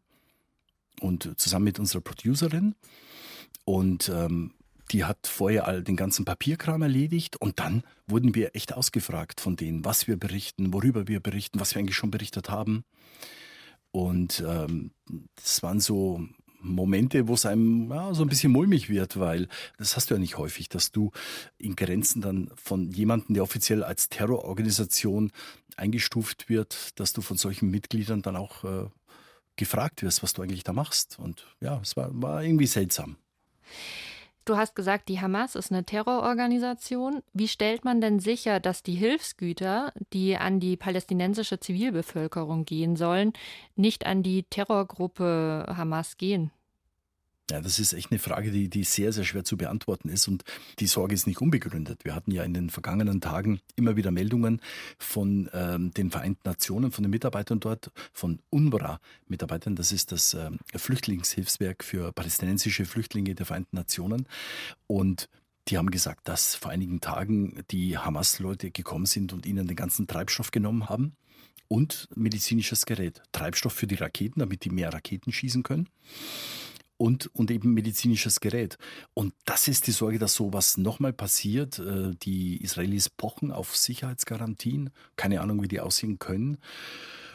und 1.00 1.38
zusammen 1.38 1.64
mit 1.64 1.78
unserer 1.78 2.00
Producerin 2.00 2.74
und 3.64 4.08
ähm, 4.08 4.52
die 4.90 5.04
hat 5.04 5.26
vorher 5.26 5.66
all 5.66 5.82
den 5.82 5.96
ganzen 5.96 6.24
Papierkram 6.24 6.82
erledigt 6.82 7.36
und 7.36 7.58
dann 7.58 7.82
wurden 8.06 8.34
wir 8.34 8.54
echt 8.54 8.72
ausgefragt 8.72 9.40
von 9.40 9.56
denen, 9.56 9.84
was 9.84 10.06
wir 10.06 10.16
berichten, 10.16 10.72
worüber 10.72 11.08
wir 11.08 11.20
berichten, 11.20 11.60
was 11.60 11.74
wir 11.74 11.80
eigentlich 11.80 11.96
schon 11.96 12.10
berichtet 12.10 12.48
haben. 12.48 12.84
Und 13.90 14.42
ähm, 14.46 14.92
das 15.34 15.62
waren 15.62 15.80
so 15.80 16.26
Momente, 16.60 17.28
wo 17.28 17.34
es 17.34 17.46
einem 17.46 17.90
ja, 17.90 18.14
so 18.14 18.22
ein 18.22 18.28
bisschen 18.28 18.52
mulmig 18.52 18.88
wird, 18.88 19.18
weil 19.18 19.48
das 19.78 19.96
hast 19.96 20.10
du 20.10 20.14
ja 20.14 20.20
nicht 20.20 20.38
häufig, 20.38 20.68
dass 20.68 20.92
du 20.92 21.10
in 21.56 21.76
Grenzen 21.76 22.20
dann 22.20 22.50
von 22.56 22.90
jemandem, 22.90 23.34
der 23.34 23.42
offiziell 23.42 23.84
als 23.84 24.08
Terrororganisation 24.08 25.30
eingestuft 25.76 26.48
wird, 26.48 26.98
dass 26.98 27.12
du 27.12 27.22
von 27.22 27.36
solchen 27.36 27.70
Mitgliedern 27.70 28.22
dann 28.22 28.36
auch 28.36 28.64
äh, 28.64 28.86
gefragt 29.56 30.02
wirst, 30.02 30.22
was 30.22 30.32
du 30.32 30.42
eigentlich 30.42 30.64
da 30.64 30.72
machst. 30.72 31.18
Und 31.18 31.46
ja, 31.60 31.80
es 31.82 31.96
war, 31.96 32.10
war 32.12 32.42
irgendwie 32.42 32.66
seltsam. 32.66 33.16
Du 34.48 34.56
hast 34.56 34.74
gesagt, 34.74 35.10
die 35.10 35.20
Hamas 35.20 35.56
ist 35.56 35.70
eine 35.70 35.84
Terrororganisation. 35.84 37.22
Wie 37.34 37.48
stellt 37.48 37.84
man 37.84 38.00
denn 38.00 38.18
sicher, 38.18 38.60
dass 38.60 38.82
die 38.82 38.94
Hilfsgüter, 38.94 39.92
die 40.14 40.38
an 40.38 40.58
die 40.58 40.78
palästinensische 40.78 41.60
Zivilbevölkerung 41.60 42.64
gehen 42.64 42.96
sollen, 42.96 43.34
nicht 43.76 44.06
an 44.06 44.22
die 44.22 44.44
Terrorgruppe 44.44 45.66
Hamas 45.76 46.16
gehen? 46.16 46.50
Ja, 47.50 47.62
das 47.62 47.78
ist 47.78 47.94
echt 47.94 48.10
eine 48.10 48.18
Frage, 48.18 48.50
die, 48.50 48.68
die 48.68 48.84
sehr, 48.84 49.10
sehr 49.10 49.24
schwer 49.24 49.42
zu 49.42 49.56
beantworten 49.56 50.10
ist 50.10 50.28
und 50.28 50.44
die 50.80 50.86
Sorge 50.86 51.14
ist 51.14 51.26
nicht 51.26 51.40
unbegründet. 51.40 52.04
Wir 52.04 52.14
hatten 52.14 52.30
ja 52.30 52.42
in 52.42 52.52
den 52.52 52.68
vergangenen 52.68 53.22
Tagen 53.22 53.60
immer 53.74 53.96
wieder 53.96 54.10
Meldungen 54.10 54.60
von 54.98 55.48
ähm, 55.54 55.90
den 55.94 56.10
Vereinten 56.10 56.42
Nationen, 56.44 56.92
von 56.92 57.04
den 57.04 57.10
Mitarbeitern 57.10 57.58
dort, 57.58 57.90
von 58.12 58.40
UNRWA-Mitarbeitern. 58.50 59.76
Das 59.76 59.92
ist 59.92 60.12
das 60.12 60.34
ähm, 60.34 60.58
Flüchtlingshilfswerk 60.74 61.84
für 61.84 62.12
palästinensische 62.12 62.84
Flüchtlinge 62.84 63.34
der 63.34 63.46
Vereinten 63.46 63.76
Nationen. 63.76 64.26
Und 64.86 65.30
die 65.68 65.78
haben 65.78 65.90
gesagt, 65.90 66.28
dass 66.28 66.54
vor 66.54 66.70
einigen 66.70 67.00
Tagen 67.00 67.62
die 67.70 67.96
Hamas-Leute 67.96 68.70
gekommen 68.70 69.06
sind 69.06 69.32
und 69.32 69.46
ihnen 69.46 69.66
den 69.66 69.76
ganzen 69.76 70.06
Treibstoff 70.06 70.50
genommen 70.50 70.90
haben 70.90 71.14
und 71.66 72.08
medizinisches 72.14 72.84
Gerät. 72.84 73.22
Treibstoff 73.32 73.72
für 73.72 73.86
die 73.86 73.94
Raketen, 73.94 74.40
damit 74.40 74.64
die 74.64 74.70
mehr 74.70 74.92
Raketen 74.92 75.32
schießen 75.32 75.62
können 75.62 75.88
und, 76.98 77.34
und 77.34 77.50
eben 77.50 77.72
medizinisches 77.72 78.40
Gerät. 78.40 78.76
Und 79.14 79.32
das 79.46 79.68
ist 79.68 79.86
die 79.86 79.92
Sorge, 79.92 80.18
dass 80.18 80.34
sowas 80.34 80.76
nochmal 80.76 81.12
passiert. 81.12 81.78
Äh, 81.78 82.14
die 82.22 82.62
Israelis 82.62 83.08
pochen 83.08 83.50
auf 83.50 83.74
Sicherheitsgarantien. 83.76 84.90
Keine 85.16 85.40
Ahnung, 85.40 85.62
wie 85.62 85.68
die 85.68 85.80
aussehen 85.80 86.18
können. 86.18 86.58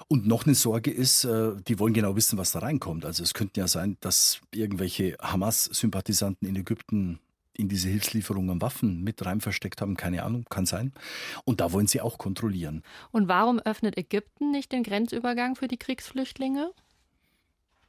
Und 0.08 0.28
noch 0.28 0.46
eine 0.46 0.54
Sorge 0.54 0.92
ist, 0.92 1.24
äh, 1.24 1.54
die 1.68 1.80
wollen 1.80 1.94
genau 1.94 2.16
wissen, 2.16 2.38
was 2.38 2.52
da 2.52 2.60
reinkommt. 2.60 3.06
Also 3.06 3.24
es 3.24 3.34
könnte 3.34 3.62
ja 3.62 3.68
sein, 3.68 3.98
dass 4.02 4.42
irgendwelche 4.54 5.18
Hamas-Sympathisanten 5.22 6.48
in 6.48 6.56
Ägypten 6.56 7.20
in 7.56 7.70
diese 7.70 7.88
Hilfslieferungen 7.88 8.62
Waffen 8.62 9.04
mit 9.04 9.24
rein 9.26 9.40
versteckt 9.40 9.82
haben. 9.82 9.96
Keine 9.96 10.24
Ahnung, 10.24 10.46
kann 10.50 10.66
sein. 10.66 10.92
Und 11.46 11.62
da 11.62 11.72
wollen 11.72 11.88
sie 11.88 12.02
auch 12.02 12.18
kontrollieren. 12.18 12.84
Und 13.12 13.28
warum 13.28 13.60
öffnet 13.60 13.98
Ägypten 13.98 14.52
nicht 14.52 14.72
den 14.72 14.84
Grenzübergang 14.84 15.56
für 15.56 15.68
die 15.68 15.78
Kriegsflüchtlinge? 15.78 16.72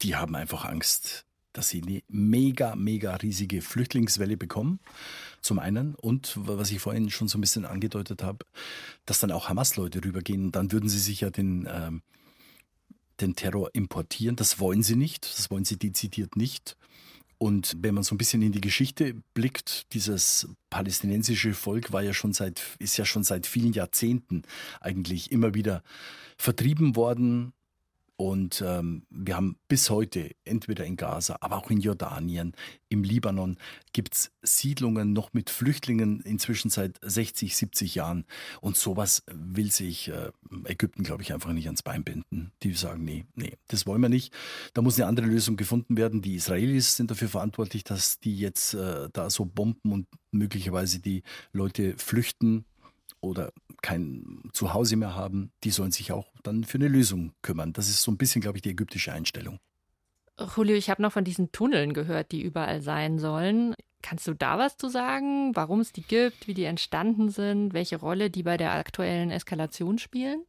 Die 0.03 0.17
haben 0.17 0.35
einfach 0.35 0.65
Angst, 0.65 1.25
dass 1.55 1.71
sie 1.71 1.83
eine 1.83 2.03
mega, 2.09 2.77
mega 2.77 3.15
riesige 3.17 3.63
Flüchtlingswelle 3.63 4.37
bekommen. 4.37 4.81
Zum 5.41 5.59
einen. 5.59 5.95
Und 5.95 6.35
was 6.37 6.71
ich 6.71 6.81
vorhin 6.81 7.09
schon 7.11 7.29
so 7.29 7.39
ein 7.39 7.41
bisschen 7.41 7.65
angedeutet 7.65 8.23
habe, 8.23 8.45
dass 9.07 9.21
dann 9.21 9.33
auch 9.33 9.49
Hamas-Leute 9.49 10.05
rübergehen. 10.05 10.53
Dann 10.53 10.73
würden 10.73 10.89
sie 10.89 10.99
sich 10.99 11.23
ja 11.23 11.31
den, 11.31 11.67
ähm, 11.71 12.03
den 13.21 13.37
Terror 13.37 13.71
importieren. 13.73 14.37
Das 14.37 14.59
wollen 14.59 14.83
sie 14.83 14.97
nicht. 14.97 15.25
Das 15.25 15.51
wollen 15.51 15.65
sie 15.65 15.79
dezidiert 15.79 16.37
nicht. 16.37 16.77
Und 17.39 17.75
wenn 17.79 17.95
man 17.95 18.05
so 18.05 18.15
ein 18.15 18.19
bisschen 18.19 18.43
in 18.43 18.53
die 18.53 18.61
Geschichte 18.61 19.15
blickt, 19.35 19.93
dieses 19.93 20.49
palästinensische 20.71 21.53
Volk 21.53 21.93
war 21.93 22.03
ja 22.03 22.15
schon 22.15 22.33
seit, 22.33 22.63
ist 22.79 22.97
ja 22.97 23.05
schon 23.05 23.25
seit 23.25 23.47
vielen 23.47 23.73
Jahrzehnten 23.73 24.43
eigentlich 24.81 25.31
immer 25.31 25.55
wieder 25.55 25.83
vertrieben 26.37 26.97
worden, 26.97 27.53
Und 28.17 28.63
ähm, 28.65 29.07
wir 29.11 29.37
haben 29.37 29.57
bis 29.67 29.91
heute, 29.91 30.31
entweder 30.45 30.85
in 30.85 30.97
Gaza, 30.97 31.39
aber 31.41 31.57
auch 31.57 31.71
in 31.71 31.81
Jordanien, 31.81 32.53
im 32.89 33.03
Libanon, 33.03 33.57
gibt 33.93 34.15
es 34.15 34.31
Siedlungen 34.43 35.13
noch 35.13 35.33
mit 35.33 35.51
Flüchtlingen 35.51 36.21
inzwischen 36.21 36.71
seit 36.71 36.99
60, 37.03 37.57
70 37.57 37.97
Jahren. 37.97 38.25
Und 38.61 38.77
sowas 38.77 39.25
will 39.27 39.73
sich 39.73 40.09
äh, 40.09 40.31
Ägypten, 40.65 41.03
glaube 41.03 41.23
ich, 41.23 41.33
einfach 41.33 41.53
nicht 41.53 41.67
ans 41.67 41.83
Bein 41.83 42.05
binden. 42.05 42.53
Die 42.63 42.73
sagen, 42.75 43.05
nee, 43.05 43.27
nee, 43.35 43.55
das 43.67 43.85
wollen 43.87 44.03
wir 44.03 44.09
nicht. 44.09 44.33
Da 44.75 44.83
muss 44.83 44.97
eine 44.97 45.09
andere 45.09 45.27
Lösung 45.27 45.57
gefunden 45.57 45.97
werden. 45.97 46.23
Die 46.23 46.37
Israelis 46.37 46.95
sind 46.95 47.11
dafür 47.11 47.29
verantwortlich, 47.29 47.83
dass 47.83 48.21
die 48.21 48.39
jetzt 48.39 48.75
äh, 48.75 49.09
da 49.13 49.29
so 49.29 49.45
bomben 49.45 49.91
und 49.93 50.07
möglicherweise 50.31 51.01
die 51.01 51.25
Leute 51.53 51.95
flüchten 51.97 52.65
oder 53.25 53.53
kein 53.83 54.43
Zuhause 54.53 54.97
mehr 54.97 55.15
haben, 55.15 55.51
die 55.63 55.71
sollen 55.71 55.93
sich 55.93 56.13
auch 56.13 56.27
dann 56.43 56.65
für 56.65 56.79
eine 56.79 56.89
Lösung 56.89 57.33
kümmern. 57.43 57.73
Das 57.73 57.89
ist 57.89 58.03
so 58.03 58.11
ein 58.11 58.17
bisschen, 58.17 58.41
glaube 58.41 58.59
ich, 58.59 58.63
die 58.63 58.71
ägyptische 58.71 59.13
Einstellung. 59.13 59.59
Julio, 60.57 60.75
ich 60.75 60.91
habe 60.91 61.03
noch 61.03 61.13
von 61.13 61.25
diesen 61.25 61.53
Tunneln 61.53 61.93
gehört, 61.95 62.33
die 62.33 62.43
überall 62.43 62.83
sein 62.83 63.19
sollen. 63.19 63.75
Kannst 64.03 64.27
du 64.27 64.35
da 64.35 64.59
was 64.59 64.77
zu 64.77 64.89
sagen, 64.89 65.55
warum 65.55 65.81
es 65.81 65.93
die 65.93 66.03
gibt, 66.03 66.47
wie 66.47 66.55
die 66.55 66.65
entstanden 66.65 67.31
sind, 67.31 67.73
welche 67.73 67.97
Rolle 67.97 68.31
die 68.31 68.43
bei 68.43 68.57
der 68.57 68.73
aktuellen 68.73 69.31
Eskalation 69.31 69.99
spielen? 69.99 70.45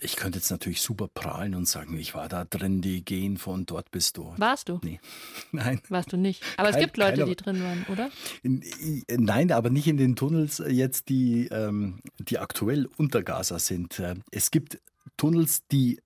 Ich 0.00 0.16
könnte 0.16 0.38
jetzt 0.38 0.50
natürlich 0.50 0.82
super 0.82 1.08
prahlen 1.08 1.54
und 1.54 1.68
sagen, 1.68 1.96
ich 1.98 2.14
war 2.14 2.28
da 2.28 2.44
drin, 2.44 2.80
die 2.82 3.04
gehen 3.04 3.36
von 3.38 3.64
dort 3.64 3.90
bis 3.90 4.12
dort. 4.12 4.38
Warst 4.40 4.68
du? 4.68 4.80
Nee. 4.82 5.00
Nein. 5.52 5.80
Warst 5.88 6.12
du 6.12 6.16
nicht? 6.16 6.42
Aber 6.56 6.70
Kein, 6.70 6.78
es 6.80 6.84
gibt 6.84 6.96
Leute, 6.96 7.12
keiner. 7.12 7.26
die 7.26 7.36
drin 7.36 7.62
waren, 7.62 7.86
oder? 7.90 8.10
In, 8.42 8.62
nein, 9.08 9.52
aber 9.52 9.70
nicht 9.70 9.86
in 9.86 9.96
den 9.96 10.16
Tunnels 10.16 10.62
jetzt, 10.68 11.08
die, 11.08 11.46
ähm, 11.46 12.00
die 12.18 12.38
aktuell 12.38 12.88
unter 12.96 13.22
Gaza 13.22 13.58
sind. 13.58 13.98
Äh, 14.00 14.16
Es 14.30 14.50
gibt 14.50 14.80
Tunnels, 15.16 15.62
die 15.70 16.00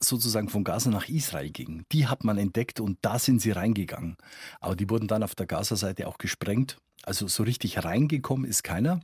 sozusagen 0.00 0.48
von 0.48 0.64
Gaza 0.64 0.90
nach 0.90 1.08
Israel 1.08 1.50
gingen. 1.50 1.84
Die 1.92 2.06
hat 2.06 2.24
man 2.24 2.38
entdeckt 2.38 2.80
und 2.80 2.98
da 3.02 3.18
sind 3.18 3.42
sie 3.42 3.50
reingegangen. 3.50 4.16
Aber 4.60 4.76
die 4.76 4.88
wurden 4.88 5.08
dann 5.08 5.22
auf 5.22 5.34
der 5.34 5.46
Gaza-Seite 5.46 6.06
auch 6.06 6.18
gesprengt. 6.18 6.78
Also 7.02 7.26
so 7.28 7.42
richtig 7.42 7.84
reingekommen 7.84 8.48
ist 8.48 8.62
keiner. 8.64 9.00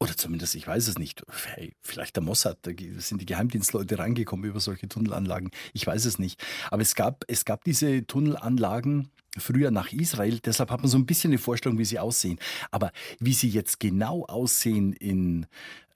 Oder 0.00 0.16
zumindest, 0.16 0.54
ich 0.54 0.66
weiß 0.66 0.86
es 0.88 0.98
nicht. 0.98 1.24
Hey, 1.54 1.74
vielleicht 1.80 2.16
der 2.16 2.22
Mossad, 2.22 2.58
da 2.62 2.70
sind 2.98 3.20
die 3.20 3.26
Geheimdienstleute 3.26 3.98
reingekommen 3.98 4.48
über 4.48 4.60
solche 4.60 4.88
Tunnelanlagen. 4.88 5.50
Ich 5.72 5.86
weiß 5.86 6.04
es 6.04 6.18
nicht. 6.18 6.40
Aber 6.70 6.82
es 6.82 6.94
gab, 6.94 7.24
es 7.26 7.44
gab 7.44 7.64
diese 7.64 8.06
Tunnelanlagen 8.06 9.10
früher 9.36 9.70
nach 9.70 9.92
Israel. 9.92 10.38
Deshalb 10.40 10.70
hat 10.70 10.80
man 10.80 10.88
so 10.88 10.98
ein 10.98 11.06
bisschen 11.06 11.30
eine 11.30 11.38
Vorstellung, 11.38 11.78
wie 11.78 11.84
sie 11.84 11.98
aussehen. 11.98 12.38
Aber 12.70 12.92
wie 13.18 13.32
sie 13.32 13.48
jetzt 13.48 13.80
genau 13.80 14.24
aussehen 14.26 14.92
in 14.92 15.46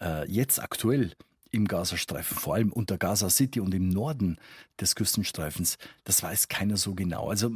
äh, 0.01 0.28
jetzt 0.30 0.61
aktuell 0.61 1.12
im 1.51 1.68
Gazastreifen, 1.68 2.36
vor 2.36 2.55
allem 2.55 2.72
unter 2.72 2.99
Gaza 2.99 3.28
City 3.28 3.61
und 3.61 3.74
im 3.74 3.88
Norden 3.88 4.38
des 4.80 4.95
Küstenstreifens, 4.95 5.76
das 6.05 6.22
weiß 6.22 6.49
keiner 6.49 6.76
so 6.76 6.95
genau. 6.95 7.28
Also 7.28 7.53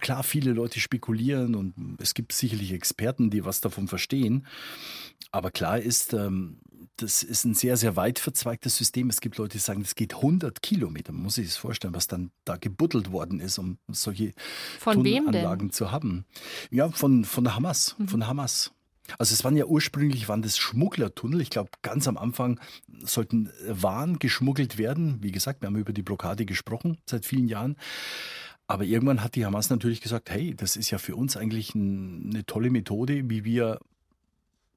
klar, 0.00 0.22
viele 0.22 0.52
Leute 0.52 0.80
spekulieren 0.80 1.54
und 1.54 1.74
es 2.00 2.14
gibt 2.14 2.32
sicherlich 2.32 2.72
Experten, 2.72 3.30
die 3.30 3.44
was 3.44 3.60
davon 3.60 3.88
verstehen. 3.88 4.46
Aber 5.30 5.50
klar 5.50 5.78
ist, 5.78 6.12
ähm, 6.12 6.58
das 6.96 7.22
ist 7.22 7.44
ein 7.44 7.54
sehr, 7.54 7.76
sehr 7.76 7.96
weit 7.96 8.18
verzweigtes 8.18 8.76
System. 8.76 9.08
Es 9.08 9.20
gibt 9.20 9.38
Leute, 9.38 9.56
die 9.56 9.62
sagen, 9.62 9.82
das 9.82 9.94
geht 9.94 10.14
100 10.14 10.62
Kilometer. 10.62 11.12
Man 11.12 11.22
muss 11.22 11.34
sich 11.36 11.46
das 11.46 11.56
vorstellen, 11.56 11.94
was 11.94 12.06
dann 12.06 12.30
da 12.44 12.56
gebuddelt 12.56 13.12
worden 13.12 13.40
ist, 13.40 13.58
um 13.58 13.78
solche 13.88 14.32
Von? 14.78 14.94
Tunnelanlagen 14.94 15.70
zu 15.70 15.90
haben. 15.90 16.24
Ja, 16.70 16.90
von, 16.90 17.24
von 17.24 17.44
der 17.44 17.56
Hamas. 17.56 17.96
Von 18.06 18.26
Hamas. 18.26 18.72
Also 19.18 19.34
es 19.34 19.44
waren 19.44 19.56
ja 19.56 19.66
ursprünglich 19.66 20.28
waren 20.28 20.42
das 20.42 20.58
Schmugglertunnel. 20.58 21.40
Ich 21.40 21.50
glaube, 21.50 21.70
ganz 21.82 22.06
am 22.06 22.16
Anfang 22.16 22.60
sollten 23.00 23.50
Waren 23.66 24.18
geschmuggelt 24.18 24.78
werden. 24.78 25.18
Wie 25.22 25.32
gesagt, 25.32 25.60
wir 25.62 25.66
haben 25.66 25.76
über 25.76 25.92
die 25.92 26.02
Blockade 26.02 26.46
gesprochen 26.46 26.98
seit 27.06 27.26
vielen 27.26 27.48
Jahren. 27.48 27.76
Aber 28.66 28.84
irgendwann 28.84 29.22
hat 29.22 29.34
die 29.34 29.44
Hamas 29.44 29.70
natürlich 29.70 30.00
gesagt, 30.00 30.30
hey, 30.30 30.54
das 30.54 30.76
ist 30.76 30.90
ja 30.90 30.98
für 30.98 31.16
uns 31.16 31.36
eigentlich 31.36 31.74
ein, 31.74 32.30
eine 32.32 32.46
tolle 32.46 32.70
Methode, 32.70 33.28
wie 33.28 33.44
wir 33.44 33.78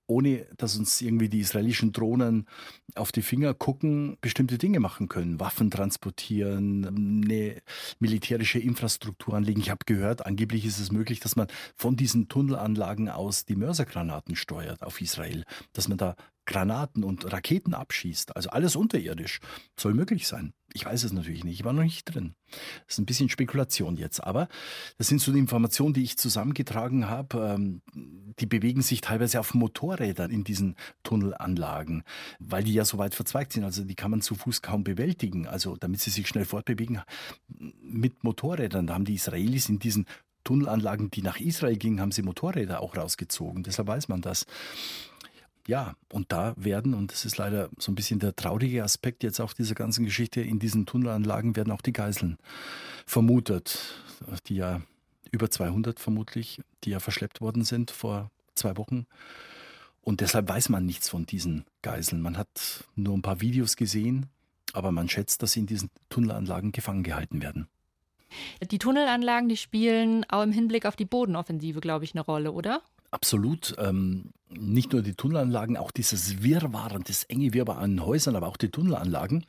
ohne 0.07 0.45
dass 0.57 0.77
uns 0.77 1.01
irgendwie 1.01 1.29
die 1.29 1.39
israelischen 1.39 1.91
Drohnen 1.91 2.47
auf 2.95 3.11
die 3.11 3.21
Finger 3.21 3.53
gucken, 3.53 4.17
bestimmte 4.21 4.57
Dinge 4.57 4.79
machen 4.79 5.09
können. 5.09 5.39
Waffen 5.39 5.71
transportieren, 5.71 6.85
eine 7.23 7.61
militärische 7.99 8.59
Infrastruktur 8.59 9.33
anlegen. 9.33 9.61
Ich 9.61 9.69
habe 9.69 9.85
gehört, 9.85 10.25
angeblich 10.25 10.65
ist 10.65 10.79
es 10.79 10.91
möglich, 10.91 11.19
dass 11.19 11.35
man 11.35 11.47
von 11.75 11.95
diesen 11.95 12.27
Tunnelanlagen 12.29 13.09
aus 13.09 13.45
die 13.45 13.55
Mörsergranaten 13.55 14.35
steuert 14.35 14.83
auf 14.83 15.01
Israel. 15.01 15.43
Dass 15.73 15.87
man 15.87 15.97
da 15.97 16.15
Granaten 16.45 17.03
und 17.03 17.31
Raketen 17.31 17.73
abschießt. 17.73 18.35
Also 18.35 18.49
alles 18.49 18.75
unterirdisch. 18.75 19.39
Soll 19.77 19.93
möglich 19.93 20.27
sein. 20.27 20.53
Ich 20.73 20.85
weiß 20.85 21.03
es 21.03 21.13
natürlich 21.13 21.43
nicht. 21.43 21.59
Ich 21.59 21.65
war 21.65 21.73
noch 21.73 21.83
nicht 21.83 22.03
drin. 22.05 22.35
Das 22.85 22.95
ist 22.95 22.99
ein 22.99 23.05
bisschen 23.05 23.29
Spekulation 23.29 23.95
jetzt. 23.95 24.23
Aber 24.23 24.47
das 24.97 25.07
sind 25.07 25.21
so 25.21 25.31
die 25.31 25.39
Informationen, 25.39 25.93
die 25.93 26.03
ich 26.03 26.17
zusammengetragen 26.17 27.09
habe. 27.09 27.55
Ähm, 27.55 27.81
Die 28.39 28.45
bewegen 28.45 28.81
sich 28.81 28.99
teilweise 28.99 29.39
auf 29.39 29.53
Motorrädern 29.53 30.31
in 30.31 30.43
diesen 30.43 30.75
Tunnelanlagen, 31.03 32.03
weil 32.39 32.65
die 32.65 32.73
ja 32.73 32.83
so 32.83 32.97
weit 32.97 33.15
verzweigt 33.15 33.53
sind. 33.53 33.63
Also 33.63 33.85
die 33.85 33.95
kann 33.95 34.11
man 34.11 34.21
zu 34.21 34.35
Fuß 34.35 34.61
kaum 34.61 34.83
bewältigen. 34.83 35.47
Also 35.47 35.77
damit 35.77 36.01
sie 36.01 36.09
sich 36.09 36.27
schnell 36.27 36.45
fortbewegen 36.45 37.01
mit 37.81 38.23
Motorrädern. 38.23 38.87
Da 38.87 38.95
haben 38.95 39.05
die 39.05 39.15
Israelis 39.15 39.69
in 39.69 39.79
diesen 39.79 40.05
Tunnelanlagen, 40.43 41.09
die 41.09 41.21
nach 41.21 41.39
Israel 41.39 41.77
gingen, 41.77 42.01
haben 42.01 42.11
sie 42.11 42.21
Motorräder 42.21 42.81
auch 42.81 42.95
rausgezogen. 42.95 43.63
Deshalb 43.63 43.87
weiß 43.87 44.09
man 44.09 44.21
das. 44.21 44.45
Ja, 45.67 45.95
und 46.11 46.31
da 46.31 46.53
werden, 46.57 46.93
und 46.93 47.11
das 47.11 47.25
ist 47.25 47.37
leider 47.37 47.69
so 47.79 47.91
ein 47.91 47.95
bisschen 47.95 48.19
der 48.19 48.35
traurige 48.35 48.83
Aspekt 48.83 49.23
jetzt 49.23 49.39
auch 49.39 49.53
dieser 49.53 49.73
ganzen 49.73 50.05
Geschichte, 50.05 50.41
in 50.41 50.59
diesen 50.59 50.85
Tunnelanlagen 50.85 51.55
werden 51.55 51.71
auch 51.71 51.81
die 51.81 51.93
Geiseln 51.93 52.37
vermutet, 53.05 53.79
die 54.47 54.55
ja 54.55 54.81
über 55.31 55.49
200 55.49 55.99
vermutlich, 55.99 56.61
die 56.83 56.91
ja 56.91 56.99
verschleppt 56.99 57.41
worden 57.41 57.63
sind 57.63 57.91
vor 57.91 58.29
zwei 58.53 58.77
Wochen. 58.77 59.07
Und 60.01 60.21
deshalb 60.21 60.47
weiß 60.47 60.69
man 60.69 60.85
nichts 60.85 61.09
von 61.09 61.25
diesen 61.25 61.65
Geiseln. 61.81 62.21
Man 62.21 62.37
hat 62.37 62.83
nur 62.95 63.17
ein 63.17 63.23
paar 63.23 63.41
Videos 63.41 63.75
gesehen, 63.75 64.27
aber 64.73 64.91
man 64.91 65.09
schätzt, 65.09 65.41
dass 65.41 65.53
sie 65.53 65.61
in 65.61 65.65
diesen 65.65 65.89
Tunnelanlagen 66.09 66.71
gefangen 66.71 67.03
gehalten 67.03 67.41
werden. 67.41 67.67
Die 68.61 68.77
Tunnelanlagen, 68.77 69.49
die 69.49 69.57
spielen 69.57 70.25
auch 70.29 70.43
im 70.43 70.51
Hinblick 70.51 70.85
auf 70.85 70.95
die 70.95 71.05
Bodenoffensive, 71.05 71.79
glaube 71.79 72.05
ich, 72.05 72.13
eine 72.13 72.21
Rolle, 72.21 72.51
oder? 72.51 72.81
Absolut. 73.15 73.73
Ähm, 73.77 74.33
nicht 74.49 74.91
nur 74.91 75.01
die 75.01 75.13
Tunnelanlagen, 75.13 75.77
auch 75.77 75.91
dieses 75.91 76.43
Wirrwarr 76.43 76.91
und 76.93 77.07
das 77.07 77.23
enge 77.23 77.53
Wirrwarr 77.53 77.77
an 77.77 78.05
Häusern, 78.05 78.35
aber 78.35 78.47
auch 78.47 78.57
die 78.57 78.69
Tunnelanlagen. 78.69 79.45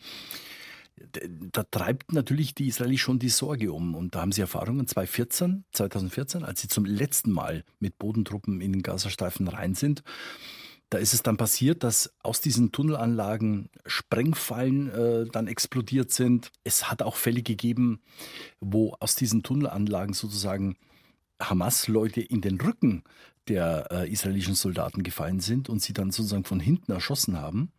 Da 1.53 1.65
treibt 1.65 2.13
natürlich 2.13 2.55
die 2.55 2.69
Israelis 2.69 3.01
schon 3.01 3.19
die 3.19 3.29
Sorge 3.29 3.73
um. 3.73 3.97
Und 3.97 4.15
da 4.15 4.21
haben 4.21 4.31
sie 4.31 4.41
Erfahrungen 4.41 4.87
2014, 4.87 5.65
2014, 5.73 6.45
als 6.45 6.61
sie 6.61 6.69
zum 6.69 6.85
letzten 6.85 7.33
Mal 7.33 7.65
mit 7.81 7.99
Bodentruppen 7.99 8.61
in 8.61 8.73
den 8.73 8.83
Gazastreifen 8.83 9.49
rein 9.49 9.75
sind. 9.75 10.05
Da 10.89 10.99
ist 10.99 11.13
es 11.13 11.25
dann 11.25 11.37
passiert, 11.37 11.83
dass 11.83 12.15
aus 12.23 12.41
diesen 12.41 12.71
Tunnelanlagen 12.71 13.69
Sprengfallen 13.85 14.91
äh, 14.91 15.27
dann 15.27 15.49
explodiert 15.49 16.13
sind. 16.13 16.53
Es 16.63 16.89
hat 16.89 17.03
auch 17.03 17.17
Fälle 17.17 17.43
gegeben, 17.43 18.01
wo 18.61 18.95
aus 19.01 19.17
diesen 19.17 19.43
Tunnelanlagen 19.43 20.15
sozusagen 20.15 20.77
Hamas-Leute 21.41 22.21
in 22.21 22.41
den 22.41 22.61
Rücken 22.61 23.03
der 23.49 23.89
äh, 23.91 24.11
israelischen 24.11 24.55
Soldaten 24.55 25.03
gefallen 25.03 25.41
sind 25.41 25.69
und 25.69 25.83
sie 25.83 25.93
dann 25.93 26.11
sozusagen 26.11 26.45
von 26.45 26.61
hinten 26.61 26.93
erschossen 26.93 27.39
haben. 27.39 27.73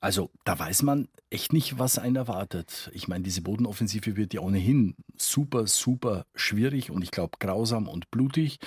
Also 0.00 0.30
da 0.44 0.58
weiß 0.58 0.82
man 0.82 1.08
echt 1.30 1.52
nicht, 1.52 1.78
was 1.78 1.98
einen 1.98 2.16
erwartet. 2.16 2.90
Ich 2.92 3.08
meine, 3.08 3.24
diese 3.24 3.42
Bodenoffensive 3.42 4.16
wird 4.16 4.34
ja 4.34 4.40
ohnehin 4.40 4.96
super, 5.16 5.66
super 5.66 6.26
schwierig 6.34 6.90
und 6.90 7.02
ich 7.02 7.10
glaube 7.10 7.38
grausam 7.38 7.88
und 7.88 8.10
blutig. 8.10 8.58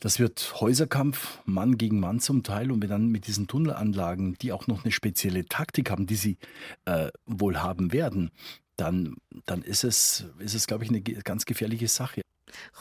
Das 0.00 0.18
wird 0.18 0.60
Häuserkampf, 0.60 1.38
Mann 1.46 1.78
gegen 1.78 1.98
Mann 1.98 2.20
zum 2.20 2.42
Teil. 2.42 2.70
Und 2.70 2.82
wenn 2.82 2.90
dann 2.90 3.08
mit 3.08 3.26
diesen 3.26 3.46
Tunnelanlagen, 3.46 4.34
die 4.34 4.52
auch 4.52 4.66
noch 4.66 4.84
eine 4.84 4.92
spezielle 4.92 5.46
Taktik 5.46 5.90
haben, 5.90 6.06
die 6.06 6.16
sie 6.16 6.36
äh, 6.84 7.08
wohl 7.24 7.62
haben 7.62 7.92
werden, 7.94 8.30
dann, 8.76 9.16
dann 9.46 9.62
ist 9.62 9.82
es, 9.82 10.26
ist 10.40 10.54
es, 10.54 10.66
glaube 10.66 10.84
ich, 10.84 10.90
eine 10.90 11.00
ganz 11.00 11.46
gefährliche 11.46 11.88
Sache. 11.88 12.20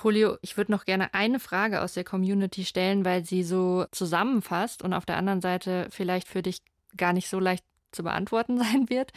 Julio, 0.01 0.37
ich 0.41 0.57
würde 0.57 0.71
noch 0.71 0.85
gerne 0.85 1.13
eine 1.13 1.39
Frage 1.39 1.81
aus 1.81 1.93
der 1.93 2.03
Community 2.03 2.65
stellen, 2.65 3.05
weil 3.05 3.25
sie 3.25 3.43
so 3.43 3.85
zusammenfasst 3.91 4.81
und 4.81 4.93
auf 4.93 5.05
der 5.05 5.17
anderen 5.17 5.41
Seite 5.41 5.87
vielleicht 5.91 6.27
für 6.27 6.41
dich 6.41 6.59
gar 6.97 7.13
nicht 7.13 7.29
so 7.29 7.39
leicht 7.39 7.63
zu 7.91 8.03
beantworten 8.03 8.57
sein 8.59 8.89
wird. 8.89 9.11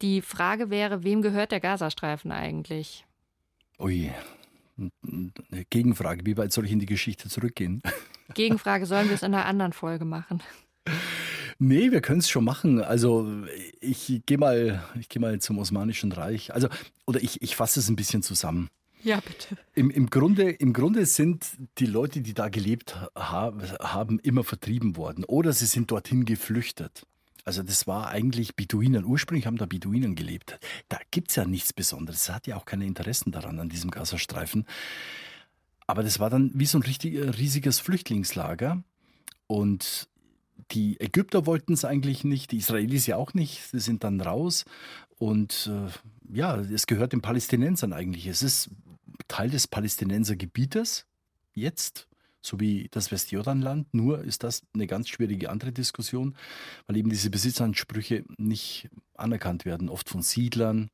Die 0.00 0.22
Frage 0.22 0.70
wäre, 0.70 1.04
wem 1.04 1.22
gehört 1.22 1.52
der 1.52 1.60
Gazastreifen 1.60 2.32
eigentlich? 2.32 3.04
Ui, 3.78 4.12
eine 4.78 5.64
Gegenfrage, 5.70 6.24
wie 6.26 6.36
weit 6.36 6.52
soll 6.52 6.66
ich 6.66 6.72
in 6.72 6.78
die 6.78 6.86
Geschichte 6.86 7.28
zurückgehen? 7.28 7.82
Gegenfrage, 8.34 8.86
sollen 8.86 9.08
wir 9.08 9.14
es 9.14 9.22
in 9.22 9.34
einer 9.34 9.46
anderen 9.46 9.72
Folge 9.72 10.04
machen? 10.04 10.42
Nee, 11.58 11.92
wir 11.92 12.00
können 12.00 12.20
es 12.20 12.30
schon 12.30 12.44
machen. 12.44 12.82
Also 12.82 13.28
ich 13.80 14.22
gehe 14.26 14.38
mal, 14.38 14.82
ich 14.98 15.08
gehe 15.08 15.20
mal 15.20 15.38
zum 15.40 15.58
Osmanischen 15.58 16.12
Reich. 16.12 16.52
Also, 16.54 16.68
oder 17.06 17.22
ich, 17.22 17.42
ich 17.42 17.56
fasse 17.56 17.80
es 17.80 17.88
ein 17.88 17.96
bisschen 17.96 18.22
zusammen. 18.22 18.68
Ja, 19.04 19.20
bitte. 19.20 19.56
Im, 19.74 19.90
im, 19.90 20.10
Grunde, 20.10 20.50
Im 20.50 20.72
Grunde 20.72 21.06
sind 21.06 21.46
die 21.78 21.86
Leute, 21.86 22.20
die 22.20 22.34
da 22.34 22.48
gelebt 22.48 22.96
ha 23.16 23.52
haben, 23.80 24.18
immer 24.20 24.44
vertrieben 24.44 24.96
worden 24.96 25.24
oder 25.24 25.52
sie 25.52 25.66
sind 25.66 25.90
dorthin 25.90 26.24
geflüchtet. 26.24 27.06
Also 27.44 27.62
das 27.62 27.86
war 27.86 28.08
eigentlich 28.08 28.54
Beduinen. 28.54 29.04
Ursprünglich 29.04 29.46
haben 29.46 29.56
da 29.56 29.66
Beduinen 29.66 30.14
gelebt. 30.14 30.60
Da 30.88 30.98
gibt 31.10 31.30
es 31.30 31.36
ja 31.36 31.44
nichts 31.44 31.72
Besonderes. 31.72 32.22
Es 32.22 32.30
hat 32.30 32.46
ja 32.46 32.56
auch 32.56 32.64
keine 32.64 32.86
Interessen 32.86 33.32
daran, 33.32 33.58
an 33.58 33.68
diesem 33.68 33.90
Gazastreifen. 33.90 34.64
Aber 35.86 36.04
das 36.04 36.20
war 36.20 36.30
dann 36.30 36.52
wie 36.54 36.66
so 36.66 36.78
ein 36.78 36.82
richtig, 36.82 37.16
riesiges 37.38 37.80
Flüchtlingslager. 37.80 38.84
Und 39.48 40.08
die 40.70 41.00
Ägypter 41.00 41.44
wollten 41.44 41.72
es 41.72 41.84
eigentlich 41.84 42.22
nicht, 42.22 42.52
die 42.52 42.58
Israelis 42.58 43.06
ja 43.06 43.16
auch 43.16 43.34
nicht. 43.34 43.62
Sie 43.72 43.80
sind 43.80 44.04
dann 44.04 44.20
raus. 44.20 44.64
Und 45.18 45.68
äh, 45.70 45.90
ja, 46.36 46.56
es 46.56 46.86
gehört 46.86 47.12
den 47.12 47.22
Palästinensern 47.22 47.92
eigentlich. 47.92 48.26
Es 48.26 48.42
ist 48.42 48.70
Teil 49.32 49.48
des 49.48 49.66
Palästinensergebietes 49.66 51.06
jetzt 51.54 52.06
so 52.42 52.60
wie 52.60 52.88
das 52.90 53.10
Westjordanland. 53.10 53.94
Nur 53.94 54.22
ist 54.22 54.42
das 54.42 54.62
eine 54.74 54.86
ganz 54.86 55.08
schwierige 55.08 55.48
andere 55.48 55.72
Diskussion, 55.72 56.36
weil 56.86 56.98
eben 56.98 57.08
diese 57.08 57.30
Besitzansprüche 57.30 58.24
nicht 58.36 58.90
anerkannt 59.14 59.64
werden, 59.64 59.88
oft 59.88 60.10
von 60.10 60.20
Siedlern. 60.20 60.90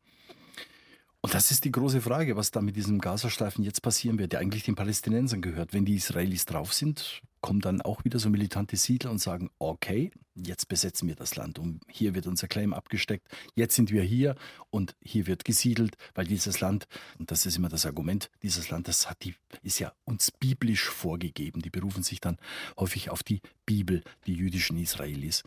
Und 1.20 1.34
das 1.34 1.50
ist 1.50 1.64
die 1.64 1.72
große 1.72 2.00
Frage, 2.00 2.36
was 2.36 2.52
da 2.52 2.60
mit 2.60 2.76
diesem 2.76 3.00
Gazastreifen 3.00 3.64
jetzt 3.64 3.82
passieren 3.82 4.20
wird, 4.20 4.32
der 4.32 4.40
eigentlich 4.40 4.62
den 4.62 4.76
Palästinensern 4.76 5.42
gehört. 5.42 5.72
Wenn 5.72 5.84
die 5.84 5.96
Israelis 5.96 6.46
drauf 6.46 6.72
sind, 6.72 7.22
kommen 7.40 7.60
dann 7.60 7.80
auch 7.80 8.04
wieder 8.04 8.20
so 8.20 8.30
militante 8.30 8.76
Siedler 8.76 9.10
und 9.10 9.18
sagen, 9.18 9.50
okay, 9.58 10.12
jetzt 10.46 10.68
besetzen 10.68 11.08
wir 11.08 11.14
das 11.14 11.36
Land 11.36 11.58
und 11.58 11.80
hier 11.88 12.14
wird 12.14 12.26
unser 12.26 12.48
Claim 12.48 12.72
abgesteckt, 12.72 13.26
jetzt 13.54 13.74
sind 13.74 13.90
wir 13.90 14.02
hier 14.02 14.36
und 14.70 14.96
hier 15.02 15.26
wird 15.26 15.44
gesiedelt, 15.44 15.96
weil 16.14 16.26
dieses 16.26 16.60
Land, 16.60 16.86
und 17.18 17.30
das 17.30 17.46
ist 17.46 17.56
immer 17.56 17.68
das 17.68 17.86
Argument, 17.86 18.30
dieses 18.42 18.70
Land, 18.70 18.88
das 18.88 19.08
hat 19.08 19.24
die, 19.24 19.34
ist 19.62 19.78
ja 19.78 19.92
uns 20.04 20.30
biblisch 20.30 20.84
vorgegeben. 20.84 21.62
Die 21.62 21.70
berufen 21.70 22.02
sich 22.02 22.20
dann 22.20 22.38
häufig 22.78 23.10
auf 23.10 23.22
die 23.22 23.40
Bibel, 23.66 24.02
die 24.26 24.34
jüdischen 24.34 24.78
Israelis. 24.78 25.42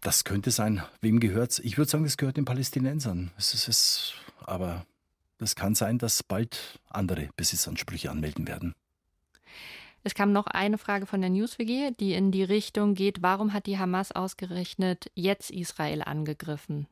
Das 0.00 0.24
könnte 0.24 0.50
sein. 0.50 0.82
Wem 1.00 1.20
gehört 1.20 1.52
es? 1.52 1.58
Ich 1.58 1.78
würde 1.78 1.90
sagen, 1.90 2.04
das 2.04 2.16
gehört 2.16 2.36
den 2.36 2.44
Palästinensern. 2.44 3.32
Es 3.36 3.54
ist, 3.54 3.68
es, 3.68 4.14
aber 4.40 4.86
es 5.38 5.54
kann 5.54 5.74
sein, 5.74 5.98
dass 5.98 6.22
bald 6.22 6.80
andere 6.88 7.28
Besitzansprüche 7.36 8.10
anmelden 8.10 8.46
werden. 8.46 8.74
Es 10.06 10.14
kam 10.14 10.30
noch 10.30 10.46
eine 10.46 10.78
Frage 10.78 11.04
von 11.04 11.20
der 11.20 11.30
NewsWG, 11.30 11.90
die 11.98 12.12
in 12.12 12.30
die 12.30 12.44
Richtung 12.44 12.94
geht, 12.94 13.22
warum 13.22 13.52
hat 13.52 13.66
die 13.66 13.76
Hamas 13.76 14.12
ausgerechnet 14.12 15.10
jetzt 15.16 15.50
Israel 15.50 16.00
angegriffen? 16.00 16.86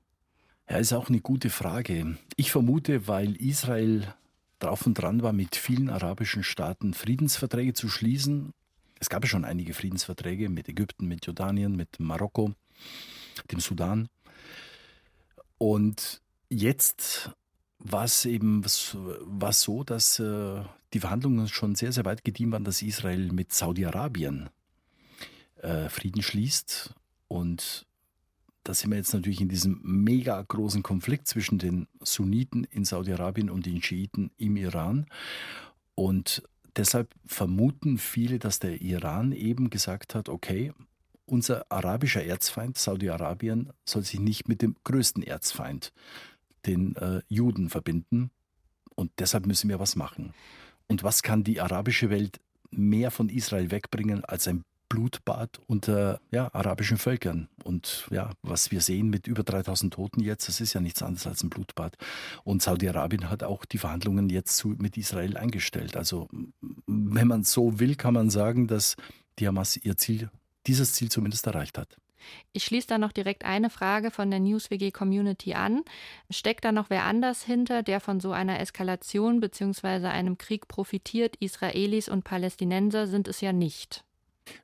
Ja, 0.69 0.79
ist 0.79 0.93
auch 0.93 1.09
eine 1.09 1.21
gute 1.21 1.49
Frage. 1.49 2.19
Ich 2.35 2.51
vermute, 2.51 3.07
weil 3.07 3.37
Israel 3.37 4.13
drauf 4.59 4.85
und 4.85 4.95
dran 4.95 5.23
war, 5.23 5.33
mit 5.33 5.55
vielen 5.55 5.91
arabischen 5.91 6.43
Staaten 6.43 6.93
Friedensverträge 6.93 7.73
zu 7.73 7.89
schließen. 7.89 8.53
Es 8.99 9.09
gab 9.11 9.23
ja 9.23 9.29
schon 9.29 9.45
einige 9.45 9.75
Friedensverträge 9.75 10.49
mit 10.49 10.69
Ägypten, 10.69 11.07
mit 11.07 11.25
Jordanien, 11.25 11.77
mit 11.77 12.01
Marokko, 12.01 12.51
dem 13.49 13.61
Sudan. 13.61 14.09
Und 15.57 16.21
jetzt 16.49 17.31
war 17.85 18.05
es 18.05 18.25
eben 18.25 18.65
war 18.65 19.53
so, 19.53 19.85
dass 19.85 20.19
äh, 20.19 20.63
die 20.95 21.01
Verhandlungen 21.01 21.49
schon 21.49 21.75
sehr, 21.75 21.93
sehr 21.93 22.07
weit 22.07 22.25
gediehen 22.25 22.51
waren, 22.51 22.65
dass 22.65 22.83
Israel 22.83 23.31
mit 23.31 23.53
Saudi-Arabien 23.53 24.49
äh, 25.61 25.91
Frieden 25.91 26.23
schließt. 26.23 26.95
Und 27.29 27.87
da 28.65 28.73
sind 28.73 28.91
wir 28.91 28.97
jetzt 28.97 29.13
natürlich 29.13 29.43
in 29.43 29.51
diesem 29.51 29.81
mega 29.83 30.41
großen 30.41 30.83
Konflikt 30.83 31.29
zwischen 31.29 31.59
den 31.59 31.87
Sunniten 32.01 32.65
in 32.65 32.87
Saudi-Arabien 32.87 33.51
und 33.51 33.67
den 33.67 33.83
Schiiten 33.83 34.31
im 34.39 34.57
Iran. 34.57 35.07
Und 35.95 36.43
deshalb 36.77 37.15
vermuten 37.27 37.99
viele, 37.99 38.39
dass 38.39 38.61
der 38.61 38.81
Iran 38.81 39.33
eben 39.33 39.69
gesagt 39.69 40.15
hat, 40.15 40.31
okay, 40.31 40.73
unser 41.27 41.71
arabischer 41.71 42.25
Erzfeind 42.25 42.79
Saudi-Arabien 42.79 43.73
soll 43.85 44.05
sich 44.05 44.21
nicht 44.21 44.49
mit 44.49 44.63
dem 44.63 44.77
größten 44.85 45.23
Erzfeind 45.23 45.93
den 46.67 46.97
äh, 46.97 47.21
Juden 47.29 47.71
verbinden. 47.71 48.31
Und 48.95 49.11
deshalb 49.19 49.47
müssen 49.47 49.69
wir 49.69 49.81
was 49.81 49.97
machen. 49.97 50.33
Und 50.87 51.03
was 51.03 51.23
kann 51.23 51.45
die 51.45 51.61
arabische 51.61 52.11
Welt 52.11 52.41
mehr 52.71 53.11
von 53.11 53.29
Israel 53.29 53.71
wegbringen 53.71 54.25
als 54.25 54.49
ein 54.49 54.65
Blutbad 54.89 55.61
unter 55.67 56.21
ja, 56.31 56.55
arabischen 56.55 56.99
Völkern. 56.99 57.49
Und 57.65 58.07
ja, 58.11 58.31
was 58.43 58.71
wir 58.71 58.81
sehen 58.81 59.09
mit 59.09 59.27
über 59.27 59.43
3000 59.43 59.93
Toten 59.93 60.21
jetzt, 60.21 60.47
das 60.47 60.61
ist 60.61 60.73
ja 60.73 60.81
nichts 60.81 61.03
anderes 61.03 61.27
als 61.27 61.43
ein 61.43 61.51
Blutbad. 61.51 61.97
Und 62.45 62.63
Saudi-Arabien 62.63 63.29
hat 63.29 63.43
auch 63.43 63.65
die 63.65 63.79
Verhandlungen 63.79 64.29
jetzt 64.31 64.57
zu, 64.57 64.69
mit 64.69 64.97
Israel 64.97 65.37
eingestellt. 65.37 65.97
Also, 65.97 66.29
wenn 66.87 67.27
man 67.27 67.43
so 67.45 67.81
will, 67.81 67.97
kann 67.97 68.15
man 68.15 68.31
sagen, 68.31 68.69
dass 68.69 68.97
die 69.39 69.49
Hamas 69.49 69.77
ihr 69.77 69.97
Ziel, 69.97 70.31
dieses 70.67 70.93
Ziel 70.93 71.11
zumindest 71.11 71.47
erreicht 71.47 71.77
hat. 71.77 71.97
Ich 72.53 72.65
schließe 72.65 72.89
da 72.89 72.99
noch 72.99 73.13
direkt 73.13 73.45
eine 73.45 73.71
Frage 73.71 74.11
von 74.11 74.31
der 74.31 74.41
NewsWG 74.41 74.91
Community 74.91 75.55
an. 75.55 75.83
Steckt 76.31 76.65
da 76.65 76.73
noch 76.73 76.91
wer 76.91 77.05
anders 77.05 77.43
hinter, 77.43 77.83
der 77.83 78.01
von 78.01 78.21
so 78.21 78.33
einer 78.33 78.61
Eskalation 78.61 79.41
bzw. 79.41 80.07
einem 80.07 80.39
Krieg 80.39 80.69
profitiert? 80.69 81.37
Israelis 81.37 82.09
und 82.09 82.25
Palästinenser 82.25 83.07
sind 83.07 83.29
es 83.29 83.41
ja 83.41 83.53
nicht. 83.53 84.05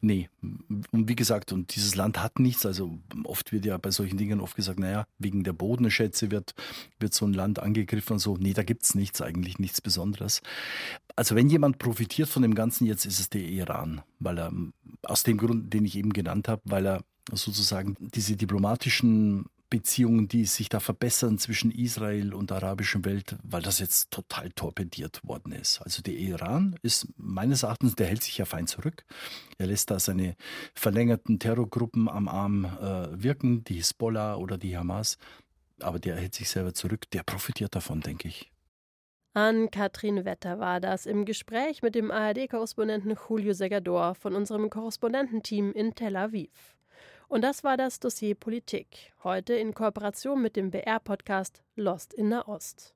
Nee, 0.00 0.28
und 0.42 1.08
wie 1.08 1.16
gesagt, 1.16 1.52
und 1.52 1.74
dieses 1.74 1.94
Land 1.94 2.22
hat 2.22 2.38
nichts. 2.38 2.66
Also 2.66 2.98
oft 3.24 3.52
wird 3.52 3.64
ja 3.64 3.78
bei 3.78 3.90
solchen 3.90 4.18
Dingen 4.18 4.40
oft 4.40 4.56
gesagt, 4.56 4.78
naja, 4.78 5.06
wegen 5.18 5.44
der 5.44 5.52
Bodenschätze 5.52 6.30
wird, 6.30 6.54
wird 6.98 7.14
so 7.14 7.26
ein 7.26 7.32
Land 7.32 7.58
angegriffen 7.58 8.14
und 8.14 8.18
so. 8.18 8.36
Nee, 8.36 8.52
da 8.52 8.62
gibt 8.62 8.84
es 8.84 8.94
nichts, 8.94 9.22
eigentlich 9.22 9.58
nichts 9.58 9.80
Besonderes. 9.80 10.42
Also 11.16 11.34
wenn 11.34 11.48
jemand 11.48 11.78
profitiert 11.78 12.28
von 12.28 12.42
dem 12.42 12.54
Ganzen, 12.54 12.86
jetzt 12.86 13.06
ist 13.06 13.20
es 13.20 13.30
der 13.30 13.42
Iran, 13.42 14.02
weil 14.18 14.38
er 14.38 14.52
aus 15.02 15.22
dem 15.22 15.38
Grund, 15.38 15.72
den 15.72 15.84
ich 15.84 15.96
eben 15.96 16.12
genannt 16.12 16.48
habe, 16.48 16.62
weil 16.64 16.86
er 16.86 17.04
sozusagen 17.35 17.97
diese 18.01 18.37
diplomatischen 18.37 19.47
Beziehungen, 19.70 20.26
die 20.26 20.45
sich 20.47 20.68
da 20.68 20.81
verbessern 20.81 21.39
zwischen 21.39 21.70
Israel 21.70 22.35
und 22.35 22.51
der 22.51 22.57
arabischen 22.57 23.05
Welt, 23.05 23.37
weil 23.45 23.62
das 23.62 23.78
jetzt 23.78 24.11
total 24.11 24.51
torpediert 24.51 25.20
worden 25.24 25.53
ist. 25.53 25.81
Also 25.83 26.03
der 26.03 26.14
Iran 26.14 26.76
ist 26.83 27.07
meines 27.16 27.62
Erachtens, 27.62 27.95
der 27.95 28.09
hält 28.09 28.24
sich 28.24 28.37
ja 28.37 28.45
fein 28.45 28.66
zurück. 28.66 29.05
Er 29.59 29.68
lässt 29.68 29.93
da 29.93 30.01
seine 30.01 30.35
verlängerten 30.74 31.39
Terrorgruppen 31.39 32.09
am 32.09 32.28
Arm 32.28 32.64
äh, 32.64 33.22
wirken, 33.22 33.62
die 33.62 33.74
Hisbollah 33.74 34.35
oder 34.35 34.59
die 34.59 34.76
Hamas. 34.76 35.18
Aber 35.81 36.01
der 36.01 36.16
hält 36.16 36.35
sich 36.35 36.51
selber 36.51 36.74
zurück. 36.74 37.09
Der 37.12 37.22
profitiert 37.22 37.74
davon, 37.76 38.01
denke 38.01 38.26
ich. 38.28 38.51
An 39.33 39.70
Katrin 39.70 40.24
Wetter 40.24 40.59
war 40.59 40.81
das 40.81 41.07
im 41.07 41.24
Gespräch 41.24 41.83
mit 41.83 41.95
dem 41.95 42.11
ARD-Korrespondenten 42.11 43.16
Julio 43.28 43.53
Segador 43.53 44.16
von 44.16 44.35
unserem 44.35 44.68
Korrespondententeam 44.68 45.72
in 45.72 45.95
Tel 45.95 46.16
Aviv. 46.16 46.80
Und 47.31 47.43
das 47.43 47.62
war 47.62 47.76
das 47.76 48.01
Dossier 48.01 48.35
Politik, 48.35 49.12
heute 49.22 49.55
in 49.55 49.72
Kooperation 49.72 50.43
mit 50.43 50.57
dem 50.57 50.72
BR-Podcast 50.72 51.62
Lost 51.76 52.12
in 52.12 52.28
der 52.28 52.49
Ost. 52.49 52.93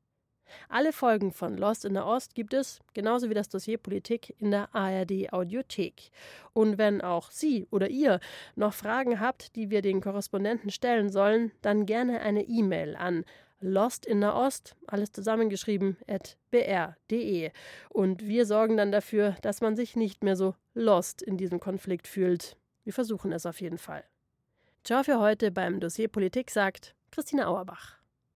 Alle 0.68 0.92
Folgen 0.92 1.30
von 1.30 1.56
Lost 1.56 1.84
in 1.84 1.94
der 1.94 2.04
Ost 2.04 2.34
gibt 2.34 2.52
es, 2.52 2.80
genauso 2.94 3.30
wie 3.30 3.34
das 3.34 3.48
Dossier 3.48 3.78
Politik, 3.78 4.34
in 4.40 4.50
der 4.50 4.74
ARD 4.74 5.32
Audiothek. 5.32 6.10
Und 6.52 6.78
wenn 6.78 7.00
auch 7.00 7.30
Sie 7.30 7.68
oder 7.70 7.90
ihr 7.90 8.18
noch 8.56 8.74
Fragen 8.74 9.20
habt, 9.20 9.54
die 9.54 9.70
wir 9.70 9.82
den 9.82 10.00
Korrespondenten 10.00 10.70
stellen 10.70 11.10
sollen, 11.10 11.52
dann 11.62 11.86
gerne 11.86 12.20
eine 12.20 12.42
E-Mail 12.42 12.96
an 12.96 13.24
Lost 13.60 14.04
in 14.04 14.20
der 14.20 14.34
Ost, 14.34 14.74
alles 14.88 15.12
zusammengeschrieben, 15.12 15.96
at 16.08 16.38
br.de. 16.50 17.52
Und 17.88 18.26
wir 18.26 18.46
sorgen 18.46 18.76
dann 18.76 18.90
dafür, 18.90 19.36
dass 19.42 19.60
man 19.60 19.76
sich 19.76 19.94
nicht 19.94 20.24
mehr 20.24 20.34
so 20.34 20.56
lost 20.74 21.22
in 21.22 21.36
diesem 21.36 21.60
Konflikt 21.60 22.08
fühlt. 22.08 22.56
Wir 22.82 22.92
versuchen 22.92 23.30
es 23.30 23.46
auf 23.46 23.60
jeden 23.60 23.78
Fall. 23.78 24.02
Ciao 24.86 25.02
für 25.02 25.18
heute 25.18 25.50
beim 25.50 25.80
Dossier 25.80 26.08
Politik 26.08 26.50
sagt 26.50 26.94
Christina 27.10 27.46
Auerbach. 27.46 28.03